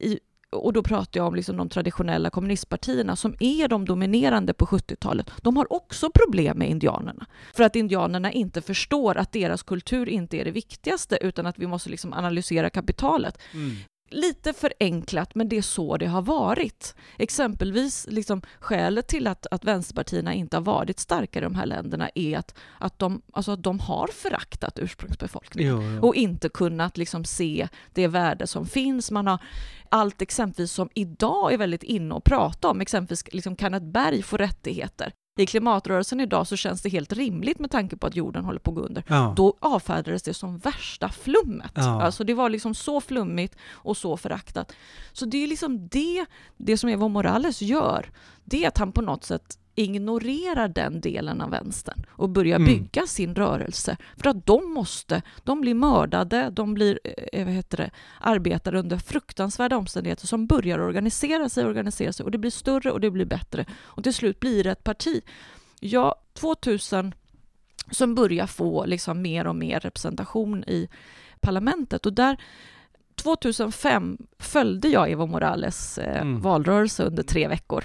i 0.00 0.18
och 0.52 0.72
då 0.72 0.82
pratar 0.82 1.20
jag 1.20 1.26
om 1.26 1.34
liksom 1.34 1.56
de 1.56 1.68
traditionella 1.68 2.30
kommunistpartierna 2.30 3.16
som 3.16 3.36
är 3.40 3.68
de 3.68 3.84
dominerande 3.84 4.54
på 4.54 4.66
70-talet, 4.66 5.30
de 5.42 5.56
har 5.56 5.72
också 5.72 6.10
problem 6.10 6.58
med 6.58 6.70
indianerna. 6.70 7.26
För 7.54 7.64
att 7.64 7.76
indianerna 7.76 8.32
inte 8.32 8.62
förstår 8.62 9.16
att 9.16 9.32
deras 9.32 9.62
kultur 9.62 10.08
inte 10.08 10.36
är 10.36 10.44
det 10.44 10.50
viktigaste 10.50 11.18
utan 11.20 11.46
att 11.46 11.58
vi 11.58 11.66
måste 11.66 11.90
liksom 11.90 12.12
analysera 12.12 12.70
kapitalet. 12.70 13.38
Mm 13.54 13.76
lite 14.10 14.52
förenklat, 14.52 15.34
men 15.34 15.48
det 15.48 15.56
är 15.56 15.62
så 15.62 15.96
det 15.96 16.06
har 16.06 16.22
varit. 16.22 16.94
Exempelvis 17.18 18.06
liksom, 18.10 18.42
skälet 18.58 19.08
till 19.08 19.26
att, 19.26 19.46
att 19.50 19.64
vänsterpartierna 19.64 20.34
inte 20.34 20.56
har 20.56 20.62
varit 20.62 20.98
starka 20.98 21.38
i 21.38 21.42
de 21.42 21.54
här 21.54 21.66
länderna 21.66 22.10
är 22.14 22.38
att, 22.38 22.54
att, 22.78 22.98
de, 22.98 23.22
alltså, 23.32 23.52
att 23.52 23.62
de 23.62 23.80
har 23.80 24.06
föraktat 24.06 24.78
ursprungsbefolkningen 24.78 25.72
jo, 25.72 25.82
jo. 25.82 26.08
och 26.08 26.14
inte 26.14 26.48
kunnat 26.48 26.96
liksom, 26.96 27.24
se 27.24 27.68
det 27.94 28.06
värde 28.06 28.46
som 28.46 28.66
finns. 28.66 29.10
Man 29.10 29.26
har 29.26 29.38
allt 29.88 30.22
exempelvis 30.22 30.72
som 30.72 30.88
idag 30.94 31.52
är 31.52 31.58
väldigt 31.58 31.82
inne 31.82 32.14
att 32.14 32.24
prata 32.24 32.68
om, 32.68 32.80
exempelvis 32.80 33.24
liksom 33.32 33.56
Kenneth 33.56 33.86
Berg 33.86 34.22
får 34.22 34.38
rättigheter 34.38 35.12
i 35.42 35.46
klimatrörelsen 35.46 36.20
idag 36.20 36.46
så 36.46 36.56
känns 36.56 36.82
det 36.82 36.88
helt 36.88 37.12
rimligt 37.12 37.58
med 37.58 37.70
tanke 37.70 37.96
på 37.96 38.06
att 38.06 38.16
jorden 38.16 38.44
håller 38.44 38.58
på 38.58 38.70
att 38.70 38.74
gå 38.74 38.82
under. 38.82 39.04
Ja. 39.08 39.34
Då 39.36 39.54
avfärdades 39.60 40.22
det 40.22 40.34
som 40.34 40.58
värsta 40.58 41.08
flummet. 41.08 41.72
Ja. 41.74 42.02
Alltså 42.02 42.24
det 42.24 42.34
var 42.34 42.48
liksom 42.48 42.74
så 42.74 43.00
flummigt 43.00 43.56
och 43.70 43.96
så 43.96 44.16
föraktat. 44.16 44.72
Så 45.12 45.26
det 45.26 45.42
är 45.42 45.46
liksom 45.46 45.88
det, 45.88 46.26
det 46.56 46.78
som 46.78 46.90
Evo 46.90 47.08
Morales 47.08 47.62
gör, 47.62 48.10
det 48.44 48.64
är 48.64 48.68
att 48.68 48.78
han 48.78 48.92
på 48.92 49.02
något 49.02 49.24
sätt 49.24 49.58
ignorerar 49.76 50.68
den 50.68 51.00
delen 51.00 51.40
av 51.40 51.50
vänstern 51.50 52.06
och 52.08 52.28
börjar 52.28 52.56
mm. 52.56 52.66
bygga 52.66 53.06
sin 53.06 53.34
rörelse. 53.34 53.96
För 54.16 54.30
att 54.30 54.46
de 54.46 54.72
måste, 54.72 55.22
de 55.44 55.60
blir 55.60 55.74
mördade, 55.74 56.50
de 56.50 56.74
blir 56.74 57.00
eh, 57.32 57.44
vad 57.44 57.54
heter 57.54 57.76
det, 57.76 57.90
arbetar 58.20 58.74
under 58.74 58.96
fruktansvärda 58.98 59.76
omständigheter 59.76 60.26
som 60.26 60.46
börjar 60.46 60.78
organisera 60.78 61.48
sig, 61.48 61.66
organisera 61.66 62.12
sig 62.12 62.24
och 62.24 62.30
det 62.30 62.38
blir 62.38 62.50
större 62.50 62.92
och 62.92 63.00
det 63.00 63.10
blir 63.10 63.24
bättre. 63.24 63.64
Och 63.72 64.02
till 64.02 64.14
slut 64.14 64.40
blir 64.40 64.64
det 64.64 64.70
ett 64.70 64.84
parti. 64.84 65.22
Ja, 65.80 66.14
2000 66.34 67.14
som 67.90 68.14
börjar 68.14 68.46
få 68.46 68.84
liksom 68.84 69.22
mer 69.22 69.46
och 69.46 69.56
mer 69.56 69.80
representation 69.80 70.64
i 70.64 70.88
parlamentet 71.40 72.06
och 72.06 72.12
där 72.12 72.36
2005 73.14 74.18
följde 74.38 74.88
jag 74.88 75.10
Evo 75.10 75.26
Morales 75.26 75.98
eh, 75.98 76.20
mm. 76.20 76.40
valrörelse 76.40 77.04
under 77.04 77.22
tre 77.22 77.48
veckor. 77.48 77.84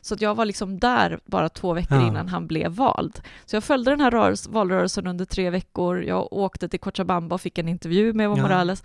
Så 0.00 0.14
att 0.14 0.20
jag 0.20 0.34
var 0.34 0.44
liksom 0.44 0.78
där 0.78 1.20
bara 1.24 1.48
två 1.48 1.72
veckor 1.72 1.98
ja. 1.98 2.06
innan 2.06 2.28
han 2.28 2.46
blev 2.46 2.72
vald. 2.72 3.20
Så 3.46 3.56
jag 3.56 3.64
följde 3.64 3.90
den 3.90 4.00
här 4.00 4.10
rörelse, 4.10 4.50
valrörelsen 4.50 5.06
under 5.06 5.24
tre 5.24 5.50
veckor. 5.50 6.02
Jag 6.02 6.32
åkte 6.32 6.68
till 6.68 6.80
Cochabamba 6.80 7.34
och 7.34 7.40
fick 7.40 7.58
en 7.58 7.68
intervju 7.68 8.12
med 8.12 8.24
Evo 8.24 8.36
ja. 8.36 8.42
Morales. 8.42 8.82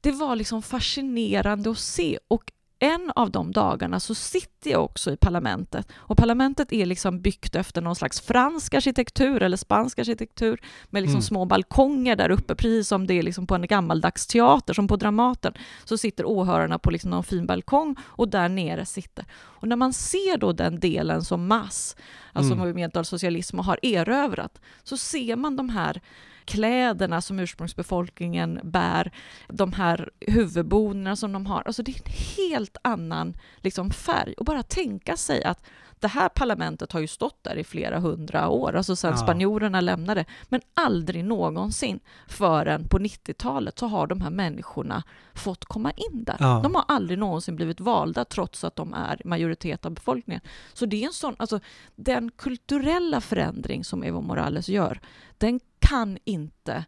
Det 0.00 0.10
var 0.10 0.36
liksom 0.36 0.62
fascinerande 0.62 1.70
att 1.70 1.78
se 1.78 2.18
och 2.28 2.52
en 2.84 3.12
av 3.14 3.30
de 3.30 3.52
dagarna 3.52 4.00
så 4.00 4.14
sitter 4.14 4.70
jag 4.70 4.84
också 4.84 5.12
i 5.12 5.16
parlamentet 5.16 5.88
och 5.94 6.18
parlamentet 6.18 6.72
är 6.72 6.86
liksom 6.86 7.20
byggt 7.20 7.54
efter 7.54 7.82
någon 7.82 7.96
slags 7.96 8.20
fransk 8.20 8.74
arkitektur 8.74 9.42
eller 9.42 9.56
spansk 9.56 9.98
arkitektur 9.98 10.60
med 10.90 11.02
liksom 11.02 11.16
mm. 11.16 11.22
små 11.22 11.44
balkonger 11.44 12.16
där 12.16 12.30
uppe, 12.30 12.54
precis 12.54 12.88
som 12.88 13.06
det 13.06 13.14
är 13.14 13.22
liksom 13.22 13.46
på 13.46 13.54
en 13.54 13.66
gammaldags 13.66 14.26
teater, 14.26 14.74
som 14.74 14.88
på 14.88 14.96
Dramaten, 14.96 15.52
så 15.84 15.98
sitter 15.98 16.24
åhörarna 16.24 16.78
på 16.78 16.90
liksom 16.90 17.10
någon 17.10 17.24
fin 17.24 17.46
balkong 17.46 17.96
och 18.02 18.28
där 18.28 18.48
nere 18.48 18.86
sitter. 18.86 19.24
Och 19.32 19.68
när 19.68 19.76
man 19.76 19.92
ser 19.92 20.38
då 20.38 20.52
den 20.52 20.80
delen 20.80 21.24
som 21.24 21.46
mass, 21.46 21.96
alltså 22.32 22.52
mm. 22.52 22.58
monumental 22.58 23.04
socialism 23.04 23.58
har 23.58 23.78
erövrat, 23.82 24.60
så 24.82 24.96
ser 24.96 25.36
man 25.36 25.56
de 25.56 25.68
här 25.68 26.00
kläderna 26.44 27.20
som 27.20 27.38
ursprungsbefolkningen 27.38 28.60
bär, 28.62 29.12
de 29.48 29.72
här 29.72 30.10
huvudbonerna 30.20 31.16
som 31.16 31.32
de 31.32 31.46
har. 31.46 31.62
Alltså 31.66 31.82
det 31.82 31.92
är 31.92 31.96
en 31.96 32.12
helt 32.36 32.76
annan 32.82 33.36
liksom, 33.56 33.90
färg. 33.90 34.34
Och 34.38 34.44
bara 34.44 34.62
tänka 34.62 35.16
sig 35.16 35.44
att 35.44 35.64
det 36.04 36.08
här 36.08 36.28
parlamentet 36.28 36.92
har 36.92 37.00
ju 37.00 37.06
stått 37.06 37.44
där 37.44 37.56
i 37.56 37.64
flera 37.64 37.98
hundra 37.98 38.48
år, 38.48 38.74
alltså 38.76 38.96
sedan 38.96 39.10
ja. 39.10 39.16
spanjorerna 39.16 39.80
lämnade, 39.80 40.24
men 40.48 40.60
aldrig 40.74 41.24
någonsin 41.24 42.00
förrän 42.28 42.88
på 42.88 42.98
90-talet 42.98 43.78
så 43.78 43.86
har 43.86 44.06
de 44.06 44.20
här 44.20 44.30
människorna 44.30 45.02
fått 45.34 45.64
komma 45.64 45.90
in 45.90 46.24
där. 46.24 46.36
Ja. 46.40 46.60
De 46.62 46.74
har 46.74 46.84
aldrig 46.88 47.18
någonsin 47.18 47.56
blivit 47.56 47.80
valda 47.80 48.24
trots 48.24 48.64
att 48.64 48.76
de 48.76 48.94
är 48.94 49.22
majoritet 49.24 49.86
av 49.86 49.92
befolkningen. 49.92 50.42
Så 50.72 50.86
det 50.86 51.02
är 51.02 51.06
en 51.06 51.12
sån, 51.12 51.34
alltså 51.38 51.60
den 51.96 52.30
kulturella 52.30 53.20
förändring 53.20 53.84
som 53.84 54.02
Evo 54.02 54.20
Morales 54.20 54.68
gör, 54.68 55.00
den 55.38 55.60
kan 55.88 56.18
inte 56.24 56.84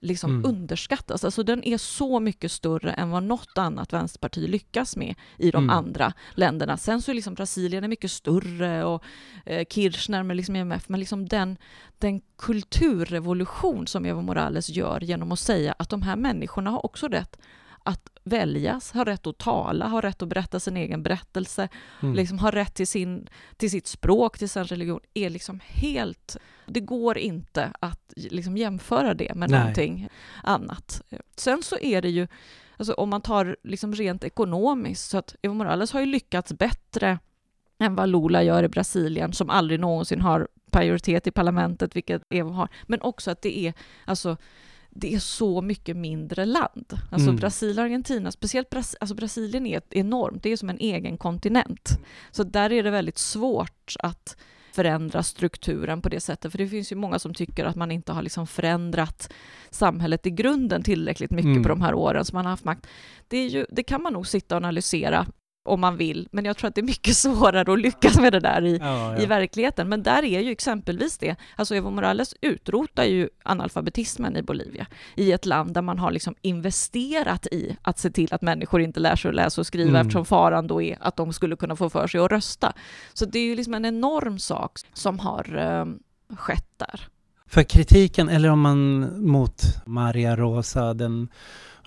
liksom 0.00 0.30
mm. 0.30 0.44
underskattas. 0.50 1.24
Alltså 1.24 1.42
den 1.42 1.64
är 1.64 1.78
så 1.78 2.20
mycket 2.20 2.52
större 2.52 2.92
än 2.92 3.10
vad 3.10 3.22
något 3.22 3.58
annat 3.58 3.92
vänsterparti 3.92 4.48
lyckas 4.48 4.96
med 4.96 5.14
i 5.38 5.50
de 5.50 5.64
mm. 5.64 5.76
andra 5.76 6.12
länderna. 6.34 6.76
Sen 6.76 7.02
så 7.02 7.10
är 7.10 7.14
liksom 7.14 7.34
Brasilien 7.34 7.84
är 7.84 7.88
mycket 7.88 8.10
större 8.10 8.84
och 8.84 9.04
eh, 9.46 9.64
Kirchner 9.70 10.22
med 10.22 10.36
liksom 10.36 10.56
IMF, 10.56 10.88
men 10.88 11.00
liksom 11.00 11.28
den, 11.28 11.56
den 11.98 12.20
kulturrevolution 12.38 13.86
som 13.86 14.04
Evo 14.04 14.22
Morales 14.22 14.68
gör 14.68 15.00
genom 15.00 15.32
att 15.32 15.38
säga 15.38 15.74
att 15.78 15.88
de 15.88 16.02
här 16.02 16.16
människorna 16.16 16.70
har 16.70 16.86
också 16.86 17.08
rätt 17.08 17.38
att 17.82 18.08
väljas, 18.26 18.92
har 18.92 19.04
rätt 19.04 19.26
att 19.26 19.38
tala, 19.38 19.86
har 19.86 20.02
rätt 20.02 20.22
att 20.22 20.28
berätta 20.28 20.60
sin 20.60 20.76
egen 20.76 21.02
berättelse, 21.02 21.68
mm. 22.02 22.14
liksom 22.14 22.38
har 22.38 22.52
rätt 22.52 22.74
till, 22.74 22.86
sin, 22.86 23.28
till 23.56 23.70
sitt 23.70 23.86
språk, 23.86 24.38
till 24.38 24.48
sin 24.48 24.64
religion, 24.64 25.00
är 25.14 25.30
liksom 25.30 25.60
helt... 25.64 26.36
Det 26.66 26.80
går 26.80 27.18
inte 27.18 27.72
att 27.80 28.12
liksom 28.16 28.56
jämföra 28.56 29.14
det 29.14 29.34
med 29.34 29.50
Nej. 29.50 29.60
någonting 29.60 30.08
annat. 30.42 31.02
Sen 31.36 31.62
så 31.62 31.78
är 31.78 32.02
det 32.02 32.10
ju, 32.10 32.28
alltså 32.76 32.92
om 32.92 33.10
man 33.10 33.20
tar 33.20 33.56
liksom 33.62 33.94
rent 33.94 34.24
ekonomiskt, 34.24 35.10
så 35.10 35.18
att 35.18 35.36
Evo 35.42 35.54
Morales 35.54 35.92
har 35.92 36.00
ju 36.00 36.06
lyckats 36.06 36.52
bättre 36.52 37.18
än 37.78 37.94
vad 37.94 38.08
Lula 38.08 38.42
gör 38.42 38.62
i 38.62 38.68
Brasilien, 38.68 39.32
som 39.32 39.50
aldrig 39.50 39.80
någonsin 39.80 40.20
har 40.20 40.48
majoritet 40.72 41.26
i 41.26 41.30
parlamentet, 41.30 41.96
vilket 41.96 42.22
Evo 42.30 42.50
har, 42.50 42.68
men 42.86 43.00
också 43.02 43.30
att 43.30 43.42
det 43.42 43.58
är, 43.58 43.74
alltså 44.04 44.36
det 44.98 45.14
är 45.14 45.18
så 45.18 45.62
mycket 45.62 45.96
mindre 45.96 46.44
land. 46.44 46.98
Alltså 47.10 47.28
mm. 47.28 47.36
Brasilien 47.36 47.78
och 47.78 47.84
Argentina, 47.84 48.30
speciellt 48.30 48.70
Bras 48.70 48.96
alltså 49.00 49.14
Brasilien 49.14 49.66
är 49.66 49.82
enormt, 49.90 50.42
det 50.42 50.52
är 50.52 50.56
som 50.56 50.70
en 50.70 50.78
egen 50.78 51.18
kontinent. 51.18 51.98
Så 52.30 52.42
där 52.42 52.72
är 52.72 52.82
det 52.82 52.90
väldigt 52.90 53.18
svårt 53.18 53.96
att 53.98 54.36
förändra 54.72 55.22
strukturen 55.22 56.02
på 56.02 56.08
det 56.08 56.20
sättet, 56.20 56.52
för 56.52 56.58
det 56.58 56.68
finns 56.68 56.92
ju 56.92 56.96
många 56.96 57.18
som 57.18 57.34
tycker 57.34 57.64
att 57.64 57.76
man 57.76 57.90
inte 57.90 58.12
har 58.12 58.22
liksom 58.22 58.46
förändrat 58.46 59.32
samhället 59.70 60.26
i 60.26 60.30
grunden 60.30 60.82
tillräckligt 60.82 61.30
mycket 61.30 61.46
mm. 61.46 61.62
på 61.62 61.68
de 61.68 61.80
här 61.80 61.94
åren 61.94 62.24
som 62.24 62.36
man 62.36 62.44
har 62.44 62.50
haft 62.50 62.64
makt. 62.64 62.86
Det, 63.28 63.46
ju, 63.46 63.66
det 63.70 63.82
kan 63.82 64.02
man 64.02 64.12
nog 64.12 64.26
sitta 64.26 64.54
och 64.54 64.56
analysera 64.56 65.26
om 65.66 65.80
man 65.80 65.96
vill, 65.96 66.28
men 66.30 66.44
jag 66.44 66.56
tror 66.56 66.68
att 66.68 66.74
det 66.74 66.80
är 66.80 66.86
mycket 66.86 67.16
svårare 67.16 67.72
att 67.72 67.80
lyckas 67.80 68.18
med 68.18 68.32
det 68.32 68.40
där 68.40 68.64
i, 68.64 68.78
ja, 68.78 69.14
ja. 69.14 69.22
i 69.22 69.26
verkligheten. 69.26 69.88
Men 69.88 70.02
där 70.02 70.24
är 70.24 70.40
ju 70.40 70.50
exempelvis 70.50 71.18
det, 71.18 71.36
alltså 71.56 71.74
Evo 71.74 71.90
Morales 71.90 72.34
utrotar 72.40 73.04
ju 73.04 73.28
analfabetismen 73.42 74.36
i 74.36 74.42
Bolivia, 74.42 74.86
i 75.14 75.32
ett 75.32 75.46
land 75.46 75.74
där 75.74 75.82
man 75.82 75.98
har 75.98 76.10
liksom 76.10 76.34
investerat 76.42 77.46
i 77.46 77.76
att 77.82 77.98
se 77.98 78.10
till 78.10 78.34
att 78.34 78.42
människor 78.42 78.80
inte 78.80 79.00
lär 79.00 79.16
sig 79.16 79.28
att 79.28 79.34
läsa 79.34 79.60
och 79.60 79.66
skriva, 79.66 79.88
mm. 79.88 80.00
eftersom 80.00 80.24
faran 80.24 80.66
då 80.66 80.82
är 80.82 80.98
att 81.00 81.16
de 81.16 81.32
skulle 81.32 81.56
kunna 81.56 81.76
få 81.76 81.90
för 81.90 82.06
sig 82.06 82.20
att 82.20 82.30
rösta. 82.30 82.72
Så 83.12 83.24
det 83.24 83.38
är 83.38 83.44
ju 83.44 83.56
liksom 83.56 83.74
en 83.74 83.84
enorm 83.84 84.38
sak 84.38 84.78
som 84.92 85.18
har 85.18 85.56
eh, 85.56 86.36
skett 86.36 86.68
där. 86.76 87.08
För 87.48 87.62
kritiken, 87.62 88.28
eller 88.28 88.48
om 88.48 88.60
man 88.60 89.10
mot 89.26 89.62
Maria 89.86 90.36
Rosa, 90.36 90.94
den 90.94 91.28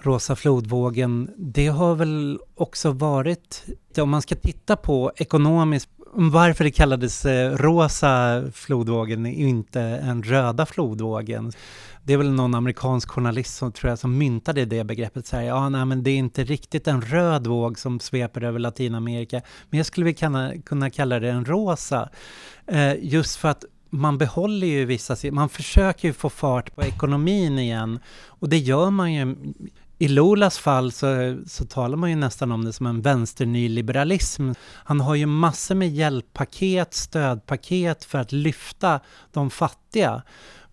rosa 0.02 0.36
flodvågen, 0.36 1.32
det 1.38 1.68
har 1.68 1.96
väl 1.96 2.40
också 2.56 2.92
varit, 2.92 3.66
om 3.98 4.10
man 4.10 4.22
ska 4.22 4.36
titta 4.36 4.76
på 4.76 5.12
ekonomiskt, 5.16 5.90
varför 6.14 6.64
det 6.64 6.72
kallades 6.72 7.26
eh, 7.26 7.52
rosa 7.58 8.44
flodvågen 8.54 9.26
inte 9.26 9.82
en 9.82 10.24
röda 10.24 10.66
flodvågen. 10.66 11.52
Det 12.04 12.14
är 12.14 12.18
väl 12.18 12.32
någon 12.32 12.56
amerikansk 12.56 13.10
journalist 13.10 13.58
som 13.58 13.72
tror 13.72 13.90
jag 13.90 14.00
som 14.00 14.18
myntade 14.18 14.66
det 14.66 14.84
begreppet. 14.84 15.28
Så 15.28 15.36
här, 15.36 15.44
ja, 15.44 15.70
nej, 15.70 15.86
men 15.86 16.04
det 16.04 16.12
är 16.12 16.18
inte 16.18 16.44
riktigt 16.44 16.88
en 16.88 17.02
röd 17.02 17.48
våg 17.48 17.80
som 17.80 18.00
sveper 18.00 18.44
över 18.44 18.60
Latinamerika, 18.60 19.42
men 19.70 19.78
jag 19.78 19.86
skulle 19.86 20.14
kunna, 20.14 20.54
kunna 20.66 20.90
kalla 20.90 21.20
det 21.20 21.30
en 21.30 21.46
rosa. 21.46 22.10
Eh, 22.68 22.94
just 23.02 23.36
för 23.36 23.50
att 23.50 23.66
man 23.90 24.18
behåller 24.18 24.68
ju 24.68 24.86
vissa, 24.86 25.16
man 25.32 25.50
försöker 25.50 26.08
ju 26.08 26.14
få 26.14 26.30
fart 26.30 26.76
på 26.76 26.84
ekonomin 26.84 27.60
igen 27.60 28.00
och 28.26 28.50
det 28.50 28.58
gör 28.58 28.90
man 28.90 29.14
ju 29.14 29.36
i 30.02 30.08
Lolas 30.08 30.58
fall 30.58 30.92
så, 30.92 31.38
så 31.48 31.66
talar 31.66 31.98
man 31.98 32.10
ju 32.10 32.16
nästan 32.16 32.52
om 32.52 32.66
det 32.66 32.74
som 32.74 32.86
en 32.86 33.02
vänsternyliberalism. 33.02 34.52
Han 34.84 35.00
har 35.00 35.16
ju 35.16 35.26
massor 35.26 35.76
med 35.76 35.90
hjälppaket, 35.90 36.94
stödpaket 36.94 38.06
för 38.06 38.20
att 38.20 38.32
lyfta 38.32 39.00
de 39.34 39.50
fattiga. 39.50 40.22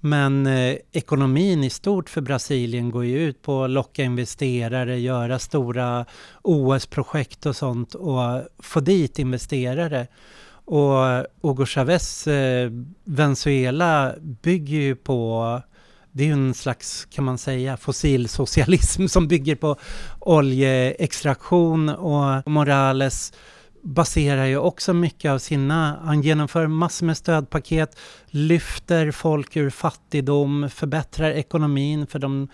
Men 0.00 0.46
eh, 0.46 0.76
ekonomin 0.92 1.64
i 1.64 1.70
stort 1.70 2.10
för 2.10 2.20
Brasilien 2.20 2.90
går 2.90 3.04
ju 3.04 3.18
ut 3.18 3.42
på 3.42 3.64
att 3.64 3.70
locka 3.70 4.02
investerare, 4.02 4.98
göra 4.98 5.38
stora 5.38 6.06
OS-projekt 6.42 7.46
och 7.46 7.56
sånt 7.56 7.94
och 7.94 8.42
få 8.58 8.80
dit 8.80 9.18
investerare. 9.18 10.06
Och 10.64 11.26
Hugo 11.42 11.66
Chavez 11.66 12.26
eh, 12.26 12.70
Venezuela 13.04 14.14
bygger 14.20 14.76
ju 14.76 14.96
på 14.96 15.60
det 16.16 16.22
är 16.22 16.26
ju 16.26 16.32
en 16.32 16.54
slags, 16.54 17.04
kan 17.10 17.24
man 17.24 17.38
säga, 17.38 17.76
fossilsocialism 17.76 19.06
som 19.08 19.28
bygger 19.28 19.54
på 19.54 19.76
oljeextraktion 20.20 21.88
och 21.88 22.50
Morales 22.50 23.32
baserar 23.82 24.44
ju 24.44 24.58
också 24.58 24.94
mycket 24.94 25.30
av 25.30 25.38
sina, 25.38 25.98
han 26.04 26.22
genomför 26.22 26.66
massor 26.66 27.06
med 27.06 27.16
stödpaket, 27.16 27.98
lyfter 28.26 29.10
folk 29.10 29.56
ur 29.56 29.70
fattigdom, 29.70 30.70
förbättrar 30.70 31.30
ekonomin 31.30 32.06
för 32.06 32.18
de 32.18 32.48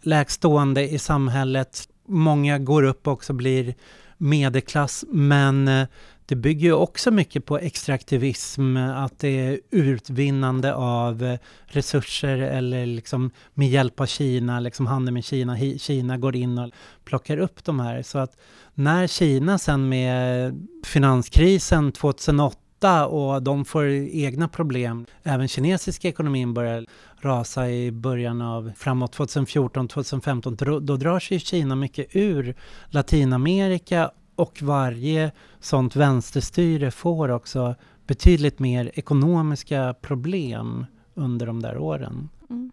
lägstående 0.00 0.88
i 0.88 0.98
samhället. 0.98 1.88
Många 2.08 2.58
går 2.58 2.82
upp 2.82 3.06
och 3.06 3.12
också 3.12 3.32
blir 3.32 3.74
medelklass, 4.16 5.04
men 5.08 5.68
eh, 5.68 5.86
det 6.26 6.36
bygger 6.36 6.66
ju 6.66 6.72
också 6.72 7.10
mycket 7.10 7.44
på 7.44 7.58
extraktivism, 7.58 8.76
att 8.76 9.18
det 9.18 9.28
är 9.28 9.60
utvinnande 9.70 10.74
av 10.74 11.36
resurser 11.66 12.38
eller 12.38 12.86
liksom 12.86 13.30
med 13.54 13.68
hjälp 13.68 14.00
av 14.00 14.06
Kina, 14.06 14.60
liksom 14.60 14.86
handel 14.86 15.14
med 15.14 15.24
Kina. 15.24 15.58
Kina 15.78 16.18
går 16.18 16.36
in 16.36 16.58
och 16.58 16.70
plockar 17.04 17.38
upp 17.38 17.64
de 17.64 17.80
här. 17.80 18.02
Så 18.02 18.18
att 18.18 18.36
när 18.74 19.06
Kina 19.06 19.58
sen 19.58 19.88
med 19.88 20.52
finanskrisen 20.84 21.92
2008 21.92 23.06
och 23.06 23.42
de 23.42 23.64
får 23.64 23.86
egna 24.12 24.48
problem, 24.48 25.06
även 25.22 25.48
kinesiska 25.48 26.08
ekonomin 26.08 26.54
börjar 26.54 26.86
rasa 27.20 27.70
i 27.70 27.92
början 27.92 28.42
av 28.42 28.72
framåt 28.76 29.12
2014, 29.12 29.88
2015, 29.88 30.56
då, 30.56 30.96
drar 30.96 31.20
sig 31.20 31.40
Kina 31.40 31.76
mycket 31.76 32.06
ur 32.12 32.54
Latinamerika 32.86 34.10
och 34.36 34.62
varje 34.62 35.32
sånt 35.60 35.96
vänsterstyre 35.96 36.90
får 36.90 37.28
också 37.28 37.74
betydligt 38.06 38.58
mer 38.58 38.90
ekonomiska 38.94 39.94
problem 40.00 40.86
under 41.14 41.46
de 41.46 41.62
där 41.62 41.78
åren. 41.78 42.28
Mm. 42.50 42.72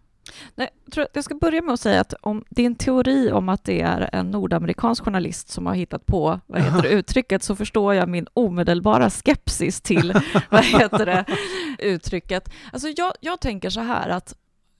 Nej, 0.56 0.70
jag, 0.86 0.94
tror 0.94 1.08
jag 1.14 1.24
ska 1.24 1.36
börja 1.36 1.62
med 1.62 1.74
att 1.74 1.80
säga 1.80 2.02
att 2.02 2.14
om 2.22 2.44
det 2.50 2.62
är 2.62 2.66
en 2.66 2.76
teori 2.76 3.32
om 3.32 3.50
att 3.50 3.64
det 3.64 3.82
är 3.82 4.10
en 4.14 4.32
nordamerikansk 4.32 5.04
journalist 5.04 5.50
som 5.50 5.66
har 5.66 5.74
hittat 5.74 6.06
på 6.06 6.40
vad 6.48 6.62
heter 6.62 6.82
det, 6.82 6.90
uttrycket 6.90 7.44
så 7.44 7.56
förstår 7.56 7.94
jag 7.94 8.10
min 8.10 8.28
omedelbara 8.34 9.10
skepsis 9.10 9.82
till 9.82 10.14
vad 10.50 10.64
heter 10.64 11.06
det, 11.06 11.26
uttrycket. 11.80 12.54
Alltså 12.72 12.88
jag, 12.98 13.14
jag 13.20 13.42
tänker 13.42 13.70
så 13.70 13.80
här 13.80 14.10
att 14.10 14.36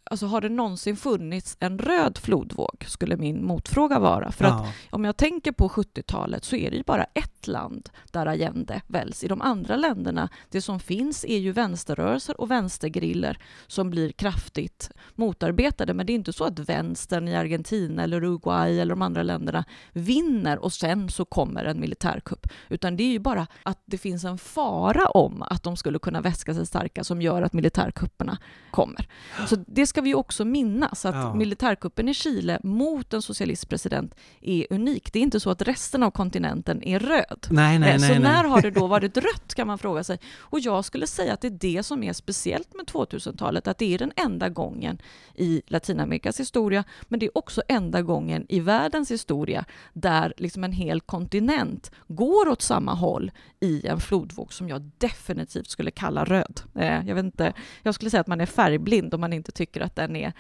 alltså 0.06 0.26
har 0.26 0.42
det 0.42 0.50
någonsin 0.50 0.98
funnits 0.98 1.58
en 1.60 1.80
röd 1.80 2.18
flodvåg, 2.18 2.86
skulle 2.88 3.18
min 3.18 3.46
motfråga 3.46 4.00
vara. 4.00 4.32
För 4.32 4.46
ja. 4.46 4.52
att 4.52 4.74
om 4.90 5.06
jag 5.06 5.18
tänker 5.18 5.52
på 5.52 5.70
70-talet 5.70 6.44
så 6.44 6.56
är 6.56 6.72
det 6.72 6.78
ju 6.78 6.84
bara 6.84 7.04
ett 7.04 7.48
land 7.48 7.90
där 8.12 8.26
Allende 8.26 8.82
väljs. 8.88 9.24
I 9.24 9.28
de 9.28 9.42
andra 9.42 9.76
länderna, 9.76 10.30
det 10.50 10.62
som 10.62 10.80
finns 10.80 11.26
är 11.26 11.38
ju 11.38 11.52
vänsterrörelser 11.52 12.42
och 12.42 12.52
vänstergriller 12.52 13.38
som 13.68 13.90
blir 13.90 14.12
kraftigt 14.12 14.92
motarbetade. 15.16 15.94
Men 15.94 16.06
det 16.06 16.14
är 16.14 16.16
inte 16.16 16.34
så 16.34 16.44
att 16.44 16.60
vänstern 16.60 17.28
i 17.28 17.36
Argentina 17.36 18.04
eller 18.04 18.18
Uruguay 18.18 18.80
eller 18.80 18.96
de 18.96 19.02
andra 19.02 19.24
länderna 19.24 19.66
vinner 19.92 20.58
och 20.58 20.74
sen 20.74 21.10
så 21.10 21.26
kommer 21.26 21.66
en 21.66 21.80
militärkupp. 21.80 22.48
Utan 22.70 22.98
det 22.98 23.04
är 23.04 23.12
ju 23.12 23.20
bara 23.20 23.48
att 23.64 23.82
det 23.86 23.98
finns 23.98 24.24
en 24.24 24.38
fara 24.38 25.06
om 25.06 25.42
att 25.42 25.64
de 25.64 25.78
skulle 25.78 26.00
kunna 26.00 26.22
väska 26.22 26.54
sig 26.54 26.66
starka 26.66 27.04
som 27.04 27.22
gör 27.22 27.42
att 27.42 27.54
militärkupperna 27.54 28.38
kommer. 28.72 29.08
Så 29.48 29.56
det 29.68 29.88
ska 29.94 30.02
vi 30.02 30.14
också 30.14 30.46
minnas, 30.46 31.06
att 31.06 31.16
ja. 31.16 31.34
militärkuppen 31.34 32.10
i 32.10 32.14
Chile 32.14 32.60
mot 32.64 33.14
en 33.14 33.22
socialistpresident 33.22 34.16
är 34.42 34.68
unik. 34.70 35.14
Det 35.14 35.20
är 35.20 35.24
inte 35.24 35.40
så 35.40 35.50
att 35.50 35.62
resten 35.62 36.04
av 36.04 36.12
kontinenten 36.12 36.84
är 36.84 37.00
röd. 37.00 37.48
Nej, 37.50 37.80
nej, 37.80 37.92
eh, 37.92 37.98
så 37.98 38.08
nej, 38.08 38.20
när 38.20 38.44
har 38.44 38.62
det 38.62 38.72
då 38.72 38.88
varit 38.98 39.18
rött, 39.18 39.56
kan 39.56 39.68
man 39.68 39.78
fråga 39.78 40.04
sig. 40.04 40.20
Och 40.38 40.60
jag 40.60 40.86
skulle 40.86 41.08
säga 41.08 41.34
att 41.34 41.42
det 41.42 41.48
är 41.48 41.76
det 41.76 41.84
som 41.84 42.04
är 42.04 42.14
speciellt 42.14 42.74
med 42.76 42.86
2000-talet, 42.86 43.68
att 43.68 43.78
det 43.78 43.94
är 43.94 43.98
den 43.98 44.12
enda 44.16 44.50
gången 44.50 44.98
i 45.36 45.62
Latinamerikas 45.68 46.40
historia, 46.40 46.84
men 47.02 47.20
det 47.20 47.26
är 47.26 47.38
också 47.38 47.62
enda 47.68 48.02
gången 48.02 48.46
i 48.50 48.60
världens 48.60 49.12
historia 49.12 49.66
där 49.94 50.34
liksom 50.38 50.64
en 50.64 50.74
hel 50.74 51.02
kontinent 51.02 51.92
går 52.08 52.50
åt 52.50 52.62
samma 52.62 52.94
håll 52.94 53.32
i 53.60 53.88
en 53.88 54.00
flodvåg 54.00 54.54
som 54.54 54.70
jag 54.70 54.92
definitivt 54.98 55.70
skulle 55.70 55.92
kalla 55.92 56.26
röd. 56.26 56.62
Eh, 56.76 57.08
jag 57.08 57.16
vet 57.16 57.26
inte, 57.26 57.54
jag 57.84 57.96
skulle 57.96 58.10
säga 58.10 58.22
att 58.22 58.28
man 58.28 58.42
är 58.42 58.46
färgblind 58.46 59.14
om 59.14 59.22
man 59.22 59.34
inte 59.34 59.52
tycker 59.52 59.83
att 59.84 59.96
den 59.96 60.16
är 60.16 60.34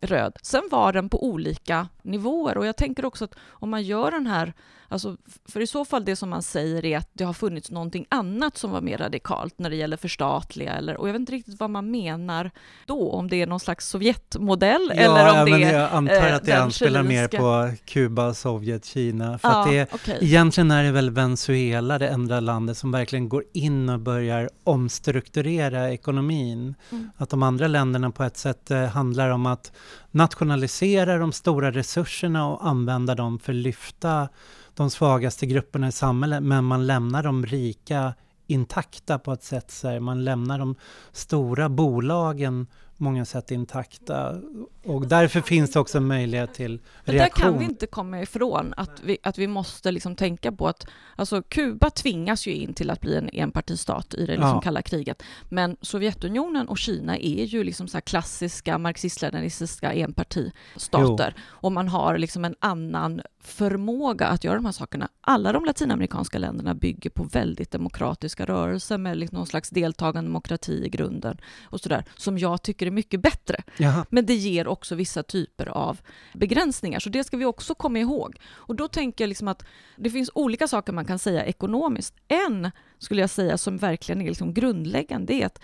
röd. 0.00 0.36
Sen 0.42 0.62
var 0.70 0.92
den 0.92 1.08
på 1.08 1.24
olika 1.24 1.88
nivåer 2.02 2.58
och 2.58 2.66
jag 2.66 2.76
tänker 2.76 3.04
också 3.04 3.24
att 3.24 3.34
om 3.48 3.70
man 3.70 3.82
gör 3.82 4.10
den 4.10 4.26
här, 4.26 4.52
alltså, 4.88 5.16
för 5.48 5.60
i 5.60 5.66
så 5.66 5.84
fall 5.84 6.04
det 6.04 6.16
som 6.16 6.30
man 6.30 6.42
säger 6.42 6.84
är 6.84 6.98
att 6.98 7.08
det 7.12 7.24
har 7.24 7.32
funnits 7.32 7.70
någonting 7.70 8.06
annat 8.08 8.56
som 8.56 8.70
var 8.70 8.80
mer 8.80 8.98
radikalt 8.98 9.58
när 9.58 9.70
det 9.70 9.76
gäller 9.76 9.96
förstatliga 9.96 10.72
eller, 10.72 10.96
och 10.96 11.08
jag 11.08 11.12
vet 11.12 11.20
inte 11.20 11.32
riktigt 11.32 11.60
vad 11.60 11.70
man 11.70 11.90
menar 11.90 12.50
då, 12.86 13.10
om 13.10 13.28
det 13.28 13.42
är 13.42 13.46
någon 13.46 13.60
slags 13.60 13.88
Sovjetmodell 13.88 14.92
ja, 14.94 15.02
eller 15.02 15.30
om 15.30 15.36
ja, 15.36 15.44
det 15.44 15.50
men 15.50 15.62
är 15.62 15.72
Jag 15.72 15.92
antar 15.92 16.28
att 16.28 16.44
det 16.44 16.52
anspelar 16.52 17.02
mer 17.02 17.28
på 17.28 17.76
Kuba, 17.84 18.34
Sovjet, 18.34 18.84
Kina, 18.84 19.38
för 19.38 19.48
ja, 19.48 19.60
att 19.60 19.70
det, 19.70 19.94
okay. 19.94 20.18
egentligen 20.20 20.70
är 20.70 20.84
det 20.84 20.92
väl 20.92 21.10
Venezuela 21.10 21.98
det 21.98 22.08
enda 22.08 22.40
landet 22.40 22.76
som 22.76 22.92
verkligen 22.92 23.28
går 23.28 23.44
in 23.52 23.88
och 23.88 24.00
börjar 24.00 24.50
omstrukturera 24.64 25.90
ekonomin. 25.90 26.74
Mm. 26.90 27.10
Att 27.16 27.30
de 27.30 27.42
andra 27.42 27.68
länderna 27.68 28.10
på 28.10 28.24
ett 28.24 28.36
sätt 28.36 28.70
eh, 28.70 28.84
handlar 28.90 29.30
om 29.30 29.46
att 29.46 29.72
nationalisera 30.10 31.18
de 31.18 31.32
stora 31.32 31.70
resurserna 31.70 32.48
och 32.48 32.66
använda 32.66 33.14
dem 33.14 33.38
för 33.38 33.52
att 33.52 33.56
lyfta 33.56 34.28
de 34.74 34.90
svagaste 34.90 35.46
grupperna 35.46 35.88
i 35.88 35.92
samhället, 35.92 36.42
men 36.42 36.64
man 36.64 36.86
lämnar 36.86 37.22
de 37.22 37.46
rika 37.46 38.14
intakta 38.46 39.18
på 39.18 39.32
ett 39.32 39.42
sätt. 39.42 39.70
Så 39.70 39.88
här, 39.88 40.00
man 40.00 40.24
lämnar 40.24 40.58
de 40.58 40.74
stora 41.12 41.68
bolagen 41.68 42.66
många 43.00 43.24
sätt 43.24 43.50
intakta. 43.50 44.40
Och 44.84 45.06
därför 45.06 45.40
finns 45.40 45.70
det 45.70 45.80
också 45.80 45.98
en 45.98 46.06
möjlighet 46.06 46.54
till 46.54 46.80
reaktion. 47.04 47.44
där 47.44 47.50
kan 47.50 47.58
vi 47.58 47.64
inte 47.64 47.86
komma 47.86 48.22
ifrån 48.22 48.74
att 48.76 49.00
vi, 49.04 49.18
att 49.22 49.38
vi 49.38 49.46
måste 49.46 49.90
liksom 49.90 50.16
tänka 50.16 50.52
på 50.52 50.68
att 50.68 50.86
alltså 51.16 51.42
Kuba 51.42 51.90
tvingas 51.90 52.46
ju 52.46 52.52
in 52.52 52.74
till 52.74 52.90
att 52.90 53.00
bli 53.00 53.16
en 53.16 53.30
enpartistat 53.32 54.14
i 54.14 54.26
det 54.26 54.32
liksom 54.32 54.48
ja. 54.48 54.60
kalla 54.60 54.82
kriget. 54.82 55.22
Men 55.48 55.76
Sovjetunionen 55.80 56.68
och 56.68 56.78
Kina 56.78 57.18
är 57.18 57.44
ju 57.44 57.64
liksom 57.64 57.88
så 57.88 58.00
klassiska 58.00 58.78
marxist-leninistiska 58.78 59.92
enpartistater. 59.92 61.34
Jo. 61.36 61.42
Och 61.46 61.72
man 61.72 61.88
har 61.88 62.18
liksom 62.18 62.44
en 62.44 62.54
annan 62.60 63.22
förmåga 63.42 64.26
att 64.26 64.44
göra 64.44 64.54
de 64.54 64.64
här 64.64 64.72
sakerna. 64.72 65.08
Alla 65.20 65.52
de 65.52 65.64
latinamerikanska 65.64 66.38
länderna 66.38 66.74
bygger 66.74 67.10
på 67.10 67.24
väldigt 67.24 67.70
demokratiska 67.70 68.44
rörelser 68.44 68.98
med 68.98 69.16
liksom 69.16 69.36
någon 69.36 69.46
slags 69.46 69.70
deltagande 69.70 70.28
demokrati 70.28 70.84
i 70.84 70.88
grunden 70.88 71.40
och 71.62 71.80
sådär, 71.80 72.04
som 72.16 72.38
jag 72.38 72.62
tycker 72.62 72.86
är 72.86 72.90
mycket 72.90 73.20
bättre. 73.20 73.62
Jaha. 73.76 74.06
Men 74.10 74.26
det 74.26 74.34
ger 74.34 74.68
också 74.68 74.94
vissa 74.94 75.22
typer 75.22 75.66
av 75.66 76.00
begränsningar, 76.34 77.00
så 77.00 77.08
det 77.08 77.24
ska 77.24 77.36
vi 77.36 77.44
också 77.44 77.74
komma 77.74 77.98
ihåg. 77.98 78.40
Och 78.50 78.76
då 78.76 78.88
tänker 78.88 79.24
jag 79.24 79.28
liksom 79.28 79.48
att 79.48 79.64
det 79.96 80.10
finns 80.10 80.30
olika 80.34 80.68
saker 80.68 80.92
man 80.92 81.04
kan 81.04 81.18
säga 81.18 81.44
ekonomiskt. 81.44 82.14
En, 82.28 82.70
skulle 82.98 83.20
jag 83.20 83.30
säga, 83.30 83.58
som 83.58 83.76
verkligen 83.76 84.20
är 84.22 84.28
liksom 84.28 84.54
grundläggande, 84.54 85.32
är 85.32 85.46
att 85.46 85.60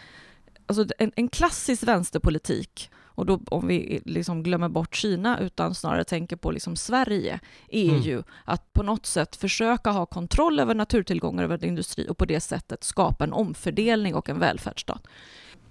alltså 0.66 0.87
en, 0.99 1.12
en 1.16 1.29
klassisk 1.29 1.83
vänsterpolitik 1.83 2.91
och 3.17 3.27
då 3.27 3.41
om 3.51 3.67
vi 3.67 4.01
liksom 4.05 4.43
glömmer 4.43 4.69
bort 4.69 4.95
Kina 4.95 5.41
utan 5.41 5.75
snarare 5.75 6.05
tänker 6.05 6.37
på 6.37 6.51
liksom 6.51 6.77
Sverige, 6.77 7.41
är 7.69 7.89
mm. 7.89 8.03
ju 8.03 8.23
att 8.45 8.73
på 8.73 8.83
något 8.83 9.07
sätt 9.07 9.37
försöka 9.37 9.91
ha 9.91 10.07
kontroll 10.07 10.61
över 10.61 10.75
naturtillgångar, 10.75 11.45
över 11.45 11.64
industri 11.64 12.07
och 12.09 12.19
på 12.19 12.25
det 12.25 12.41
sättet 12.41 12.85
skapa 12.85 13.25
en 13.25 13.33
omfördelning 13.33 14.14
och 14.14 14.29
en 14.29 14.39
välfärdsstat. 14.39 15.07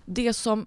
Det 0.05 0.33
som 0.33 0.65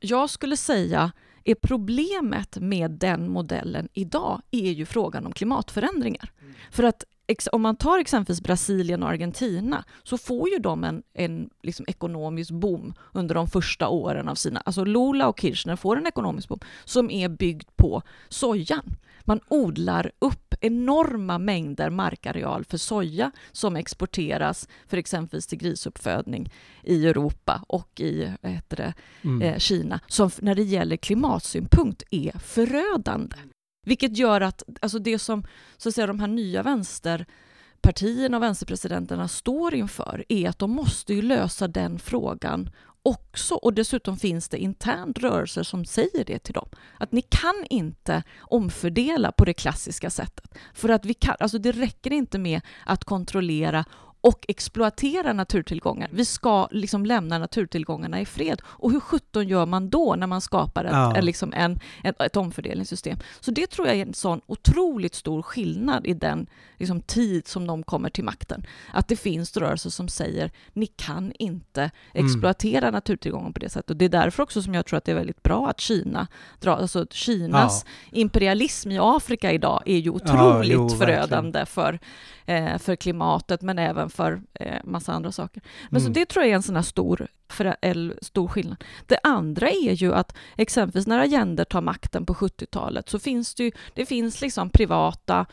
jag 0.00 0.30
skulle 0.30 0.56
säga 0.56 1.12
är 1.44 1.54
problemet 1.54 2.56
med 2.56 2.90
den 2.90 3.30
modellen 3.30 3.88
idag 3.92 4.42
är 4.50 4.70
ju 4.70 4.86
frågan 4.86 5.26
om 5.26 5.32
klimatförändringar. 5.32 6.32
Mm. 6.40 6.54
För 6.70 6.82
att 6.82 7.04
om 7.52 7.62
man 7.62 7.76
tar 7.76 7.98
exempelvis 7.98 8.42
Brasilien 8.42 9.02
och 9.02 9.08
Argentina 9.08 9.84
så 10.02 10.18
får 10.18 10.48
ju 10.48 10.58
de 10.58 10.84
en, 10.84 11.02
en 11.14 11.50
liksom 11.62 11.86
ekonomisk 11.88 12.50
boom 12.50 12.94
under 13.12 13.34
de 13.34 13.46
första 13.46 13.88
åren 13.88 14.28
av 14.28 14.34
sina... 14.34 14.60
Alltså 14.60 14.84
Lula 14.84 15.28
och 15.28 15.40
Kirchner 15.40 15.76
får 15.76 15.96
en 15.96 16.06
ekonomisk 16.06 16.48
boom 16.48 16.60
som 16.84 17.10
är 17.10 17.28
byggd 17.28 17.68
på 17.76 18.02
sojan. 18.28 18.96
Man 19.24 19.40
odlar 19.48 20.10
upp 20.18 20.54
enorma 20.60 21.38
mängder 21.38 21.90
markareal 21.90 22.64
för 22.64 22.78
soja 22.78 23.32
som 23.52 23.76
exporteras 23.76 24.68
för 24.86 24.96
exempelvis 24.96 25.46
till 25.46 25.58
grisuppfödning 25.58 26.52
i 26.82 27.06
Europa 27.06 27.64
och 27.68 28.00
i 28.00 28.32
det, 28.68 28.94
mm. 29.22 29.42
eh, 29.42 29.58
Kina, 29.58 30.00
som 30.06 30.30
när 30.40 30.54
det 30.54 30.62
gäller 30.62 30.96
klimatsynpunkt 30.96 32.02
är 32.10 32.38
förödande. 32.38 33.36
Vilket 33.82 34.16
gör 34.16 34.40
att 34.40 34.62
alltså 34.80 34.98
det 34.98 35.18
som 35.18 35.44
så 35.76 35.88
att 35.88 35.94
säga, 35.94 36.06
de 36.06 36.20
här 36.20 36.28
nya 36.28 36.62
vänsterpartierna 36.62 38.36
och 38.36 38.42
vänsterpresidenterna 38.42 39.28
står 39.28 39.74
inför 39.74 40.24
är 40.28 40.48
att 40.48 40.58
de 40.58 40.70
måste 40.70 41.14
ju 41.14 41.22
lösa 41.22 41.68
den 41.68 41.98
frågan 41.98 42.70
också. 43.02 43.54
Och 43.54 43.74
dessutom 43.74 44.16
finns 44.16 44.48
det 44.48 44.58
internt 44.58 45.18
rörelser 45.18 45.62
som 45.62 45.84
säger 45.84 46.24
det 46.24 46.38
till 46.38 46.54
dem. 46.54 46.68
Att 46.98 47.12
ni 47.12 47.22
kan 47.22 47.66
inte 47.70 48.22
omfördela 48.40 49.32
på 49.32 49.44
det 49.44 49.54
klassiska 49.54 50.10
sättet. 50.10 50.54
För 50.74 50.88
att 50.88 51.04
vi 51.04 51.14
kan, 51.14 51.36
alltså 51.40 51.58
det 51.58 51.72
räcker 51.72 52.12
inte 52.12 52.38
med 52.38 52.60
att 52.86 53.04
kontrollera 53.04 53.84
och 54.20 54.44
exploatera 54.48 55.32
naturtillgångar. 55.32 56.08
Vi 56.12 56.24
ska 56.24 56.68
liksom 56.70 57.06
lämna 57.06 57.38
naturtillgångarna 57.38 58.20
i 58.20 58.26
fred. 58.26 58.62
Och 58.64 58.90
hur 58.90 59.00
sjutton 59.00 59.48
gör 59.48 59.66
man 59.66 59.90
då 59.90 60.14
när 60.14 60.26
man 60.26 60.40
skapar 60.40 60.84
ett, 60.84 60.92
ja. 60.92 61.20
liksom 61.20 61.52
en, 61.52 61.80
ett, 62.04 62.20
ett 62.20 62.36
omfördelningssystem? 62.36 63.18
Så 63.40 63.50
det 63.50 63.66
tror 63.66 63.86
jag 63.86 63.96
är 63.96 64.06
en 64.06 64.14
sån 64.14 64.40
otroligt 64.46 65.14
stor 65.14 65.42
skillnad 65.42 66.06
i 66.06 66.14
den 66.14 66.46
liksom, 66.78 67.00
tid 67.00 67.48
som 67.48 67.66
de 67.66 67.82
kommer 67.82 68.10
till 68.10 68.24
makten. 68.24 68.66
Att 68.92 69.08
det 69.08 69.16
finns 69.16 69.56
rörelser 69.56 69.90
som 69.90 70.08
säger 70.08 70.50
ni 70.72 70.86
kan 70.86 71.32
inte 71.38 71.90
mm. 72.12 72.26
exploatera 72.26 72.84
mm. 72.84 72.92
naturtillgångar 72.92 73.52
på 73.52 73.58
det 73.58 73.68
sättet. 73.68 73.90
Och 73.90 73.96
det 73.96 74.04
är 74.04 74.08
därför 74.08 74.42
också 74.42 74.62
som 74.62 74.74
jag 74.74 74.86
tror 74.86 74.96
att 74.96 75.04
det 75.04 75.12
är 75.12 75.16
väldigt 75.16 75.42
bra 75.42 75.68
att 75.68 75.80
Kina 75.80 76.26
drar, 76.60 76.76
alltså 76.76 77.06
Kinas 77.10 77.84
ja. 77.86 78.18
imperialism 78.18 78.90
i 78.90 78.98
Afrika 79.00 79.52
idag 79.52 79.82
är 79.86 79.98
ju 79.98 80.10
otroligt 80.10 80.70
ja, 80.70 80.76
jo, 80.76 80.88
förödande 80.88 81.66
för, 81.66 81.98
eh, 82.46 82.78
för 82.78 82.96
klimatet 82.96 83.62
men 83.62 83.78
även 83.78 84.09
för 84.10 84.40
eh, 84.54 84.78
massa 84.84 85.12
andra 85.12 85.32
saker. 85.32 85.62
Men 85.90 86.00
mm. 86.00 86.14
så 86.14 86.20
det 86.20 86.26
tror 86.26 86.44
jag 86.44 86.50
är 86.50 86.56
en 86.56 86.62
sån 86.62 86.76
här 86.76 86.82
stor, 86.82 87.26
för, 87.48 88.24
stor 88.24 88.48
skillnad. 88.48 88.84
Det 89.06 89.18
andra 89.22 89.70
är 89.70 89.92
ju 89.92 90.14
att 90.14 90.36
exempelvis 90.56 91.06
när 91.06 91.18
Allende 91.18 91.64
tar 91.64 91.80
makten 91.80 92.26
på 92.26 92.34
70-talet 92.34 93.08
så 93.08 93.18
finns 93.18 93.54
det 93.54 93.64
ju, 93.64 93.72
det 93.94 94.06
finns 94.06 94.40
liksom 94.40 94.70
privata 94.70 95.46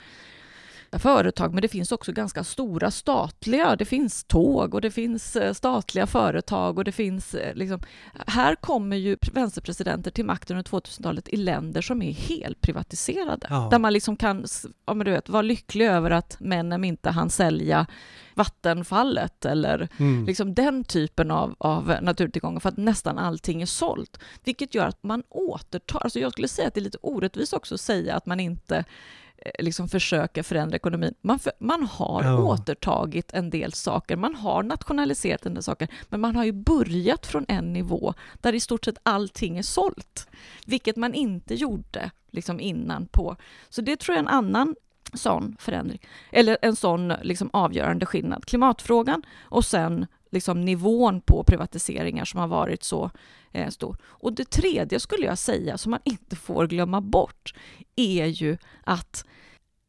företag, 0.91 1.53
men 1.53 1.61
det 1.61 1.67
finns 1.67 1.91
också 1.91 2.11
ganska 2.11 2.43
stora 2.43 2.91
statliga. 2.91 3.75
Det 3.75 3.85
finns 3.85 4.23
tåg 4.23 4.73
och 4.73 4.81
det 4.81 4.91
finns 4.91 5.35
eh, 5.35 5.53
statliga 5.53 6.07
företag 6.07 6.77
och 6.77 6.83
det 6.83 6.91
finns 6.91 7.33
eh, 7.33 7.55
liksom... 7.55 7.79
Här 8.27 8.55
kommer 8.55 8.97
ju 8.97 9.17
vänsterpresidenter 9.33 10.11
till 10.11 10.25
makten 10.25 10.57
under 10.57 10.71
2000-talet 10.71 11.29
i 11.29 11.35
länder 11.35 11.81
som 11.81 12.01
är 12.01 12.11
helt 12.11 12.61
privatiserade, 12.61 13.47
ja. 13.49 13.67
där 13.71 13.79
man 13.79 13.93
liksom 13.93 14.15
kan 14.15 14.45
ja, 14.85 14.93
men 14.93 15.05
du 15.05 15.11
vet, 15.11 15.29
vara 15.29 15.41
lycklig 15.41 15.85
över 15.85 16.11
att 16.11 16.37
männen 16.39 16.83
inte 16.83 17.09
hann 17.09 17.29
sälja 17.29 17.87
vattenfallet 18.33 19.45
eller 19.45 19.87
mm. 19.97 20.25
liksom 20.25 20.53
den 20.53 20.83
typen 20.83 21.31
av, 21.31 21.55
av 21.57 21.95
naturtillgångar 22.01 22.59
för 22.59 22.69
att 22.69 22.77
nästan 22.77 23.17
allting 23.17 23.61
är 23.61 23.65
sålt. 23.65 24.19
Vilket 24.43 24.75
gör 24.75 24.87
att 24.87 25.03
man 25.03 25.23
återtar, 25.29 25.99
alltså 25.99 26.19
jag 26.19 26.31
skulle 26.31 26.47
säga 26.47 26.67
att 26.67 26.73
det 26.73 26.79
är 26.79 26.83
lite 26.83 26.97
orättvist 27.01 27.53
också 27.53 27.75
att 27.75 27.81
säga 27.81 28.15
att 28.15 28.25
man 28.25 28.39
inte 28.39 28.85
liksom 29.59 29.87
försöker 29.89 30.43
förändra 30.43 30.75
ekonomin. 30.75 31.13
Man, 31.21 31.39
för, 31.39 31.51
man 31.59 31.83
har 31.83 32.23
Ja. 32.23 32.37
återtagit 32.43 33.33
en 33.33 33.49
del 33.49 33.73
saker, 33.73 34.15
man 34.15 34.35
har 34.35 34.63
nationaliserat 34.63 35.45
en 35.45 35.53
del 35.53 35.63
saker, 35.63 35.87
men 36.09 36.19
man 36.21 36.35
har 36.35 36.43
ju 36.45 36.51
börjat 36.51 37.25
från 37.25 37.45
en 37.47 37.73
nivå 37.73 38.13
där 38.41 38.53
i 38.53 38.59
stort 38.59 38.85
sett 38.85 38.97
allting 39.03 39.57
är 39.57 39.61
sålt, 39.63 40.27
vilket 40.65 40.95
man 40.95 41.13
inte 41.13 41.55
gjorde 41.55 42.11
liksom 42.31 42.59
innan 42.59 43.05
på. 43.07 43.35
Så 43.69 43.81
det 43.81 43.99
tror 43.99 44.15
jag 44.15 44.23
är 44.25 44.29
en 44.29 44.35
annan 44.35 44.75
sån 45.13 45.55
förändring, 45.59 45.99
eller 46.31 46.57
en 46.61 46.75
sån 46.75 47.13
liksom 47.21 47.49
avgörande 47.53 48.05
skillnad. 48.05 48.45
Klimatfrågan 48.45 49.23
och 49.41 49.65
sen 49.65 50.05
liksom 50.31 50.61
nivån 50.61 51.21
på 51.21 51.43
privatiseringar 51.43 52.25
som 52.25 52.39
har 52.39 52.47
varit 52.47 52.83
så 52.83 53.11
eh, 53.51 53.69
stor. 53.69 53.97
Och 54.03 54.33
det 54.33 54.49
tredje 54.49 54.99
skulle 54.99 55.25
jag 55.25 55.37
säga, 55.37 55.77
som 55.77 55.89
man 55.89 55.99
inte 56.03 56.35
får 56.35 56.67
glömma 56.67 57.01
bort, 57.01 57.53
är 57.95 58.25
ju 58.25 58.57
att 58.83 59.25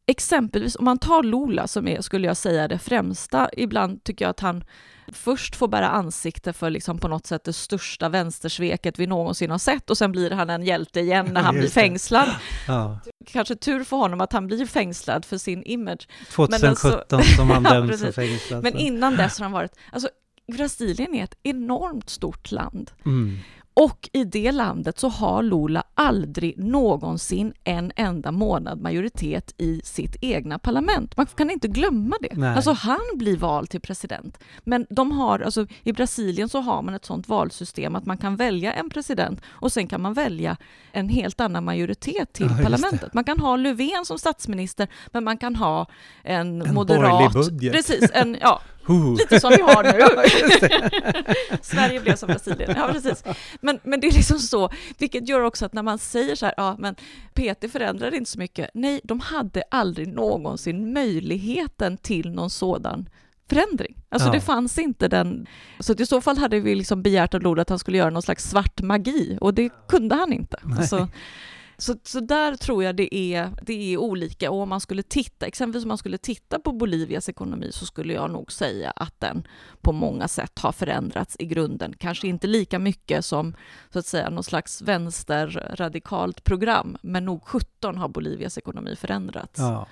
exempelvis 0.07 0.77
om 0.77 0.85
man 0.85 0.99
tar 0.99 1.23
Lola 1.23 1.67
som 1.67 1.89
är, 1.89 2.01
skulle 2.01 2.27
jag 2.27 2.37
säga, 2.37 2.69
det 2.69 2.79
främsta, 2.79 3.51
ibland 3.53 4.05
tycker 4.05 4.25
jag 4.25 4.31
att 4.31 4.41
han 4.41 4.65
först 5.13 5.57
får 5.57 5.69
bära 5.69 5.89
ansikte 5.89 6.53
för 6.53 6.71
liksom 6.71 6.99
på 6.99 7.09
något 7.09 7.27
sätt 7.27 7.45
det 7.45 7.53
största 7.53 8.09
vänstersveket 8.09 8.99
vi 8.99 9.07
någonsin 9.07 9.51
har 9.51 9.59
sett 9.59 9.91
och 9.91 9.99
sen 9.99 10.13
blir 10.13 10.31
han 10.31 10.51
en 10.51 10.63
hjälte 10.63 11.01
igen 11.01 11.29
när 11.33 11.41
han 11.41 11.55
blir 11.55 11.69
fängslad. 11.69 12.29
Ja. 12.69 13.01
Kanske 13.27 13.57
tur 13.57 13.85
för 13.85 13.97
honom 13.97 14.21
att 14.21 14.33
han 14.33 14.47
blir 14.47 14.67
fängslad 14.67 15.25
för 15.25 15.39
sin 15.39 15.63
image. 15.63 16.09
2017 16.31 17.23
som 17.37 17.51
han 17.51 17.63
Ja, 17.69 17.75
döms 17.75 17.93
och 17.93 17.99
precis. 17.99 18.15
fängslas. 18.15 18.63
Men 18.63 18.77
innan 18.77 19.17
dess 19.17 19.39
har 19.39 19.45
han 19.45 19.53
varit... 19.53 19.73
Alltså, 19.93 20.09
Brasilien 20.53 21.15
är 21.15 21.25
ett 21.25 21.39
enormt 21.43 22.11
stort 22.11 22.53
land. 22.53 22.91
Mm. 23.07 23.39
Och 23.75 24.11
i 24.13 24.25
det 24.25 24.53
landet 24.53 24.99
så 24.99 25.09
har 25.09 25.43
Lula 25.43 25.83
aldrig 25.95 26.59
någonsin 26.59 27.53
en 27.65 27.93
enda 27.97 28.33
månad 28.33 28.81
majoritet 28.81 29.55
i 29.59 29.81
sitt 29.85 30.17
egna 30.21 30.59
parlament. 30.59 31.17
Man 31.17 31.27
kan 31.27 31.51
inte 31.51 31.69
glömma 31.69 32.17
det. 32.21 32.37
Nej. 32.37 32.55
Alltså 32.57 32.73
han 32.73 33.01
blir 33.15 33.37
vald 33.37 33.71
till 33.71 33.81
president. 33.81 34.39
Men 34.65 34.87
de 34.91 35.13
har, 35.13 35.41
alltså, 35.41 35.67
i 35.83 35.93
Brasilien 35.93 36.49
så 36.49 36.61
har 36.61 36.83
man 36.83 36.95
ett 36.95 37.05
sånt 37.05 37.29
valsystem 37.29 37.97
att 37.97 38.07
man 38.07 38.19
kan 38.19 38.37
välja 38.37 38.73
en 38.73 38.91
president 38.91 39.41
och 39.49 39.73
sen 39.73 39.87
kan 39.87 40.01
man 40.03 40.15
välja 40.15 40.57
en 40.93 41.09
helt 41.09 41.41
annan 41.41 41.65
majoritet 41.65 42.33
till 42.33 42.47
Ja, 42.59 42.65
parlamentet. 42.65 43.15
Man 43.15 43.25
kan 43.25 43.41
ha 43.41 43.57
Löfven 43.57 44.05
som 44.05 44.19
statsminister, 44.19 44.89
men 45.13 45.25
man 45.25 45.39
kan 45.39 45.57
ha 45.57 45.87
en, 46.23 46.63
En 46.63 46.75
moderat... 46.75 47.01
borgerlig 47.01 47.33
budget. 47.33 47.73
Precis, 47.73 48.11
en, 48.15 48.37
ja, 48.41 48.61
Huh. 48.89 49.17
lite 49.17 49.41
som 49.41 49.51
vi 49.51 49.61
har 49.63 49.83
nu. 49.83 51.59
Sverige 51.63 52.01
blev 52.01 52.17
som 52.17 52.27
Brasilien. 52.27 52.75
Ja, 52.77 52.89
precis. 52.93 53.25
Men, 53.61 53.81
men 53.83 54.01
det 54.01 54.07
är 54.07 54.13
liksom 54.13 54.39
så, 54.39 54.71
vilket 54.99 55.29
gör 55.29 55.41
också 55.41 55.67
att 55.67 55.73
när 55.73 55.83
man 55.83 55.99
säger 55.99 56.35
så 56.37 56.47
här, 56.47 56.55
ja 56.57 56.77
men 56.79 56.95
PT 57.35 57.73
förändrade 57.73 58.17
inte 58.17 58.31
så 58.31 58.39
mycket. 58.39 58.71
Nej, 58.75 59.01
de 59.05 59.21
hade 59.21 59.63
aldrig 59.71 60.09
någonsin 60.09 60.93
möjligheten 60.93 61.97
till 61.97 62.31
någon 62.31 62.51
sådan 62.51 63.09
förändring. 63.49 63.97
Alltså 64.09 64.29
Ja. 64.29 64.33
det 64.33 64.41
fanns 64.41 64.79
inte 64.79 65.09
den... 65.09 65.47
Så 65.81 65.95
i 65.99 66.07
så 66.07 66.21
fall 66.21 66.39
hade 66.39 66.61
vi 66.61 66.75
liksom 66.75 67.03
begärt 67.03 67.35
av 67.35 67.43
Lod 67.43 67.59
att 67.59 67.69
han 67.69 67.79
skulle 67.79 67.99
göra 67.99 68.11
någon 68.11 68.23
slags 68.23 68.51
svart 68.51 68.81
magi 68.83 69.39
och 69.41 69.55
det 69.55 69.71
kunde 69.89 70.15
han 70.15 70.33
inte. 70.33 70.57
Nej. 70.63 70.79
Alltså, 70.79 71.09
så, 71.79 71.97
så 72.03 72.21
där 72.21 72.57
tror 72.57 72.85
jag 72.85 72.97
det 72.97 73.15
är, 73.15 73.51
det 73.63 73.93
är 73.93 73.97
olika 73.97 74.51
och 74.51 74.61
om 74.61 74.69
man 74.69 74.81
skulle 74.81 75.03
titta, 75.03 75.47
exempelvis 75.47 75.85
om 75.85 75.89
man 75.89 75.99
skulle 75.99 76.19
titta 76.19 76.59
på 76.59 76.73
Bolivias 76.73 77.29
ekonomi 77.29 77.69
så 77.73 77.87
skulle 77.87 78.13
jag 78.13 78.31
nog 78.31 78.53
säga 78.53 78.91
att 78.91 79.21
den 79.21 79.47
på 79.81 79.93
många 79.93 80.29
sätt 80.29 80.59
har 80.59 80.73
förändrats 80.73 81.37
i 81.39 81.47
grunden. 81.47 81.95
Kanske 81.99 82.29
inte 82.29 82.47
lika 82.47 82.79
mycket 82.79 83.25
som 83.25 83.57
så 83.93 83.99
att 83.99 84.07
säga 84.07 84.31
någon 84.31 84.45
slags 84.45 84.83
vänsterradikalt 84.83 86.45
program, 86.45 86.97
men 87.03 87.25
nog 87.25 87.43
17 87.45 87.99
har 87.99 88.09
Bolivias 88.09 88.59
ekonomi 88.59 88.97
förändrats. 88.97 89.61
Ja. 89.61 89.87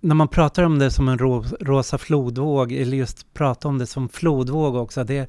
När 0.00 0.14
man 0.14 0.28
pratar 0.28 0.62
om 0.62 0.78
det 0.78 0.90
som 0.90 1.08
en 1.08 1.18
ro, 1.18 1.44
rosa 1.60 1.98
flodvåg, 1.98 2.72
eller 2.72 2.96
just 2.96 3.34
prata 3.34 3.68
om 3.68 3.78
det 3.78 3.86
som 3.86 4.08
flodvåg 4.08 4.74
också, 4.74 5.04
det 5.04 5.18
är 5.18 5.28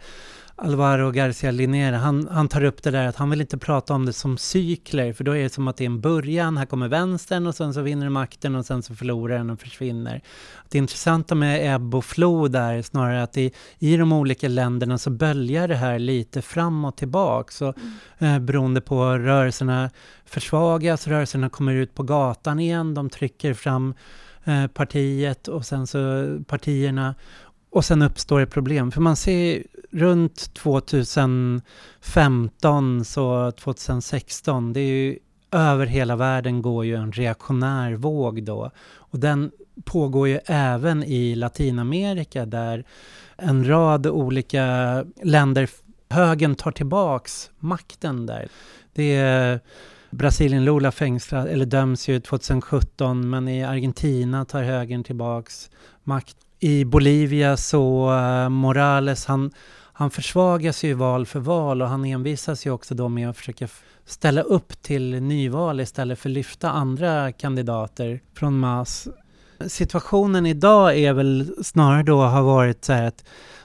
Alvaro 0.55 1.11
Garcia 1.11 1.51
Linera, 1.51 1.97
han, 1.97 2.27
han 2.31 2.47
tar 2.47 2.63
upp 2.63 2.83
det 2.83 2.91
där 2.91 3.07
att 3.07 3.15
han 3.15 3.29
vill 3.29 3.41
inte 3.41 3.57
prata 3.57 3.93
om 3.93 4.05
det 4.05 4.13
som 4.13 4.37
cykler, 4.37 5.13
för 5.13 5.23
då 5.23 5.35
är 5.35 5.43
det 5.43 5.49
som 5.49 5.67
att 5.67 5.77
det 5.77 5.83
är 5.83 5.85
en 5.85 6.01
början, 6.01 6.57
här 6.57 6.65
kommer 6.65 6.87
vänstern 6.87 7.47
och 7.47 7.55
sen 7.55 7.73
så 7.73 7.81
vinner 7.81 8.09
makten 8.09 8.55
och 8.55 8.65
sen 8.65 8.83
så 8.83 8.95
förlorar 8.95 9.37
den 9.37 9.49
och 9.49 9.59
försvinner. 9.59 10.21
Det 10.69 10.77
intressanta 10.77 11.35
med 11.35 11.75
ebb 11.75 11.95
och 11.95 12.05
flod 12.05 12.55
är 12.55 12.81
snarare 12.81 13.23
att 13.23 13.37
i, 13.37 13.51
i 13.79 13.97
de 13.97 14.13
olika 14.13 14.47
länderna 14.47 14.97
så 14.97 15.09
böljar 15.09 15.67
det 15.67 15.75
här 15.75 15.99
lite 15.99 16.41
fram 16.41 16.85
och 16.85 16.95
tillbaka. 16.95 17.51
Så, 17.51 17.73
eh, 18.17 18.39
beroende 18.39 18.81
på 18.81 19.05
rörelserna 19.05 19.89
försvagas, 20.25 21.07
rörelserna 21.07 21.49
kommer 21.49 21.73
ut 21.73 21.95
på 21.95 22.03
gatan 22.03 22.59
igen, 22.59 22.93
de 22.93 23.09
trycker 23.09 23.53
fram 23.53 23.93
eh, 24.43 24.67
partiet 24.67 25.47
och 25.47 25.65
sen 25.65 25.87
så 25.87 25.99
partierna 26.47 27.15
och 27.71 27.85
sen 27.85 28.01
uppstår 28.01 28.39
det 28.39 28.45
problem. 28.45 28.91
För 28.91 29.01
man 29.01 29.15
ser 29.15 29.63
runt 29.91 30.53
2015, 30.53 33.05
så 33.05 33.51
2016, 33.51 34.73
det 34.73 34.79
är 34.79 34.85
ju 34.85 35.19
över 35.51 35.85
hela 35.85 36.15
världen 36.15 36.61
går 36.61 36.85
ju 36.85 36.95
en 36.95 37.11
reaktionär 37.11 37.93
våg 37.93 38.43
då. 38.43 38.71
Och 38.95 39.19
den 39.19 39.51
pågår 39.83 40.27
ju 40.27 40.39
även 40.45 41.03
i 41.03 41.35
Latinamerika 41.35 42.45
där 42.45 42.83
en 43.37 43.67
rad 43.67 44.07
olika 44.07 45.05
länder, 45.23 45.69
högen 46.09 46.55
tar 46.55 46.71
tillbaks 46.71 47.51
makten 47.59 48.25
där. 48.25 48.47
Det 48.93 49.15
är 49.15 49.59
Brasilien 50.11 50.65
Lula 50.65 50.91
fängslas, 50.91 51.47
eller 51.47 51.65
döms 51.65 52.07
ju 52.07 52.19
2017, 52.19 53.29
men 53.29 53.47
i 53.47 53.63
Argentina 53.63 54.45
tar 54.45 54.63
högern 54.63 55.03
tillbaks 55.03 55.69
makt. 56.03 56.35
I 56.59 56.85
Bolivia 56.85 57.57
så 57.57 58.11
uh, 58.11 58.49
Morales, 58.49 59.25
han, 59.25 59.51
han 59.93 60.11
försvagas 60.11 60.83
ju 60.83 60.93
val 60.93 61.25
för 61.25 61.39
val 61.39 61.81
och 61.81 61.87
han 61.87 62.05
envisas 62.05 62.65
ju 62.65 62.71
också 62.71 62.95
då 62.95 63.09
med 63.09 63.29
att 63.29 63.37
försöka 63.37 63.67
ställa 64.05 64.41
upp 64.41 64.81
till 64.81 65.21
nyval 65.21 65.79
istället 65.79 66.19
för 66.19 66.29
lyfta 66.29 66.69
andra 66.69 67.31
kandidater 67.31 68.19
från 68.33 68.59
MAS. 68.59 69.07
Situationen 69.67 70.45
idag 70.45 70.97
är 70.97 71.13
väl 71.13 71.55
snarare 71.63 72.03
då 72.03 72.21
har 72.21 72.41
varit 72.41 72.85
så 72.85 72.93
här 72.93 73.03
att 73.03 73.23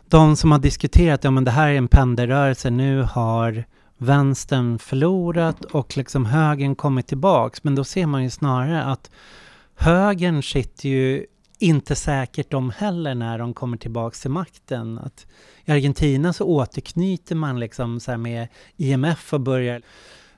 de 0.08 0.36
som 0.36 0.52
har 0.52 0.58
diskuterat, 0.58 1.24
ja 1.24 1.30
men 1.30 1.44
det 1.44 1.50
här 1.50 1.68
är 1.68 1.74
en 1.74 1.88
pendelrörelse, 1.88 2.70
nu 2.70 3.02
har 3.02 3.64
vänstern 4.04 4.78
förlorat 4.78 5.64
och 5.64 5.96
liksom 5.96 6.26
högern 6.26 6.74
kommit 6.74 7.06
tillbaks. 7.06 7.64
Men 7.64 7.74
då 7.74 7.84
ser 7.84 8.06
man 8.06 8.22
ju 8.22 8.30
snarare 8.30 8.84
att 8.84 9.10
högern 9.74 10.42
sitter 10.42 10.88
ju 10.88 11.26
inte 11.58 11.94
säkert 11.94 12.50
de 12.50 12.70
heller 12.70 13.14
när 13.14 13.38
de 13.38 13.54
kommer 13.54 13.76
tillbaks 13.76 14.20
till 14.20 14.30
makten. 14.30 14.98
Att 14.98 15.26
I 15.64 15.72
Argentina 15.72 16.32
så 16.32 16.44
återknyter 16.44 17.34
man 17.34 17.60
liksom 17.60 18.00
så 18.00 18.10
här 18.10 18.18
med 18.18 18.48
IMF 18.76 19.32
och 19.32 19.40
börjar 19.40 19.82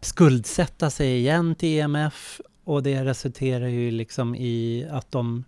skuldsätta 0.00 0.90
sig 0.90 1.16
igen 1.16 1.54
till 1.54 1.68
IMF 1.68 2.40
och 2.64 2.82
det 2.82 3.04
resulterar 3.04 3.66
ju 3.66 3.90
liksom 3.90 4.34
i 4.34 4.88
att 4.90 5.10
de 5.10 5.44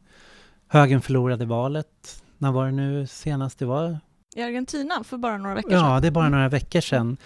högern 0.69 1.01
förlorade 1.01 1.45
valet. 1.45 2.23
När 2.39 2.53
var 2.53 2.67
det 2.67 2.73
nu 2.73 3.07
senast 3.07 3.59
det 3.59 3.67
var? 3.67 3.99
I 4.39 4.43
Argentina 4.43 5.05
för 5.05 5.19
bara 5.19 5.39
några 5.39 5.55
veckor 5.55 5.71
sedan. 5.71 5.79
Ja, 5.79 6.01
det 6.01 6.07
är 6.07 6.11
bara 6.11 6.29
några 6.29 6.49
veckor 6.49 6.81
sedan. 6.81 7.17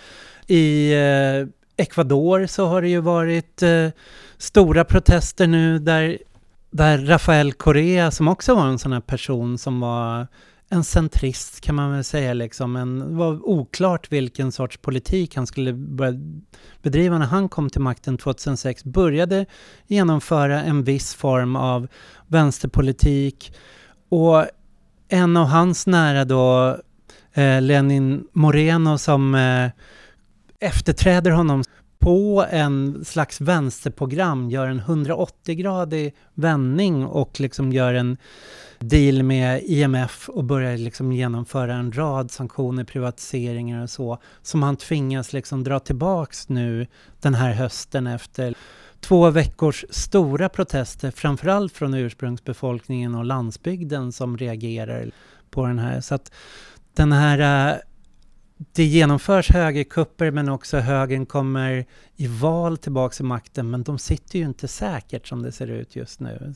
I 0.47 0.93
eh, 0.93 1.47
Ecuador 1.77 2.47
så 2.47 2.67
har 2.67 2.83
det 2.83 2.89
ju 2.89 3.01
varit 3.01 3.63
eh, 3.63 3.89
stora 4.39 4.85
protester 4.85 5.47
nu 5.47 5.79
där, 5.79 6.19
där 6.71 6.99
Rafael 6.99 7.53
Correa, 7.53 8.11
som 8.11 8.29
också 8.29 8.55
var 8.55 8.67
en 8.67 8.79
sån 8.79 8.93
här 8.93 9.01
person 9.01 9.59
som 9.59 9.81
var 9.81 10.27
en 10.69 10.85
centrist 10.85 11.61
kan 11.61 11.75
man 11.75 11.93
väl 11.93 12.05
säga, 12.05 12.35
liksom. 12.35 12.77
En, 12.77 12.99
det 12.99 13.15
var 13.15 13.49
oklart 13.49 14.13
vilken 14.13 14.53
sorts 14.53 14.77
politik 14.77 15.37
han 15.37 15.47
skulle 15.47 15.73
börja 15.73 16.13
bedriva 16.83 17.19
när 17.19 17.27
han 17.27 17.49
kom 17.49 17.71
till 17.71 17.81
makten 17.81 18.19
2006, 18.19 18.85
började 18.85 19.47
genomföra 19.87 20.63
en 20.63 20.85
viss 20.85 21.15
form 21.15 21.57
av 21.57 21.89
vänsterpolitik 22.27 23.55
och 24.09 24.47
en 25.09 25.37
av 25.37 25.47
hans 25.47 25.87
nära 25.87 26.25
då 26.25 26.77
Eh, 27.35 27.62
Lenin 27.62 28.24
Moreno 28.33 28.99
som 28.99 29.35
eh, 29.35 29.70
efterträder 30.61 31.30
honom 31.30 31.64
på 31.99 32.47
en 32.51 33.05
slags 33.05 33.41
vänsterprogram, 33.41 34.51
gör 34.51 34.66
en 34.66 34.80
180-gradig 34.80 36.12
vändning 36.35 37.07
och 37.07 37.41
liksom 37.41 37.72
gör 37.72 37.95
en 37.95 38.16
deal 38.78 39.22
med 39.22 39.62
IMF 39.64 40.28
och 40.28 40.45
börjar 40.45 40.76
liksom 40.76 41.12
genomföra 41.12 41.74
en 41.74 41.93
rad 41.93 42.30
sanktioner, 42.30 42.85
privatiseringar 42.85 43.83
och 43.83 43.91
så, 43.91 44.18
som 44.43 44.62
han 44.62 44.76
tvingas 44.76 45.33
liksom 45.33 45.64
dra 45.64 45.78
tillbaks 45.78 46.49
nu 46.49 46.87
den 47.20 47.35
här 47.35 47.53
hösten 47.53 48.07
efter 48.07 48.55
två 49.01 49.30
veckors 49.30 49.85
stora 49.91 50.49
protester, 50.49 51.11
framförallt 51.11 51.72
från 51.72 51.95
ursprungsbefolkningen 51.95 53.14
och 53.14 53.24
landsbygden 53.24 54.12
som 54.12 54.39
reagerar 54.39 55.11
på 55.51 55.66
den 55.66 55.78
här. 55.78 56.01
Så 56.01 56.14
att 56.14 56.33
den 56.95 57.12
här 57.12 57.82
det 58.72 58.84
genomförs 58.84 59.51
högerkupper 59.51 60.30
men 60.30 60.49
också 60.49 60.78
högern 60.78 61.26
kommer 61.26 61.86
i 62.16 62.26
val 62.26 62.78
tillbaka 62.78 63.14
till 63.14 63.24
makten 63.24 63.70
men 63.70 63.82
de 63.82 63.99
sitter 63.99 64.38
ju 64.38 64.45
inte 64.45 64.68
säkert 64.68 65.26
som 65.26 65.43
det 65.43 65.53
ser 65.53 65.66
ut 65.66 65.97
just 65.97 66.20
nu. 66.20 66.55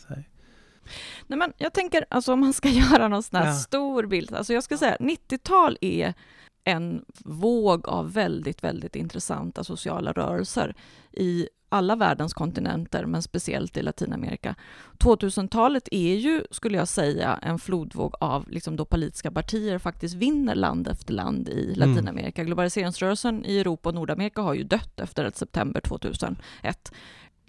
Nej, 1.26 1.39
men 1.39 1.53
jag 1.57 1.72
tänker, 1.72 2.05
alltså 2.09 2.32
om 2.32 2.41
man 2.41 2.53
ska 2.53 2.68
göra 2.93 3.09
någon 3.09 3.22
sån 3.22 3.39
här 3.39 3.47
ja. 3.47 3.55
stor 3.55 4.07
bild, 4.07 4.34
alltså 4.34 4.53
jag 4.53 4.64
ska 4.64 4.78
säga 4.78 4.97
90-tal 4.97 5.78
är 5.80 6.14
en 6.64 7.05
våg 7.24 7.89
av 7.89 8.12
väldigt, 8.12 8.64
väldigt 8.64 8.97
intressanta 8.97 9.64
sociala 9.64 10.12
rörelser 10.12 10.74
i 11.12 11.49
alla 11.69 11.97
världens 11.97 12.35
kontinenter, 12.35 13.07
men 13.07 13.23
speciellt 13.23 13.77
i 13.77 13.83
Latinamerika. 13.83 14.55
2000-talet 14.99 15.89
är 15.91 16.14
ju, 16.14 16.45
skulle 16.51 16.79
jag 16.79 16.89
säga, 16.89 17.39
en 17.43 17.59
flodvåg 17.59 18.14
av 18.21 18.49
liksom 18.51 18.77
då 18.77 18.85
politiska 18.85 19.31
partier 19.31 19.79
faktiskt 19.79 20.14
vinner 20.14 20.55
land 20.55 20.89
efter 20.89 21.14
land 21.14 21.49
i 21.49 21.75
mm. 21.75 21.79
Latinamerika. 21.79 22.43
Mm. 22.43 22.47
Globaliseringsrörelsen 22.47 23.45
i 23.45 23.59
Europa 23.59 23.89
och 23.89 23.95
Nordamerika 23.95 24.43
har 24.43 24.55
ju 24.55 24.64
dött 24.64 25.01
efter 25.01 25.31
september 25.35 25.81
2001. 25.81 26.93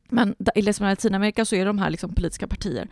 Men 0.10 0.36
i 0.56 0.62
Latinamerika 0.62 1.46
så 1.46 1.56
är 1.56 1.66
de 1.66 1.80
här 1.80 1.90
liksom 1.90 2.14
politiska 2.14 2.48
partier. 2.48 2.88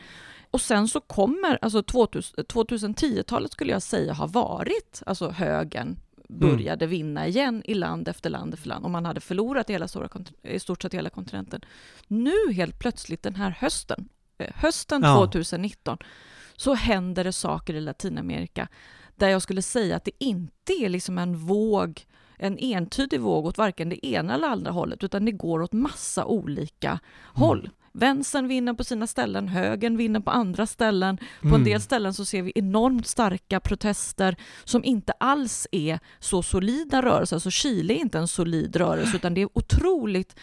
Och 0.52 0.62
sen 0.62 0.88
så 0.88 1.02
kommer, 1.02 1.60
alltså 1.62 1.82
2010-talet 1.82 3.52
skulle 3.52 3.72
jag 3.72 3.82
säga 3.82 4.14
har 4.14 4.28
varit, 4.28 5.04
alltså 5.06 5.30
högern. 5.30 5.98
Började 6.30 6.86
mm. 6.86 6.90
vinna 6.90 7.28
igen 7.28 7.62
i 7.66 7.74
land 7.74 8.08
efter 8.08 8.30
land 8.30 8.54
efter 8.54 8.68
land 8.70 8.86
och 8.86 8.92
man 8.92 9.06
hade 9.06 9.22
förlorat 9.22 9.70
hela 9.70 9.88
stora, 9.88 10.10
i 10.44 10.60
stort 10.60 10.82
sett 10.82 10.94
hela 10.94 11.10
kontinenten. 11.10 11.62
Nu 12.08 12.54
helt 12.54 12.80
plötsligt 12.80 13.24
den 13.24 13.36
här 13.36 13.50
hösten, 13.50 14.10
eh, 14.38 14.54
hösten 14.56 15.02
ja. 15.04 15.16
2019, 15.16 15.98
så 16.56 16.74
händer 16.74 17.24
det 17.24 17.34
saker 17.34 17.74
i 17.74 17.82
Latinamerika 17.82 18.68
där 19.16 19.30
jag 19.30 19.42
skulle 19.42 19.62
säga 19.62 19.96
att 19.96 20.06
det 20.06 20.24
inte 20.24 20.74
är 20.74 20.90
liksom 20.90 21.18
en 21.18 21.38
våg 21.38 22.06
en 22.38 22.58
entydig 22.60 23.20
våg 23.20 23.46
åt 23.46 23.58
varken 23.58 23.90
det 23.90 24.06
ena 24.06 24.34
eller 24.34 24.48
andra 24.48 24.72
hållet, 24.72 25.04
utan 25.04 25.26
det 25.26 25.32
går 25.32 25.62
åt 25.62 25.74
massa 25.74 26.26
olika 26.26 26.90
mm. 26.90 27.00
håll. 27.34 27.70
Vänstern 27.98 28.48
vinner 28.48 28.74
på 28.74 28.84
sina 28.84 29.08
ställen, 29.08 29.48
högern 29.48 29.98
vinner 29.98 30.20
på 30.20 30.32
andra 30.32 30.68
ställen. 30.68 31.18
På 31.42 31.48
mm. 31.48 31.60
en 31.60 31.64
del 31.64 31.82
ställen 31.82 32.14
så 32.14 32.26
ser 32.26 32.42
vi 32.42 32.52
enormt 32.56 33.08
starka 33.08 33.60
protester 33.60 34.36
som 34.64 34.84
inte 34.84 35.14
alls 35.20 35.68
är 35.72 36.00
så 36.20 36.44
solida 36.44 37.02
rörelser. 37.02 37.36
Alltså 37.36 37.52
Chile 37.52 37.94
är 37.94 37.98
inte 37.98 38.18
en 38.18 38.28
solid 38.28 38.76
rörelse, 38.76 39.16
utan 39.18 39.34
det 39.34 39.42
är 39.42 39.50
otroligt 39.54 40.36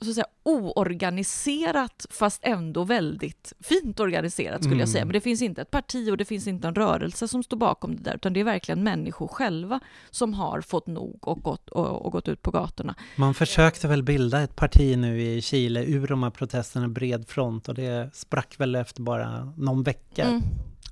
så 0.00 0.08
att 0.08 0.14
säga, 0.14 0.26
oorganiserat 0.42 2.06
fast 2.10 2.40
ändå 2.44 2.84
väldigt 2.84 3.52
fint 3.60 4.00
organiserat 4.00 4.60
skulle 4.60 4.74
mm. 4.74 4.80
jag 4.80 4.88
säga. 4.88 5.02
Mm. 5.02 5.08
Men 5.08 5.12
det 5.12 5.20
finns 5.20 5.42
inte 5.42 5.62
ett 5.62 5.70
parti 5.70 6.10
och 6.10 6.16
det 6.16 6.24
finns 6.24 6.46
inte 6.46 6.68
en 6.68 6.74
rörelse 6.74 7.28
som 7.28 7.42
står 7.42 7.56
bakom 7.56 7.96
det 7.96 8.02
där, 8.02 8.14
utan 8.14 8.32
det 8.32 8.40
är 8.40 8.44
verkligen 8.44 8.82
människor 8.82 9.28
själva 9.28 9.80
som 10.10 10.34
har 10.34 10.60
fått 10.60 10.86
nog 10.86 11.28
och 11.28 11.42
gått, 11.42 11.68
och, 11.68 12.06
och 12.06 12.12
gått 12.12 12.28
ut 12.28 12.42
på 12.42 12.50
gatorna. 12.50 12.94
Man 13.16 13.34
försökte 13.34 13.88
väl 13.88 14.02
bilda 14.02 14.40
ett 14.40 14.56
parti 14.56 14.98
nu 14.98 15.22
i 15.22 15.42
Chile 15.42 15.84
ur 15.84 16.06
de 16.06 16.22
här 16.22 16.30
protesterna, 16.30 16.88
bred 16.88 17.28
front, 17.28 17.68
och 17.68 17.74
det 17.74 18.10
sprack 18.14 18.60
väl 18.60 18.74
efter 18.74 19.02
bara 19.02 19.52
någon 19.56 19.82
vecka. 19.82 20.24
Mm. 20.24 20.42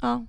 Ja. 0.01 0.27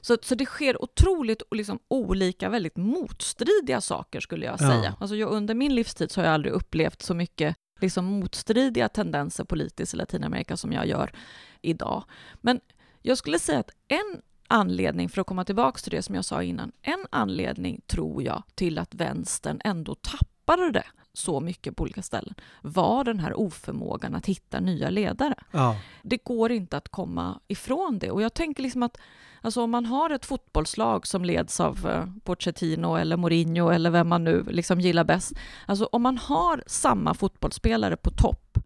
Så, 0.00 0.16
så 0.22 0.34
det 0.34 0.46
sker 0.46 0.82
otroligt 0.82 1.42
liksom, 1.50 1.78
olika, 1.88 2.48
väldigt 2.48 2.76
motstridiga 2.76 3.80
saker 3.80 4.20
skulle 4.20 4.46
jag 4.46 4.58
säga. 4.58 4.84
Ja. 4.84 4.92
Alltså 5.00 5.16
jag, 5.16 5.30
under 5.30 5.54
min 5.54 5.74
livstid 5.74 6.10
så 6.10 6.20
har 6.20 6.26
jag 6.26 6.34
aldrig 6.34 6.54
upplevt 6.54 7.02
så 7.02 7.14
mycket 7.14 7.56
liksom 7.80 8.04
motstridiga 8.04 8.88
tendenser 8.88 9.44
politiskt 9.44 9.94
i 9.94 9.96
Latinamerika 9.96 10.56
som 10.56 10.72
jag 10.72 10.86
gör 10.86 11.12
idag. 11.60 12.04
Men 12.40 12.60
jag 13.02 13.18
skulle 13.18 13.38
säga 13.38 13.58
att 13.58 13.70
en 13.88 14.22
anledning, 14.48 15.08
för 15.08 15.20
att 15.20 15.26
komma 15.26 15.44
tillbaka 15.44 15.78
till 15.78 15.90
det 15.90 16.02
som 16.02 16.14
jag 16.14 16.24
sa 16.24 16.42
innan, 16.42 16.72
en 16.82 17.06
anledning 17.10 17.80
tror 17.86 18.22
jag 18.22 18.42
till 18.54 18.78
att 18.78 18.94
vänstern 18.94 19.60
ändå 19.64 19.94
tappade 19.94 20.70
det 20.70 20.84
så 21.20 21.40
mycket 21.40 21.76
på 21.76 21.82
olika 21.82 22.02
ställen 22.02 22.34
var 22.62 23.04
den 23.04 23.20
här 23.20 23.40
oförmågan 23.40 24.14
att 24.14 24.26
hitta 24.26 24.60
nya 24.60 24.90
ledare. 24.90 25.34
Ja. 25.50 25.76
Det 26.02 26.24
går 26.24 26.52
inte 26.52 26.76
att 26.76 26.88
komma 26.88 27.40
ifrån 27.48 27.98
det 27.98 28.10
och 28.10 28.22
jag 28.22 28.34
tänker 28.34 28.62
liksom 28.62 28.82
att 28.82 28.98
Alltså 29.42 29.62
om 29.62 29.70
man 29.70 29.86
har 29.86 30.10
ett 30.10 30.26
fotbollslag 30.26 31.06
som 31.06 31.24
leds 31.24 31.60
av 31.60 31.86
uh, 31.86 32.04
Pochettino 32.24 32.96
eller 32.96 33.16
Mourinho 33.16 33.70
eller 33.70 33.90
vem 33.90 34.08
man 34.08 34.24
nu 34.24 34.44
liksom 34.50 34.80
gillar 34.80 35.04
bäst. 35.04 35.32
Alltså 35.66 35.84
om 35.92 36.02
man 36.02 36.18
har 36.18 36.62
samma 36.66 37.14
fotbollsspelare 37.14 37.96
på 37.96 38.10
topp 38.10 38.58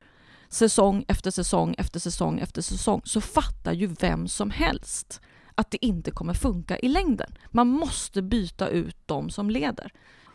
säsong 0.49 1.05
efter 1.09 1.31
säsong 1.31 1.75
efter 1.79 2.01
säsong 2.01 2.39
efter 2.39 2.63
säsong 2.63 3.03
så 3.05 3.21
fattar 3.21 3.73
ju 3.73 3.87
vem 3.87 4.29
som 4.29 4.51
helst 4.51 5.21
att 5.55 5.71
det 5.71 5.87
inte 5.87 6.11
kommer 6.11 6.35
funka 6.35 6.79
i 6.79 6.89
längden. 6.89 7.35
Man 7.51 7.69
måste 7.69 8.23
byta 8.23 8.69
ut 8.69 8.97
de 9.07 9.31
som 9.31 9.51
leder. 9.51 9.93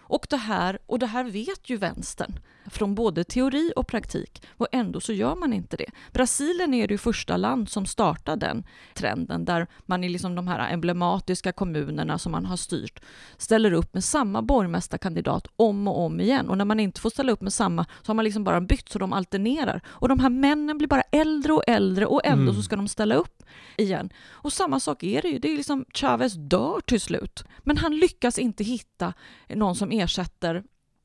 Och 0.10 0.28
det 0.30 0.38
här, 0.38 0.80
och 0.86 1.00
det 1.00 1.06
här 1.06 1.24
vet 1.24 1.70
ju 1.70 1.78
vänstern 1.78 2.40
från 2.66 2.96
både 2.96 3.24
teori 3.24 3.74
och 3.76 3.88
praktik 3.88 4.44
och 4.58 4.68
ändå 4.72 5.00
så 5.00 5.14
gör 5.14 5.36
man 5.36 5.54
inte 5.54 5.78
det. 5.78 5.92
Brasilien 6.12 6.74
är 6.74 6.88
det 6.88 6.98
första 6.98 7.38
land 7.38 7.70
som 7.70 7.86
startade 7.86 8.46
den 8.46 8.64
trenden 8.94 9.46
där 9.46 9.68
man 9.86 10.04
i 10.04 10.10
liksom 10.10 10.36
de 10.36 10.48
här 10.48 10.74
emblematiska 10.74 11.52
kommunerna 11.52 12.18
som 12.18 12.32
man 12.32 12.46
har 12.46 12.58
styrt 12.58 13.02
ställer 13.38 13.72
upp 13.72 13.94
med 13.94 14.04
samma 14.04 14.42
borgmästarkandidat 14.42 15.48
om 15.56 15.88
och 15.88 16.00
om 16.00 16.20
igen 16.20 16.50
och 16.50 16.58
när 16.58 16.66
man 16.66 16.80
inte 16.80 17.02
får 17.02 17.10
ställa 17.10 17.32
upp 17.32 17.42
med 17.42 17.54
samma 17.54 17.86
så 18.02 18.10
har 18.10 18.16
man 18.16 18.26
liksom 18.26 18.44
bara 18.44 18.62
bytt 18.62 18.90
så 18.90 19.00
de 19.00 19.14
alternerar 19.14 19.82
och 19.88 20.08
de 20.10 20.20
här 20.20 20.30
männen 20.30 20.78
blir 20.78 20.88
bara 20.88 21.02
äldre 21.02 21.54
och 21.54 21.64
äldre 21.68 22.06
och 22.06 22.22
ändå 22.24 22.44
mm. 22.44 22.56
så 22.56 22.62
ska 22.62 22.76
de 22.76 22.88
ställa 22.88 23.16
upp 23.16 23.39
igen. 23.78 24.10
Och 24.28 24.54
samma 24.54 24.80
sak 24.80 25.04
är 25.04 25.22
det 25.22 25.28
ju, 25.28 25.40
det 25.40 25.52
är 25.52 25.58
liksom 25.58 25.86
Chavez 25.94 26.34
dör 26.34 26.82
till 26.86 27.02
slut 27.02 27.44
men 27.60 27.78
han 27.78 27.98
lyckas 27.98 28.40
inte 28.40 28.64
hitta 28.64 29.14
någon 29.48 29.76
som 29.76 29.92
ersätter 29.92 30.64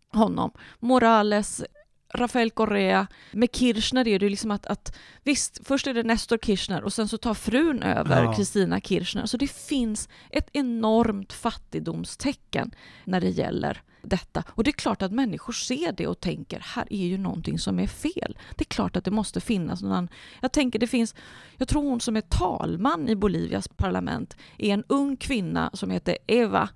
honom. 0.08 0.50
Morales, 0.80 1.62
Rafael 2.14 2.50
Correa, 2.50 3.06
med 3.32 3.48
Kirchner 3.52 4.08
är 4.08 4.18
det 4.18 4.26
ju 4.26 4.30
liksom 4.30 4.50
att, 4.50 4.66
att 4.66 4.96
visst, 5.22 5.60
först 5.64 5.86
är 5.86 5.94
det 5.94 6.02
Nestor 6.02 6.38
Kirchner 6.38 6.84
och 6.84 6.92
sen 6.92 7.08
så 7.08 7.18
tar 7.18 7.34
frun 7.34 7.82
över, 7.82 8.34
Kristina 8.36 8.76
ja. 8.76 8.80
Kirchner. 8.80 9.26
Så 9.26 9.36
det 9.36 9.50
finns 9.50 10.08
ett 10.30 10.48
enormt 10.52 11.32
fattigdomstecken 11.32 12.74
när 13.04 13.20
det 13.20 13.28
gäller 13.28 13.82
detta. 14.02 14.42
Och 14.48 14.64
det 14.64 14.70
är 14.70 14.72
klart 14.72 15.02
att 15.02 15.12
människor 15.12 15.52
ser 15.52 15.92
det 15.92 16.06
och 16.06 16.20
tänker, 16.20 16.60
här 16.74 16.86
är 16.90 17.06
ju 17.06 17.18
någonting 17.18 17.58
som 17.58 17.78
är 17.78 17.86
fel. 17.86 18.38
Det 18.56 18.62
är 18.62 18.74
klart 18.74 18.96
att 18.96 19.04
det 19.04 19.10
måste 19.10 19.40
finnas 19.40 19.82
någon 19.82 20.08
Jag 20.40 20.52
tänker 20.52 20.78
det 20.78 20.86
finns, 20.86 21.14
jag 21.56 21.68
tror 21.68 21.82
hon 21.82 22.00
som 22.00 22.16
är 22.16 22.20
talman 22.20 23.08
i 23.08 23.16
Bolivias 23.16 23.68
parlament 23.68 24.36
är 24.58 24.74
en 24.74 24.84
ung 24.88 25.16
kvinna 25.16 25.70
som 25.72 25.90
heter 25.90 26.18
Eva 26.26 26.68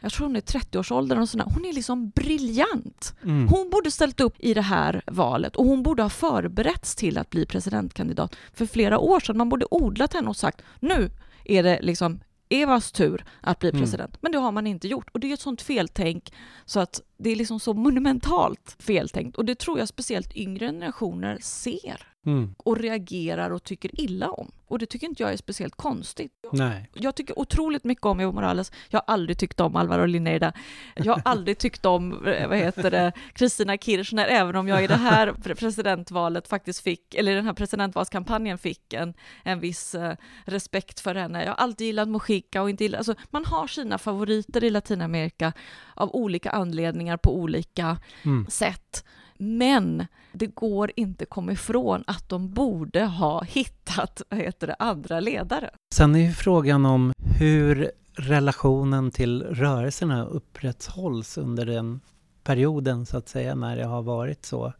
jag 0.00 0.12
tror 0.12 0.26
hon 0.26 0.36
är 0.36 0.40
30-årsåldern 0.40 1.18
och 1.18 1.28
sådär. 1.28 1.46
Hon 1.54 1.64
är 1.64 1.72
liksom 1.72 2.10
briljant. 2.10 3.14
Mm. 3.24 3.48
Hon 3.48 3.70
borde 3.70 3.90
ställt 3.90 4.20
upp 4.20 4.34
i 4.38 4.54
det 4.54 4.62
här 4.62 5.02
valet 5.06 5.56
och 5.56 5.64
hon 5.64 5.82
borde 5.82 6.02
ha 6.02 6.10
förberetts 6.10 6.96
till 6.96 7.18
att 7.18 7.30
bli 7.30 7.46
presidentkandidat 7.46 8.36
för 8.52 8.66
flera 8.66 8.98
år 8.98 9.20
sedan. 9.20 9.38
Man 9.38 9.48
borde 9.48 9.66
odlat 9.70 10.14
henne 10.14 10.28
och 10.28 10.36
sagt 10.36 10.62
nu 10.80 11.10
är 11.44 11.62
det 11.62 11.78
liksom 11.82 12.20
Evas 12.50 12.92
tur 12.92 13.24
att 13.40 13.58
bli 13.58 13.68
mm. 13.68 13.80
president. 13.80 14.10
Mm. 14.10 14.18
Men 14.20 14.32
det 14.32 14.38
har 14.38 14.52
man 14.52 14.66
inte 14.66 14.88
gjort. 14.88 15.10
Och 15.12 15.20
det 15.20 15.30
är 15.30 15.34
ett 15.34 15.40
sånt 15.40 15.62
feltänk 15.62 16.32
så 16.64 16.80
att 16.80 17.00
det 17.18 17.30
är 17.30 17.36
liksom 17.36 17.60
så 17.60 17.74
monumentalt 17.74 18.76
feltänkt. 18.78 19.36
Och 19.36 19.44
det 19.44 19.58
tror 19.58 19.78
jag 19.78 19.88
speciellt 19.88 20.36
yngre 20.36 20.66
generationer 20.66 21.38
ser 21.40 22.06
mm. 22.26 22.54
och 22.58 22.78
reagerar 22.78 23.50
och 23.50 23.62
tycker 23.64 24.00
illa 24.00 24.30
om. 24.30 24.50
Och 24.68 24.78
det 24.78 24.86
tycker 24.86 25.06
inte 25.06 25.22
jag 25.22 25.32
är 25.32 25.36
speciellt 25.36 25.76
konstigt. 25.76 26.32
Nej. 26.52 26.90
Jag 26.94 27.14
tycker 27.14 27.38
otroligt 27.38 27.84
mycket 27.84 28.04
om 28.04 28.20
Evo 28.20 28.32
Morales. 28.32 28.72
Jag 28.88 29.02
har 29.06 29.14
aldrig 29.14 29.38
tyckt 29.38 29.60
om 29.60 29.76
Alvaro 29.76 30.06
Linneida. 30.06 30.52
Jag 30.94 31.12
har 31.12 31.22
aldrig 31.24 31.58
tyckt 31.58 31.86
om, 31.86 32.26
eh, 32.26 32.48
vad 32.48 32.58
heter 32.58 32.90
det, 32.90 33.12
Kristina 33.32 33.76
Kirchner, 33.76 34.26
även 34.26 34.56
om 34.56 34.68
jag 34.68 34.84
i 34.84 34.86
det 34.86 34.96
här 34.96 35.32
presidentvalet 35.54 36.48
faktiskt 36.48 36.80
fick, 36.80 37.14
eller 37.14 37.34
den 37.34 37.46
här 37.46 37.52
presidentvalskampanjen 37.52 38.58
fick 38.58 38.92
en, 38.92 39.14
en 39.44 39.60
viss 39.60 39.94
uh, 39.94 40.12
respekt 40.44 41.00
för 41.00 41.14
henne. 41.14 41.44
Jag 41.44 41.50
har 41.50 41.56
alltid 41.56 41.86
gillat 41.86 42.08
Mujica 42.08 42.62
och 42.62 42.70
inte 42.70 42.84
gillat, 42.84 42.98
alltså 42.98 43.14
man 43.30 43.44
har 43.44 43.66
sina 43.66 43.98
favoriter 43.98 44.64
i 44.64 44.70
Latinamerika 44.70 45.52
av 45.94 46.14
olika 46.14 46.50
anledningar 46.50 47.16
på 47.16 47.36
olika 47.36 47.98
mm. 48.24 48.46
sätt. 48.48 49.04
Men 49.38 50.06
det 50.32 50.46
går 50.46 50.90
inte 50.96 51.24
komma 51.24 51.52
ifrån 51.52 52.04
att 52.06 52.28
de 52.28 52.54
borde 52.54 53.04
ha 53.04 53.42
hittat 53.42 54.22
vad 54.28 54.40
heter 54.40 54.66
det, 54.66 54.76
andra 54.78 55.20
ledare. 55.20 55.70
Sen 55.94 56.14
är 56.14 56.20
ju 56.20 56.32
frågan 56.32 56.86
om 56.86 57.12
hur 57.38 57.90
relationen 58.12 59.10
till 59.10 59.42
rörelserna 59.42 60.24
upprätthålls 60.24 61.38
under 61.38 61.66
den 61.66 62.00
perioden 62.44 63.06
så 63.06 63.16
att 63.16 63.28
säga 63.28 63.54
när 63.54 63.76
det 63.76 63.84
har 63.84 64.02
varit 64.02 64.44
så 64.44 64.72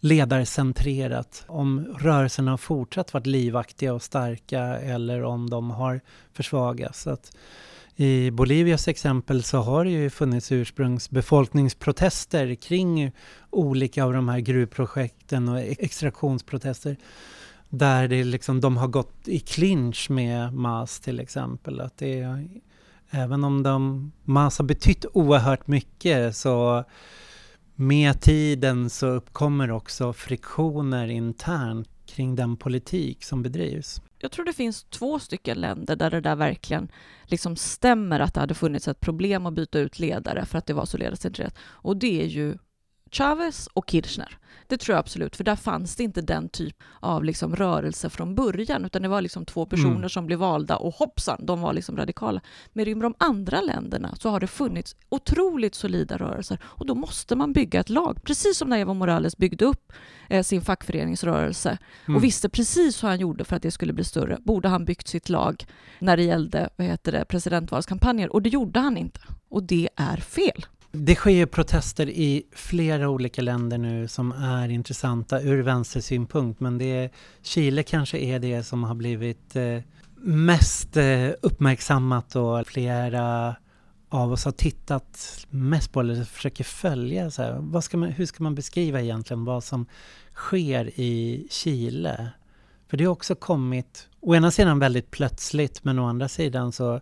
ledarcentrerat. 0.00 1.44
Om 1.46 1.96
rörelserna 1.98 2.50
har 2.50 2.58
fortsatt 2.58 3.14
varit 3.14 3.26
livaktiga 3.26 3.94
och 3.94 4.02
starka 4.02 4.62
eller 4.62 5.24
om 5.24 5.50
de 5.50 5.70
har 5.70 6.00
försvagats. 6.32 7.02
Så 7.02 7.10
att 7.10 7.36
i 8.00 8.30
Bolivias 8.30 8.88
exempel 8.88 9.42
så 9.42 9.58
har 9.58 9.84
det 9.84 9.90
ju 9.90 10.10
funnits 10.10 10.52
ursprungsbefolkningsprotester 10.52 12.54
kring 12.54 13.12
olika 13.50 14.04
av 14.04 14.12
de 14.12 14.28
här 14.28 14.40
gruvprojekten 14.40 15.48
och 15.48 15.60
e- 15.60 15.74
extraktionsprotester 15.78 16.96
där 17.68 18.08
det 18.08 18.24
liksom, 18.24 18.60
de 18.60 18.76
har 18.76 18.88
gått 18.88 19.28
i 19.28 19.38
clinch 19.38 20.10
med 20.10 20.54
MAS 20.54 21.00
till 21.00 21.20
exempel. 21.20 21.80
Att 21.80 21.98
det 21.98 22.46
även 23.10 23.44
om 23.44 23.62
de 23.62 24.12
har 24.26 24.62
betytt 24.62 25.04
oerhört 25.12 25.66
mycket 25.66 26.36
så 26.36 26.84
med 27.74 28.20
tiden 28.20 28.90
så 28.90 29.06
uppkommer 29.06 29.70
också 29.70 30.12
friktioner 30.12 31.08
internt 31.08 31.88
kring 32.06 32.36
den 32.36 32.56
politik 32.56 33.24
som 33.24 33.42
bedrivs. 33.42 34.02
Jag 34.22 34.32
tror 34.32 34.44
det 34.44 34.52
finns 34.52 34.82
två 34.82 35.18
stycken 35.18 35.60
länder 35.60 35.96
där 35.96 36.10
det 36.10 36.20
där 36.20 36.36
verkligen 36.36 36.88
liksom 37.24 37.56
stämmer 37.56 38.20
att 38.20 38.34
det 38.34 38.40
hade 38.40 38.54
funnits 38.54 38.88
ett 38.88 39.00
problem 39.00 39.46
att 39.46 39.54
byta 39.54 39.78
ut 39.78 39.98
ledare 39.98 40.46
för 40.46 40.58
att 40.58 40.66
det 40.66 40.72
var 40.74 40.84
så 40.84 40.98
ledarcentrerat. 40.98 41.54
Och 41.60 41.96
det 41.96 42.22
är 42.22 42.26
ju 42.26 42.58
Chavez 43.10 43.68
och 43.74 43.90
Kirchner. 43.90 44.38
Det 44.66 44.76
tror 44.76 44.94
jag 44.94 45.00
absolut, 45.00 45.36
för 45.36 45.44
där 45.44 45.56
fanns 45.56 45.96
det 45.96 46.02
inte 46.02 46.20
den 46.20 46.48
typ 46.48 46.76
av 47.00 47.24
liksom 47.24 47.56
rörelse 47.56 48.10
från 48.10 48.34
början, 48.34 48.84
utan 48.84 49.02
det 49.02 49.08
var 49.08 49.20
liksom 49.20 49.44
två 49.44 49.66
personer 49.66 49.96
mm. 49.96 50.08
som 50.08 50.26
blev 50.26 50.38
valda 50.38 50.76
och 50.76 50.94
hoppsan, 50.94 51.46
de 51.46 51.60
var 51.60 51.72
liksom 51.72 51.96
radikala. 51.96 52.40
Men 52.72 52.88
i 52.88 52.94
de 52.94 53.14
andra 53.18 53.60
länderna 53.60 54.16
så 54.16 54.30
har 54.30 54.40
det 54.40 54.46
funnits 54.46 54.96
otroligt 55.08 55.74
solida 55.74 56.16
rörelser 56.16 56.58
och 56.62 56.86
då 56.86 56.94
måste 56.94 57.36
man 57.36 57.52
bygga 57.52 57.80
ett 57.80 57.88
lag, 57.88 58.22
precis 58.22 58.58
som 58.58 58.68
när 58.68 58.78
Evo 58.78 58.94
Morales 58.94 59.36
byggde 59.36 59.64
upp 59.64 59.92
eh, 60.28 60.42
sin 60.42 60.62
fackföreningsrörelse 60.62 61.78
mm. 62.06 62.16
och 62.16 62.24
visste 62.24 62.48
precis 62.48 63.02
hur 63.02 63.08
han 63.08 63.20
gjorde 63.20 63.44
för 63.44 63.56
att 63.56 63.62
det 63.62 63.70
skulle 63.70 63.92
bli 63.92 64.04
större, 64.04 64.38
borde 64.40 64.68
han 64.68 64.84
byggt 64.84 65.08
sitt 65.08 65.28
lag 65.28 65.66
när 65.98 66.16
det 66.16 66.22
gällde 66.22 66.70
vad 66.76 66.86
heter 66.86 67.12
det, 67.12 67.24
presidentvalskampanjer 67.24 68.32
och 68.32 68.42
det 68.42 68.48
gjorde 68.48 68.80
han 68.80 68.96
inte. 68.96 69.20
Och 69.48 69.62
det 69.62 69.88
är 69.96 70.16
fel. 70.16 70.64
Det 70.92 71.14
sker 71.14 71.30
ju 71.30 71.46
protester 71.46 72.08
i 72.08 72.42
flera 72.52 73.08
olika 73.08 73.42
länder 73.42 73.78
nu 73.78 74.08
som 74.08 74.32
är 74.32 74.68
intressanta 74.68 75.40
ur 75.40 75.62
vänstersynpunkt 75.62 76.60
men 76.60 76.78
det 76.78 76.84
är, 76.84 77.10
Chile 77.42 77.82
kanske 77.82 78.18
är 78.18 78.38
det 78.38 78.62
som 78.62 78.84
har 78.84 78.94
blivit 78.94 79.56
eh, 79.56 79.78
mest 80.22 80.96
eh, 80.96 81.28
uppmärksammat 81.42 82.36
och 82.36 82.66
flera 82.66 83.56
av 84.08 84.32
oss 84.32 84.44
har 84.44 84.52
tittat 84.52 85.46
mest 85.50 85.92
på 85.92 86.00
eller 86.00 86.24
försöker 86.24 86.64
följa. 86.64 87.30
Så 87.30 87.42
här, 87.42 87.56
vad 87.60 87.84
ska 87.84 87.96
man, 87.96 88.08
hur 88.08 88.26
ska 88.26 88.42
man 88.42 88.54
beskriva 88.54 89.00
egentligen 89.00 89.44
vad 89.44 89.64
som 89.64 89.86
sker 90.34 91.00
i 91.00 91.46
Chile? 91.50 92.30
För 92.88 92.96
det 92.96 93.04
har 93.04 93.12
också 93.12 93.34
kommit, 93.34 94.08
å 94.20 94.34
ena 94.34 94.50
sidan 94.50 94.78
väldigt 94.78 95.10
plötsligt 95.10 95.84
men 95.84 95.98
å 95.98 96.06
andra 96.06 96.28
sidan 96.28 96.72
så 96.72 97.00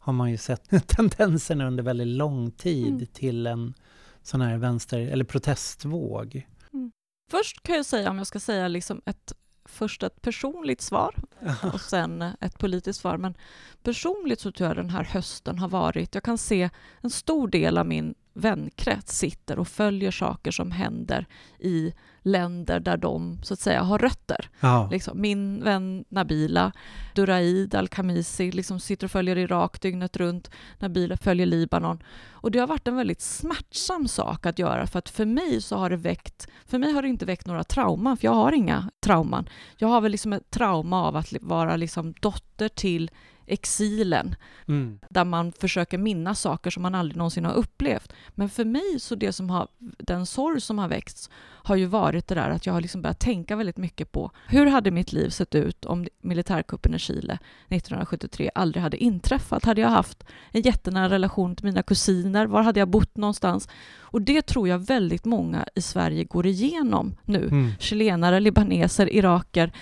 har 0.00 0.12
man 0.12 0.30
ju 0.30 0.36
sett 0.36 0.70
tendenserna 0.86 1.66
under 1.66 1.82
väldigt 1.82 2.06
lång 2.06 2.50
tid 2.50 2.94
mm. 2.94 3.06
till 3.06 3.46
en 3.46 3.74
sån 4.22 4.40
här 4.40 4.58
vänster 4.58 5.00
eller 5.00 5.24
protestvåg. 5.24 6.46
Mm. 6.72 6.92
Först 7.30 7.62
kan 7.62 7.76
jag 7.76 7.86
säga, 7.86 8.10
om 8.10 8.18
jag 8.18 8.26
ska 8.26 8.40
säga 8.40 8.68
liksom 8.68 9.02
ett 9.04 9.32
först 9.64 10.02
ett 10.02 10.22
personligt 10.22 10.80
svar 10.80 11.14
och 11.72 11.80
sen 11.80 12.22
ett 12.40 12.58
politiskt 12.58 13.00
svar. 13.00 13.16
Men 13.16 13.34
personligt 13.82 14.40
så 14.40 14.52
tror 14.52 14.68
jag 14.68 14.76
den 14.76 14.90
här 14.90 15.04
hösten 15.04 15.58
har 15.58 15.68
varit, 15.68 16.14
jag 16.14 16.24
kan 16.24 16.38
se 16.38 16.70
en 17.00 17.10
stor 17.10 17.48
del 17.48 17.78
av 17.78 17.86
min 17.86 18.14
vänkrets 18.32 19.18
sitter 19.18 19.58
och 19.58 19.68
följer 19.68 20.10
saker 20.10 20.50
som 20.50 20.70
händer 20.70 21.26
i 21.58 21.92
länder 22.22 22.80
där 22.80 22.96
de 22.96 23.38
så 23.42 23.54
att 23.54 23.60
säga 23.60 23.82
har 23.82 23.98
rötter. 23.98 24.50
Ja. 24.60 24.88
Liksom, 24.90 25.20
min 25.20 25.64
vän 25.64 26.04
Nabila 26.08 26.72
Duraid 27.14 27.74
Al-Khamisi 27.74 28.52
liksom 28.52 28.80
sitter 28.80 29.06
och 29.06 29.10
följer 29.10 29.38
Irak 29.38 29.80
dygnet 29.80 30.16
runt. 30.16 30.50
Nabila 30.78 31.16
följer 31.16 31.46
Libanon. 31.46 32.02
Och 32.30 32.50
det 32.50 32.58
har 32.58 32.66
varit 32.66 32.88
en 32.88 32.96
väldigt 32.96 33.20
smärtsam 33.20 34.08
sak 34.08 34.46
att 34.46 34.58
göra 34.58 34.86
för 34.86 34.98
att 34.98 35.08
för 35.08 35.24
mig 35.26 35.60
så 35.60 35.76
har 35.76 35.90
det 35.90 35.96
väckt, 35.96 36.48
för 36.66 36.78
mig 36.78 36.92
har 36.92 37.02
det 37.02 37.08
inte 37.08 37.26
väckt 37.26 37.46
några 37.46 37.64
trauman, 37.64 38.16
för 38.16 38.24
jag 38.24 38.34
har 38.34 38.52
inga 38.52 38.90
trauman. 39.00 39.48
Jag 39.76 39.88
har 39.88 40.00
väl 40.00 40.12
liksom 40.12 40.32
ett 40.32 40.50
trauma 40.50 41.02
av 41.02 41.16
att 41.16 41.32
vara 41.40 41.76
liksom 41.76 42.14
dotter 42.20 42.68
till 42.68 43.10
exilen, 43.50 44.34
mm. 44.68 44.98
där 45.10 45.24
man 45.24 45.52
försöker 45.52 45.98
minnas 45.98 46.40
saker 46.40 46.70
som 46.70 46.82
man 46.82 46.94
aldrig 46.94 47.16
någonsin 47.16 47.44
har 47.44 47.54
upplevt. 47.54 48.12
Men 48.34 48.48
för 48.48 48.64
mig, 48.64 49.00
så 49.00 49.14
det 49.14 49.32
som 49.32 49.50
har, 49.50 49.68
den 49.98 50.26
sorg 50.26 50.60
som 50.60 50.78
har 50.78 50.88
väckts 50.88 51.30
har 51.62 51.76
ju 51.76 51.86
varit 51.86 52.28
det 52.28 52.34
där 52.34 52.50
att 52.50 52.66
jag 52.66 52.72
har 52.72 52.80
liksom 52.80 53.02
börjat 53.02 53.20
tänka 53.20 53.56
väldigt 53.56 53.76
mycket 53.76 54.12
på 54.12 54.30
hur 54.46 54.66
hade 54.66 54.90
mitt 54.90 55.12
liv 55.12 55.28
sett 55.28 55.54
ut 55.54 55.84
om 55.84 56.06
militärkuppen 56.22 56.94
i 56.94 56.98
Chile 56.98 57.38
1973 57.68 58.50
aldrig 58.54 58.82
hade 58.82 58.96
inträffat? 58.96 59.64
Hade 59.64 59.80
jag 59.80 59.88
haft 59.88 60.24
en 60.50 60.62
jättenära 60.62 61.08
relation 61.08 61.56
till 61.56 61.66
mina 61.66 61.82
kusiner? 61.82 62.46
Var 62.46 62.62
hade 62.62 62.80
jag 62.80 62.88
bott 62.88 63.16
någonstans? 63.16 63.68
Och 63.98 64.22
det 64.22 64.42
tror 64.42 64.68
jag 64.68 64.78
väldigt 64.78 65.24
många 65.24 65.64
i 65.74 65.82
Sverige 65.82 66.24
går 66.24 66.46
igenom 66.46 67.16
nu. 67.24 67.44
Mm. 67.44 67.72
Chilenare, 67.78 68.40
libaneser, 68.40 69.14
iraker 69.14 69.72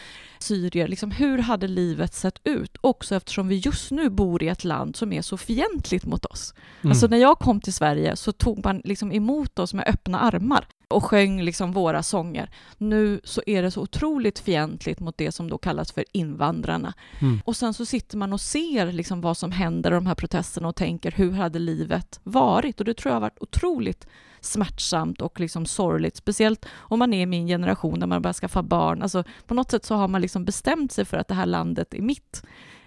syrier, 0.43 0.89
liksom, 0.89 1.11
hur 1.11 1.39
hade 1.39 1.68
livet 1.68 2.14
sett 2.14 2.41
ut? 2.45 2.76
Också 2.80 3.14
eftersom 3.14 3.49
vi 3.49 3.57
just 3.57 3.91
nu 3.91 4.11
bor 4.11 4.43
i 4.43 4.49
ett 4.49 4.64
land 4.64 4.97
som 4.97 5.12
är 5.12 5.22
så 5.22 5.36
fientligt 5.36 6.07
mot 6.07 6.24
oss. 6.24 6.55
Mm. 6.80 6.91
Alltså 6.91 7.07
när 7.07 7.18
jag 7.18 7.39
kom 7.39 7.61
till 7.61 7.72
Sverige 7.72 8.16
så 8.16 8.32
tog 8.32 8.64
man 8.64 8.80
liksom 8.84 9.12
emot 9.12 9.59
oss 9.59 9.74
med 9.74 9.89
öppna 9.89 10.20
armar 10.20 10.68
och 10.89 11.05
sjöng 11.05 11.43
liksom 11.43 11.72
våra 11.72 12.03
sånger. 12.03 12.51
Nu 12.78 13.20
så 13.24 13.43
är 13.47 13.62
det 13.62 13.70
så 13.70 13.80
otroligt 13.80 14.39
fientligt 14.39 15.01
mot 15.01 15.18
det 15.18 15.32
som 15.32 15.51
då 15.51 15.59
kallas 15.59 15.93
för 15.93 16.05
invandrarna. 16.12 16.95
Mm. 17.18 17.41
Och 17.45 17.57
sen 17.57 17.74
så 17.74 17.86
sitter 17.86 18.16
man 18.16 18.32
och 18.32 18.41
ser 18.41 18.93
liksom 18.93 19.20
vad 19.20 19.36
som 19.36 19.53
händer 19.53 19.91
i 19.91 19.95
de 19.95 20.07
här 20.07 20.14
protesterna 20.14 20.68
och 20.68 20.76
tänker 20.76 21.11
hur 21.11 21.32
hade 21.32 21.59
livet 21.59 22.20
varit? 22.22 22.80
Och 22.80 22.84
det 22.84 22.95
tror 22.95 23.11
jag 23.11 23.14
har 23.14 23.20
varit 23.20 23.43
otroligt 23.43 24.07
smärtsamt 24.41 25.20
och 25.20 25.41
liksom 25.41 25.66
sorgligt, 25.66 26.16
speciellt 26.16 26.66
om 26.76 26.99
man 26.99 27.14
är 27.14 27.22
i 27.22 27.26
min 27.26 27.47
generation 27.47 28.01
där 28.01 28.07
man 28.07 28.22
börjar 28.22 28.34
skaffa 28.34 28.62
barn. 28.62 29.03
Alltså, 29.03 29.24
på 29.47 29.55
något 29.55 29.70
sätt 29.70 29.84
så 29.84 29.95
har 29.95 30.09
man 30.09 30.20
liksom 30.20 30.45
bestämt 30.45 30.93
sig 30.93 31.05
för 31.05 31.16
att 31.16 31.28
det 31.28 31.34
här 31.34 31.47
landet 31.47 31.95
är 31.95 32.03
mitt. 32.03 32.43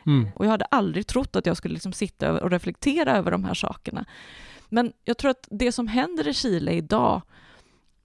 Mm. 0.05 0.29
Och 0.35 0.45
jag 0.45 0.51
hade 0.51 0.65
aldrig 0.65 1.07
trott 1.07 1.35
att 1.35 1.45
jag 1.45 1.57
skulle 1.57 1.73
liksom 1.73 1.93
sitta 1.93 2.31
och 2.31 2.51
reflektera 2.51 3.17
över 3.17 3.31
de 3.31 3.43
här 3.43 3.53
sakerna. 3.53 4.05
Men 4.69 4.93
jag 5.05 5.17
tror 5.17 5.31
att 5.31 5.47
det 5.51 5.71
som 5.71 5.87
händer 5.87 6.27
i 6.27 6.33
Chile 6.33 6.71
idag 6.71 7.21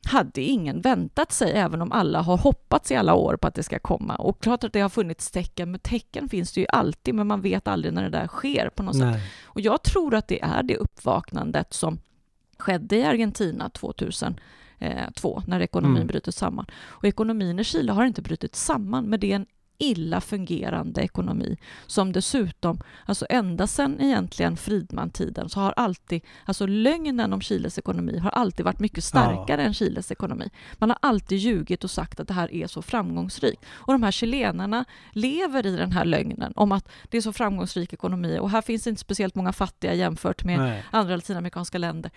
hade 0.07 0.41
ingen 0.41 0.81
väntat 0.81 1.33
sig, 1.33 1.53
även 1.53 1.83
om 1.83 1.93
alla 1.93 2.23
har 2.23 2.37
hoppats 2.37 2.91
i 2.91 2.97
alla 2.97 3.15
år 3.15 3.37
på 3.37 3.49
att 3.49 3.55
det 3.55 3.63
ska 3.63 3.79
komma. 3.79 4.17
Och 4.17 4.43
klart 4.43 4.65
att 4.65 4.73
det 4.73 4.81
har 4.81 4.89
funnits 4.89 5.31
tecken, 5.31 5.71
men 5.71 5.81
tecken 5.81 6.29
finns 6.29 6.53
det 6.53 6.61
ju 6.61 6.67
alltid, 6.69 7.15
men 7.15 7.27
man 7.27 7.41
vet 7.41 7.69
aldrig 7.69 7.95
när 7.95 8.03
det 8.03 8.09
där 8.09 8.27
sker 8.27 8.71
på 8.75 8.83
något 8.83 8.97
Nej. 8.97 9.15
sätt. 9.15 9.23
Och 9.45 9.61
jag 9.61 9.83
tror 9.83 10.15
att 10.15 10.29
det 10.29 10.43
är 10.43 10.63
det 10.63 10.77
uppvaknandet 10.77 11.73
som 11.73 11.99
skedde 12.59 12.97
i 12.97 13.05
Argentina 13.05 13.69
2002 13.69 15.43
när 15.47 15.61
ekonomin 15.61 15.97
mm. 15.97 16.07
bryter 16.07 16.33
samman. 16.33 16.67
Och 16.75 17.05
ekonomin 17.05 17.59
i 17.59 17.65
Chile 17.65 17.93
har 17.93 18.05
inte 18.07 18.23
brutit 18.23 18.55
samman, 18.55 19.05
men 19.05 19.21
det 19.21 19.33
är 19.33 19.37
en 19.37 19.47
illa 19.79 20.21
fungerande 20.21 21.03
ekonomi 21.03 21.57
som 21.87 22.13
dessutom, 22.13 22.81
alltså 23.07 23.27
ända 23.31 23.67
sedan 23.67 24.01
egentligen 24.01 24.57
Friedman-tiden 24.57 25.49
så 25.49 25.61
har 25.61 25.75
alltid, 25.77 26.23
alltså 26.45 26.67
lögnen 26.67 27.33
om 27.33 27.41
Chiles 27.41 27.79
ekonomi 27.79 28.19
har 28.19 28.31
alltid 28.31 28.65
varit 28.65 28.79
mycket 28.79 29.05
starkare 29.05 29.61
ja. 29.61 29.67
än 29.67 29.75
Chiles 29.75 30.13
ekonomi. 30.13 30.51
Man 30.75 30.91
har 30.91 30.99
alltid 31.03 31.39
ljugit 31.39 31.85
och 31.85 31.91
sagt 31.91 32.21
att 32.21 32.29
det 32.29 32.35
här 32.35 32.55
är 32.55 32.67
så 32.67 32.83
framgångsrikt. 32.83 33.65
Och 33.69 33.93
de 33.93 34.03
här 34.03 34.11
chilenarna 34.11 34.85
lever 35.11 35.67
i 35.67 35.77
den 35.77 35.93
här 35.93 36.05
lögnen 36.05 36.53
om 36.57 36.73
att 36.73 36.89
det 37.11 37.17
är 37.17 37.23
så 37.23 37.33
framgångsrik 37.33 37.93
ekonomi 37.93 38.39
och 38.39 38.51
här 38.51 38.63
finns 38.63 38.87
inte 38.87 39.01
speciellt 39.01 39.35
många 39.35 39.53
fattiga 39.53 39.95
jämfört 39.95 40.45
med 40.45 40.59
Nej. 40.59 40.85
andra 40.91 41.17
latinamerikanska 41.17 41.79
länder. 41.79 42.11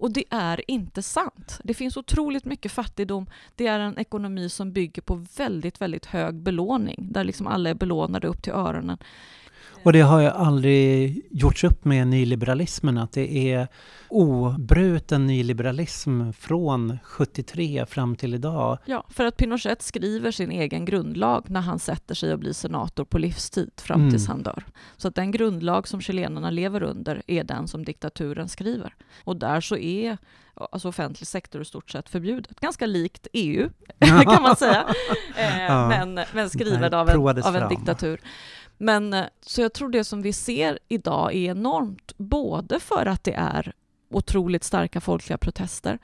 Och 0.00 0.10
det 0.10 0.24
är 0.30 0.70
inte 0.70 1.02
sant. 1.02 1.60
Det 1.64 1.74
finns 1.74 1.96
otroligt 1.96 2.44
mycket 2.44 2.72
fattigdom. 2.72 3.26
Det 3.54 3.66
är 3.66 3.80
en 3.80 3.98
ekonomi 3.98 4.48
som 4.48 4.72
bygger 4.72 5.02
på 5.02 5.26
väldigt, 5.36 5.80
väldigt 5.80 6.06
hög 6.06 6.34
belåning, 6.34 7.08
där 7.10 7.24
liksom 7.24 7.46
alla 7.46 7.70
är 7.70 7.74
belånade 7.74 8.28
upp 8.28 8.42
till 8.42 8.52
öronen. 8.52 8.98
Och 9.82 9.92
det 9.92 10.00
har 10.00 10.20
ju 10.20 10.26
aldrig 10.26 11.22
gjorts 11.30 11.64
upp 11.64 11.84
med 11.84 12.06
nyliberalismen, 12.06 12.98
att 12.98 13.12
det 13.12 13.52
är 13.52 13.68
obruten 14.08 15.26
nyliberalism 15.26 16.32
från 16.32 16.98
73 17.04 17.86
fram 17.86 18.16
till 18.16 18.34
idag. 18.34 18.78
Ja, 18.84 19.06
för 19.08 19.24
att 19.24 19.36
Pinochet 19.36 19.82
skriver 19.82 20.30
sin 20.30 20.50
egen 20.50 20.84
grundlag 20.84 21.44
när 21.50 21.60
han 21.60 21.78
sätter 21.78 22.14
sig 22.14 22.32
och 22.32 22.38
blir 22.38 22.52
senator 22.52 23.04
på 23.04 23.18
livstid 23.18 23.70
fram 23.76 24.00
mm. 24.00 24.10
tills 24.10 24.28
han 24.28 24.42
dör. 24.42 24.64
Så 24.96 25.08
att 25.08 25.14
den 25.14 25.30
grundlag 25.30 25.88
som 25.88 26.00
chilenarna 26.00 26.50
lever 26.50 26.82
under 26.82 27.22
är 27.26 27.44
den 27.44 27.68
som 27.68 27.84
diktaturen 27.84 28.48
skriver. 28.48 28.94
Och 29.24 29.36
där 29.36 29.60
så 29.60 29.76
är 29.76 30.18
alltså 30.54 30.88
offentlig 30.88 31.26
sektor 31.26 31.62
i 31.62 31.64
stort 31.64 31.90
sett 31.90 32.08
förbjudet. 32.08 32.60
Ganska 32.60 32.86
likt 32.86 33.26
EU, 33.32 33.68
kan 34.24 34.42
man 34.42 34.56
säga, 34.56 34.86
eh, 35.36 35.62
ja. 35.62 35.88
men, 35.88 36.20
men 36.34 36.50
skriven 36.50 36.94
av 36.94 37.08
en, 37.08 37.44
av 37.44 37.56
en 37.56 37.68
diktatur. 37.68 38.20
Men 38.82 39.14
eh, 39.14 39.24
så 39.40 39.60
jag 39.60 39.72
tror 39.72 39.90
det 39.90 40.04
som 40.04 40.22
vi 40.22 40.32
ser 40.32 40.78
idag 40.88 41.34
är 41.34 41.50
enormt, 41.50 42.12
både 42.16 42.80
för 42.80 43.06
att 43.06 43.24
det 43.24 43.34
är 43.34 43.72
otroligt 44.10 44.64
starka 44.64 45.00
folkliga 45.00 45.38
protester, 45.38 45.98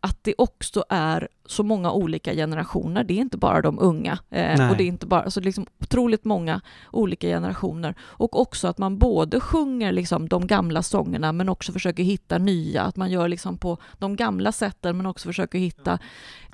att 0.00 0.18
det 0.22 0.34
också 0.38 0.84
är 0.88 1.28
så 1.46 1.62
många 1.62 1.92
olika 1.92 2.34
generationer. 2.34 3.04
Det 3.04 3.14
är 3.14 3.18
inte 3.18 3.36
bara 3.36 3.62
de 3.62 3.78
unga. 3.78 4.18
Eh, 4.30 4.70
och 4.70 4.76
det 4.76 4.84
är 4.84 4.86
inte 4.86 5.06
bara, 5.06 5.22
alltså 5.22 5.40
liksom 5.40 5.66
otroligt 5.80 6.24
många 6.24 6.60
olika 6.92 7.26
generationer. 7.26 7.94
Och 8.00 8.40
också 8.40 8.68
att 8.68 8.78
man 8.78 8.98
både 8.98 9.40
sjunger 9.40 9.92
liksom 9.92 10.28
de 10.28 10.46
gamla 10.46 10.82
sångerna 10.82 11.32
men 11.32 11.48
också 11.48 11.72
försöker 11.72 12.02
hitta 12.02 12.38
nya. 12.38 12.82
Att 12.82 12.96
man 12.96 13.10
gör 13.10 13.28
liksom 13.28 13.58
på 13.58 13.78
de 13.98 14.16
gamla 14.16 14.52
sätten 14.52 14.96
men 14.96 15.06
också 15.06 15.28
försöker 15.28 15.58
hitta 15.58 15.98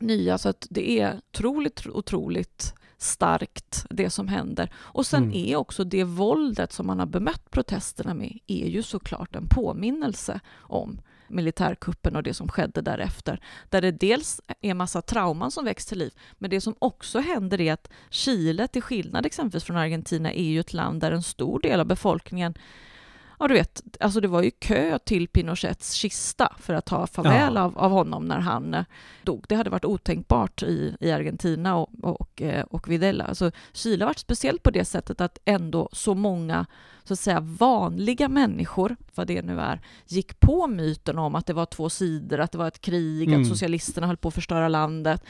nya. 0.00 0.38
Så 0.38 0.48
att 0.48 0.66
det 0.70 1.00
är 1.00 1.20
otroligt, 1.32 1.86
otroligt 1.86 2.74
starkt 3.02 3.86
det 3.90 4.10
som 4.10 4.28
händer. 4.28 4.72
Och 4.76 5.06
sen 5.06 5.22
Mm. 5.22 5.34
är 5.34 5.56
också 5.56 5.84
det 5.84 6.04
våldet 6.04 6.72
som 6.72 6.86
man 6.86 6.98
har 6.98 7.06
bemött 7.06 7.50
protesterna 7.50 8.14
med 8.14 8.38
är 8.46 8.66
ju 8.66 8.82
såklart 8.82 9.36
en 9.36 9.46
påminnelse 9.48 10.40
om 10.56 11.00
militärkuppen 11.28 12.16
och 12.16 12.22
det 12.22 12.34
som 12.34 12.48
skedde 12.48 12.80
därefter. 12.80 13.40
Där 13.68 13.82
det 13.82 13.90
dels 13.90 14.40
är 14.60 14.74
massa 14.74 15.02
trauman 15.02 15.50
som 15.50 15.64
väcks 15.64 15.86
till 15.86 15.98
liv, 15.98 16.12
men 16.38 16.50
det 16.50 16.60
som 16.60 16.74
också 16.78 17.20
händer 17.20 17.60
är 17.60 17.72
att 17.72 17.90
Chile, 18.10 18.68
till 18.68 18.82
skillnad 18.82 19.26
exempelvis 19.26 19.64
från 19.64 19.76
Argentina, 19.76 20.32
är 20.32 20.44
ju 20.44 20.60
ett 20.60 20.72
land 20.72 21.00
där 21.00 21.12
en 21.12 21.22
stor 21.22 21.60
del 21.60 21.80
av 21.80 21.86
befolkningen 21.86 22.54
Ja, 23.42 23.48
du 23.48 23.54
vet, 23.54 23.82
alltså 24.00 24.20
det 24.20 24.28
var 24.28 24.42
ju 24.42 24.50
kö 24.50 24.98
till 24.98 25.28
Pinochets 25.28 25.92
kista 25.92 26.52
för 26.58 26.74
att 26.74 26.84
ta 26.86 27.06
farväl 27.06 27.54
Ja. 27.54 27.62
av, 27.62 27.78
av 27.78 27.90
honom 27.90 28.24
när 28.24 28.38
han 28.38 28.74
eh, 28.74 28.84
dog. 29.22 29.44
Det 29.48 29.54
hade 29.54 29.70
varit 29.70 29.84
otänkbart 29.84 30.62
i, 30.62 30.96
i 31.00 31.10
Argentina 31.10 31.76
och, 31.76 31.90
och, 32.02 32.42
eh, 32.42 32.64
och 32.64 32.90
Videla. 32.90 33.24
Alltså, 33.24 33.50
Chile 33.72 34.04
har 34.04 34.08
varit 34.08 34.18
speciellt 34.18 34.62
på 34.62 34.70
det 34.70 34.84
sättet 34.84 35.20
att 35.20 35.38
ändå 35.44 35.88
så 35.92 36.14
många 36.14 36.66
så 37.04 37.12
att 37.12 37.18
säga 37.20 37.40
vanliga 37.40 38.28
människor, 38.28 38.96
vad 39.14 39.26
det 39.26 39.42
nu 39.42 39.60
är, 39.60 39.80
gick 40.06 40.40
på 40.40 40.66
myten 40.66 41.18
om 41.18 41.34
att 41.34 41.46
det 41.46 41.52
var 41.52 41.66
två 41.66 41.90
sidor, 41.90 42.40
att 42.40 42.52
det 42.52 42.58
var 42.58 42.68
ett 42.68 42.80
krig, 42.80 43.28
Mm. 43.28 43.40
att 43.42 43.48
socialisterna 43.48 44.06
höll 44.06 44.16
på 44.16 44.28
att 44.28 44.34
förstöra 44.34 44.68
landet 44.68 45.22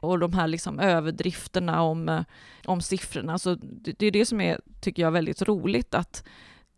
och 0.00 0.18
de 0.18 0.32
här 0.32 0.46
liksom 0.48 0.80
överdrifterna 0.80 1.82
om, 1.82 2.08
eh, 2.08 2.20
om 2.64 2.80
siffrorna. 2.80 3.38
Så 3.38 3.54
det, 3.54 3.98
det 3.98 4.06
är 4.06 4.10
det 4.10 4.26
som 4.26 4.40
är, 4.40 4.60
tycker 4.80 5.02
jag, 5.02 5.10
väldigt 5.10 5.42
roligt 5.42 5.94
att 5.94 6.24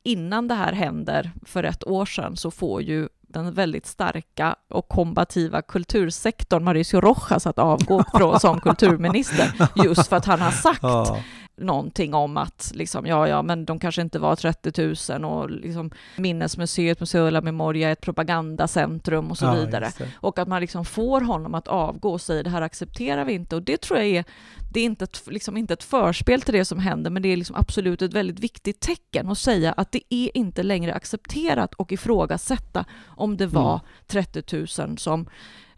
innan 0.08 0.48
det 0.48 0.54
här 0.54 0.72
händer 0.72 1.30
för 1.46 1.62
ett 1.64 1.86
år 1.86 2.06
sedan 2.06 2.36
så 2.36 2.50
får 2.50 2.82
ju 2.82 3.08
den 3.30 3.54
väldigt 3.54 3.86
starka 3.86 4.56
och 4.70 4.88
kombativa 4.88 5.62
kultursektorn 5.62 6.64
Mauricio 6.64 7.00
Rojas 7.00 7.46
att 7.46 7.58
avgå 7.58 8.04
från, 8.14 8.40
som 8.40 8.60
kulturminister 8.68 9.52
just 9.84 10.08
för 10.08 10.16
att 10.16 10.24
han 10.24 10.40
har 10.40 10.50
sagt 10.50 10.82
Ja. 10.82 11.18
någonting 11.56 12.14
om 12.14 12.36
att 12.36 12.72
liksom, 12.74 13.06
ja, 13.06 13.28
ja, 13.28 13.42
men 13.42 13.64
de 13.64 13.78
kanske 13.78 14.02
inte 14.02 14.18
var 14.18 14.36
30 14.36 15.18
000 15.18 15.24
och 15.24 15.50
liksom, 15.50 15.90
minnesmuseet, 16.16 17.00
Museo 17.00 17.24
de 17.24 17.30
la 17.30 17.40
Memoria 17.40 17.88
är 17.88 17.92
ett 17.92 18.00
propagandacentrum 18.00 19.30
och 19.30 19.38
så 19.38 19.44
Ja, 19.44 19.52
vidare. 19.54 19.90
Och 20.14 20.38
att 20.38 20.48
man 20.48 20.60
liksom 20.60 20.84
får 20.84 21.20
honom 21.20 21.54
att 21.54 21.68
avgå 21.68 22.12
och 22.12 22.20
säger 22.20 22.44
det 22.44 22.50
här 22.50 22.62
accepterar 22.62 23.24
vi 23.24 23.32
inte. 23.32 23.56
Och 23.56 23.62
det 23.62 23.76
tror 23.80 23.98
jag 23.98 24.08
är, 24.08 24.24
det 24.72 24.80
är 24.80 24.84
inte 24.84 25.04
ett, 25.04 25.22
liksom 25.26 25.56
inte 25.56 25.72
ett 25.74 25.82
förspel 25.82 26.42
till 26.42 26.54
det 26.54 26.64
som 26.64 26.78
händer, 26.78 27.10
men 27.10 27.22
det 27.22 27.28
är 27.28 27.36
liksom 27.36 27.56
absolut 27.56 28.02
ett 28.02 28.14
väldigt 28.14 28.40
viktigt 28.40 28.80
tecken 28.80 29.28
att 29.28 29.38
säga 29.38 29.72
att 29.72 29.92
det 29.92 30.02
är 30.14 30.36
inte 30.36 30.62
längre 30.62 30.94
accepterat 30.94 31.74
och 31.74 31.92
ifrågasätta 31.92 32.84
om 33.06 33.36
det 33.36 33.46
var 33.46 33.72
Mm. 33.74 33.84
30 34.06 34.56
000 34.86 34.98
som 34.98 35.28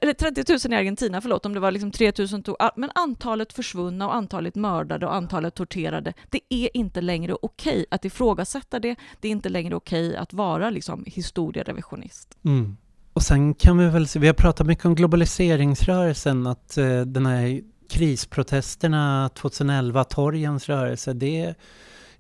eller 0.02 0.12
30 0.12 0.68
000 0.68 0.72
i 0.72 0.76
Argentina, 0.76 1.20
förlåt, 1.20 1.46
om 1.46 1.54
det 1.54 1.60
var 1.60 1.70
liksom 1.70 1.90
3 1.90 2.06
000, 2.18 2.26
to- 2.26 2.56
ah, 2.58 2.70
men 2.76 2.90
antalet 2.94 3.52
försvunna 3.52 4.06
och 4.06 4.14
antalet 4.14 4.54
mördade 4.54 5.06
och 5.06 5.14
antalet 5.14 5.54
torterade, 5.54 6.12
det 6.30 6.40
är 6.48 6.76
inte 6.76 7.00
längre 7.00 7.36
okej 7.42 7.86
att 7.90 8.04
ifrågasätta 8.04 8.78
det, 8.80 8.96
det 9.20 9.28
är 9.28 9.32
inte 9.32 9.48
längre 9.48 9.74
okej 9.74 10.16
att 10.16 10.32
vara 10.32 10.70
liksom 10.70 11.04
historierevisionist. 11.06 12.38
Mm. 12.44 12.76
Och 13.12 13.22
sen 13.22 13.54
kan 13.54 13.78
vi 13.78 13.88
väl 13.88 14.08
se, 14.08 14.18
vi 14.18 14.26
har 14.26 14.34
pratat 14.34 14.66
mycket 14.66 14.84
om 14.84 14.94
globaliseringsrörelsen, 14.94 16.46
att 16.46 16.76
eh, 16.78 17.00
den 17.00 17.26
här 17.26 17.60
krisprotesterna 17.90 19.30
2011, 19.34 20.04
torgens 20.04 20.68
rörelse, 20.68 21.12
det 21.12 21.54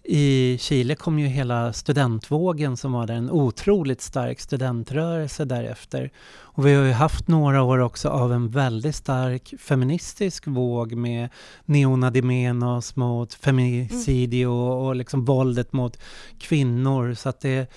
i 0.02 0.58
Chile 0.60 0.94
kom 0.94 1.18
ju 1.18 1.26
hela 1.26 1.72
studentvågen 1.72 2.76
som 2.76 2.92
var 2.92 3.06
där, 3.06 3.14
en 3.14 3.30
otroligt 3.30 4.00
stark 4.00 4.40
studentrörelse 4.40 5.44
därefter. 5.44 6.10
Och 6.28 6.66
vi 6.66 6.74
har 6.74 6.84
ju 6.84 6.92
haft 6.92 7.28
några 7.28 7.62
år 7.62 7.78
också 7.78 8.08
av 8.08 8.32
en 8.32 8.50
väldigt 8.50 8.96
stark 8.96 9.54
feministisk 9.58 10.46
våg 10.46 10.92
med 10.92 11.28
Neona 11.64 12.10
de 12.10 12.22
Menos 12.22 12.96
mot 12.96 13.34
femicidio 13.34 14.46
och 14.46 14.96
liksom 14.96 15.24
våldet 15.24 15.72
mot 15.72 15.98
kvinnor. 16.38 17.14
Så 17.14 17.28
att 17.28 17.40
det, 17.40 17.70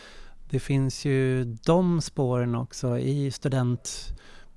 det 0.50 0.60
finns 0.60 1.06
ju 1.06 1.44
de 1.44 2.02
spåren 2.02 2.56
också 2.56 2.98
i 2.98 3.32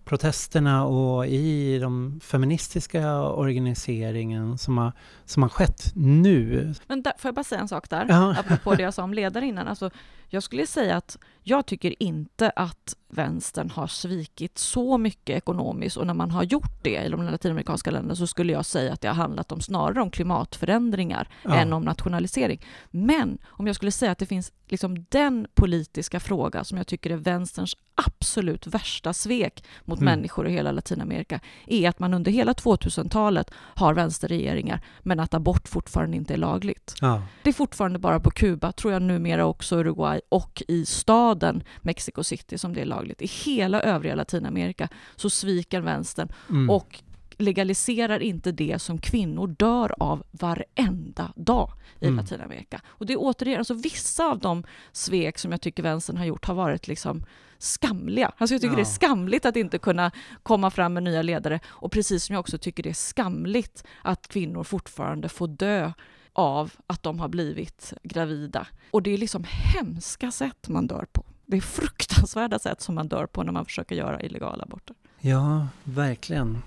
studentprotesterna 0.07 0.85
och 0.85 1.27
i 1.27 1.79
de 1.79 2.21
feministiska 2.23 3.23
organiseringen 3.23 4.59
som 4.59 4.79
har, 4.79 4.93
som 5.25 5.43
har 5.43 5.51
skett 5.51 5.93
nu. 5.95 6.75
Men 6.89 7.03
där, 7.03 7.13
får 7.19 7.29
jag 7.29 7.35
bara 7.35 7.45
säga 7.45 7.61
en 7.61 7.69
sak 7.69 7.91
där, 7.91 8.07
Ja. 8.09 8.37
apropå 8.39 8.75
det 8.75 8.83
jag 8.83 8.95
sa 8.95 9.03
om 9.03 9.15
ledare 9.15 9.47
innan. 9.47 9.69
Alltså, 9.69 9.91
jag 10.29 10.43
skulle 10.43 10.67
säga 10.67 10.97
att 10.97 11.19
jag 11.43 11.67
tycker 11.67 12.03
inte 12.03 12.51
att 12.51 12.97
vänstern 13.09 13.71
har 13.71 13.87
svikit 13.87 14.59
så 14.59 14.99
mycket 14.99 15.37
ekonomiskt 15.37 15.97
och 15.97 16.07
när 16.07 16.15
man 16.15 16.31
har 16.31 16.43
gjort 16.43 16.83
det 16.83 17.03
i 17.05 17.09
de 17.09 17.23
latinamerikanska 17.23 17.91
länderna 17.91 18.15
så 18.17 18.27
skulle 18.27 18.53
jag 18.53 18.65
säga 18.67 18.93
att 18.93 19.01
det 19.01 19.09
har 19.09 19.15
handlat 19.15 19.53
om 19.53 19.61
snarare 19.61 20.03
om 20.03 20.11
klimatförändringar 20.11 21.29
Ja. 21.43 21.55
än 21.55 21.73
om 21.73 21.83
nationalisering. 21.83 22.61
Men 22.91 23.39
om 23.47 23.67
jag 23.67 23.77
skulle 23.77 23.93
säga 23.93 24.13
att 24.13 24.19
det 24.19 24.27
finns 24.27 24.53
liksom 24.69 25.05
den 25.09 25.47
politiska 25.55 26.21
fråga 26.21 26.65
som 26.65 26.79
jag 26.79 26.87
tycker 26.87 27.11
är 27.11 27.17
vänsterns 27.17 27.77
absolut 27.95 28.67
värsta 28.67 29.13
svek 29.13 29.65
mot 29.85 30.01
Mm. 30.01 30.15
människor 30.15 30.49
i 30.49 30.53
hela 30.53 30.73
Latinamerika 30.73 31.41
är 31.67 31.89
att 31.89 31.99
man 31.99 32.15
under 32.15 32.33
hela 32.33 32.53
2000-talet 32.53 33.51
har 33.55 33.95
vänsterregeringar 33.95 34.81
men 35.03 35.21
att 35.21 35.35
abort 35.35 35.69
fortfarande 35.69 36.17
inte 36.17 36.35
är 36.35 36.39
lagligt. 36.39 36.95
Ja. 37.01 37.23
Det 37.43 37.51
är 37.51 37.55
fortfarande 37.55 37.99
bara 37.99 38.21
på 38.21 38.31
Kuba, 38.31 38.73
tror 38.73 38.93
jag 38.93 39.03
numera 39.03 39.47
också 39.47 39.77
Uruguay 39.77 40.16
och 40.29 40.63
i 40.69 40.87
staden 40.87 41.63
Mexico 41.83 42.25
City 42.25 42.59
som 42.59 42.75
det 42.75 42.81
är 42.81 42.85
lagligt. 42.85 43.23
I 43.23 43.27
hela 43.27 43.81
övriga 43.83 44.15
Latinamerika 44.15 44.89
så 45.17 45.31
sviker 45.31 45.81
vänstern 45.81 46.29
Mm. 46.51 46.71
och 46.71 47.03
legaliserar 47.39 48.21
inte 48.21 48.53
det 48.53 48.79
som 48.79 48.99
kvinnor 48.99 49.47
dör 49.59 49.95
av 49.99 50.23
varenda 50.31 51.33
dag 51.37 51.71
i 52.01 52.05
Mm. 52.07 52.17
Latinamerika. 52.17 52.81
Och 52.87 53.07
det 53.07 53.13
är 53.13 53.17
återigen, 53.21 53.59
alltså 53.59 53.75
vissa 53.75 54.27
av 54.27 54.39
de 54.39 54.65
svek 54.93 55.39
som 55.39 55.51
jag 55.51 55.61
tycker 55.61 55.83
vänstern 55.83 56.17
har 56.17 56.25
gjort 56.25 56.45
har 56.45 56.55
varit 56.55 56.89
liksom 56.89 57.25
skamliga. 57.59 58.33
Alltså 58.39 58.55
jag 58.55 58.61
tycker 58.61 58.73
Ja. 58.73 58.77
det 58.77 58.83
är 58.83 58.85
skamligt 58.85 59.47
att 59.47 59.57
inte 59.57 59.79
kunna 59.79 60.11
komma 60.43 60.71
fram 60.71 60.95
med 60.95 61.03
nya 61.03 61.23
ledare 61.23 61.61
och 61.67 61.93
precis 61.93 62.25
som 62.25 62.35
jag 62.35 62.41
också 62.41 62.59
tycker 62.59 62.83
det 62.83 62.89
är 62.89 62.95
skamligt 62.95 63.85
att 64.03 64.29
kvinnor 64.29 64.65
fortfarande 64.65 65.29
får 65.29 65.49
dö 65.49 65.93
av 66.37 66.73
att 66.87 67.03
de 67.03 67.21
har 67.21 67.29
blivit 67.29 67.93
gravida. 68.03 68.67
Och 68.91 69.03
det 69.03 69.15
är 69.15 69.19
liksom 69.19 69.45
hemska 69.49 70.31
sätt 70.31 70.69
man 70.69 70.87
dör 70.87 71.07
på. 71.13 71.25
Det 71.47 71.57
är 71.57 71.61
fruktansvärda 71.61 72.59
sätt 72.59 72.81
som 72.81 72.95
man 72.95 73.09
dör 73.09 73.27
på 73.27 73.43
när 73.43 73.53
man 73.53 73.65
försöker 73.65 73.95
göra 73.97 74.21
illegala 74.23 74.63
aborter. 74.65 74.97
Ja, 75.21 75.67
verkligen. 75.85 76.63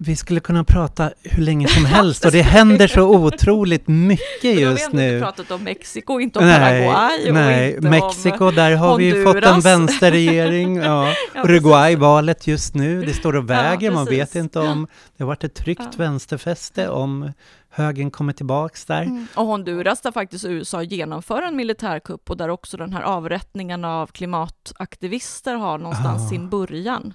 Vi 0.00 0.16
skulle 0.16 0.40
kunna 0.40 0.64
prata 0.64 1.10
hur 1.22 1.42
länge 1.42 1.68
som 1.68 1.84
helst 1.96 2.24
och 2.24 2.32
det 2.32 2.42
händer 2.42 2.86
så 2.88 3.02
otroligt 3.02 3.88
mycket 3.88 4.42
då 4.42 4.48
har 4.48 4.54
vi 4.54 4.60
just 4.60 4.84
ändå 4.86 5.02
inte 5.02 5.12
nu. 5.14 5.20
pratat 5.20 5.50
om 5.50 5.64
Mexiko, 5.64 6.20
inte 6.20 6.38
om 6.38 6.44
Paraguay 6.44 7.28
och 7.28 7.34
nej. 7.34 7.74
inte 7.76 7.90
Mexiko, 7.90 8.44
om... 8.48 8.54
där 8.54 8.76
har 8.76 8.96
vi 8.98 9.04
ju 9.04 9.24
fått 9.24 9.36
en 9.36 9.42
Honduras. 9.44 9.64
vänsterregering. 9.64 10.76
Ja. 10.82 11.14
Ja, 11.34 11.42
Uruguay, 11.44 11.96
valet 11.96 12.46
just 12.46 12.74
nu, 12.74 13.02
det 13.04 13.12
står 13.14 13.32
och 13.36 13.42
Ja, 13.42 13.46
väger, 13.46 13.90
man 13.90 14.06
precis. 14.06 14.20
vet 14.20 14.34
inte 14.34 14.60
om 14.60 14.86
det 15.16 15.22
har 15.24 15.28
varit 15.28 15.44
ett 15.44 15.54
tryggt 15.54 15.80
Ja. 15.82 15.88
vänsterfäste, 15.96 16.88
om 16.88 17.32
högern 17.78 18.10
kommer 18.10 18.32
tillbaks 18.32 18.84
där. 18.84 19.02
Mm. 19.02 19.26
Och 19.34 19.46
Honduras 19.46 20.00
där 20.00 20.12
faktiskt 20.12 20.44
USA 20.44 20.82
genomför 20.82 21.42
en 21.42 21.56
militärkupp 21.56 22.30
och 22.30 22.36
där 22.36 22.48
också 22.48 22.76
den 22.76 22.92
här 22.92 23.02
avrättningen 23.02 23.84
av 23.84 24.06
klimataktivister 24.06 25.54
har 25.54 25.78
någonstans 25.78 26.22
Ah. 26.22 26.28
sin 26.28 26.48
början. 26.48 27.14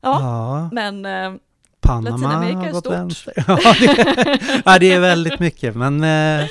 Ja, 0.00 0.20
Ja, 0.20 0.68
men 0.72 1.06
eh, 1.06 1.32
Panama 1.80 2.10
Latinamerika 2.10 2.70
är 2.70 2.72
stort. 2.80 2.92
vänster. 2.92 3.32
Ja 3.46 3.74
det, 3.80 4.62
ja, 4.64 4.78
det 4.78 4.92
är 4.92 5.00
väldigt 5.00 5.40
mycket, 5.40 5.76
men 5.76 6.04
eh, 6.04 6.48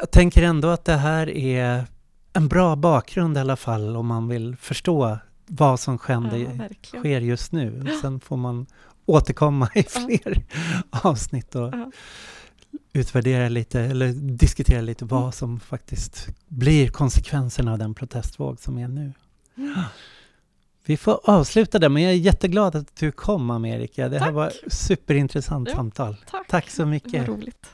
jag 0.00 0.10
tänker 0.10 0.42
ändå 0.42 0.68
att 0.68 0.84
det 0.84 0.96
här 0.96 1.28
är 1.30 1.84
en 2.32 2.48
bra 2.48 2.76
bakgrund 2.76 3.36
i 3.36 3.40
alla 3.40 3.56
fall 3.56 3.96
om 3.96 4.06
man 4.06 4.28
vill 4.28 4.56
förstå 4.56 5.18
vad 5.46 5.80
som 5.80 5.98
ja, 6.08 6.14
händer, 6.14 6.38
verkligen. 6.58 7.02
sker 7.02 7.20
just 7.20 7.52
nu. 7.52 7.86
Sen 8.02 8.20
får 8.20 8.36
man 8.36 8.66
återkomma 9.06 9.68
i 9.74 9.82
fler 9.82 10.42
avsnitt 10.90 11.54
och 11.54 11.74
Ja. 11.74 11.90
Utvärdera 12.94 13.48
lite, 13.48 13.80
eller 13.80 14.12
diskutera 14.12 14.80
lite 14.80 15.04
Mm. 15.04 15.16
vad 15.22 15.34
som 15.34 15.60
faktiskt 15.60 16.28
blir 16.48 16.88
konsekvenserna 16.88 17.72
av 17.72 17.78
den 17.78 17.94
protestvåg 17.94 18.60
som 18.60 18.78
är 18.78 18.88
nu. 18.88 19.12
Mm. 19.56 19.74
Vi 20.86 20.96
får 20.96 21.20
avsluta 21.24 21.78
där, 21.78 21.88
men 21.88 22.02
jag 22.02 22.12
är 22.12 22.16
jätteglad 22.16 22.76
att 22.76 22.96
du 22.96 23.12
kom 23.12 23.50
Amerika. 23.50 24.08
Det 24.08 24.18
här 24.18 24.26
Tack. 24.26 24.34
var 24.34 24.52
superintressant 24.68 25.68
Ja, 25.68 25.76
samtal. 25.76 26.16
Tack. 26.30 26.48
Tack 26.48 26.70
så 26.70 26.82
Det 26.82 26.84
var 26.84 26.90
mycket. 26.90 27.28
roligt. 27.28 27.66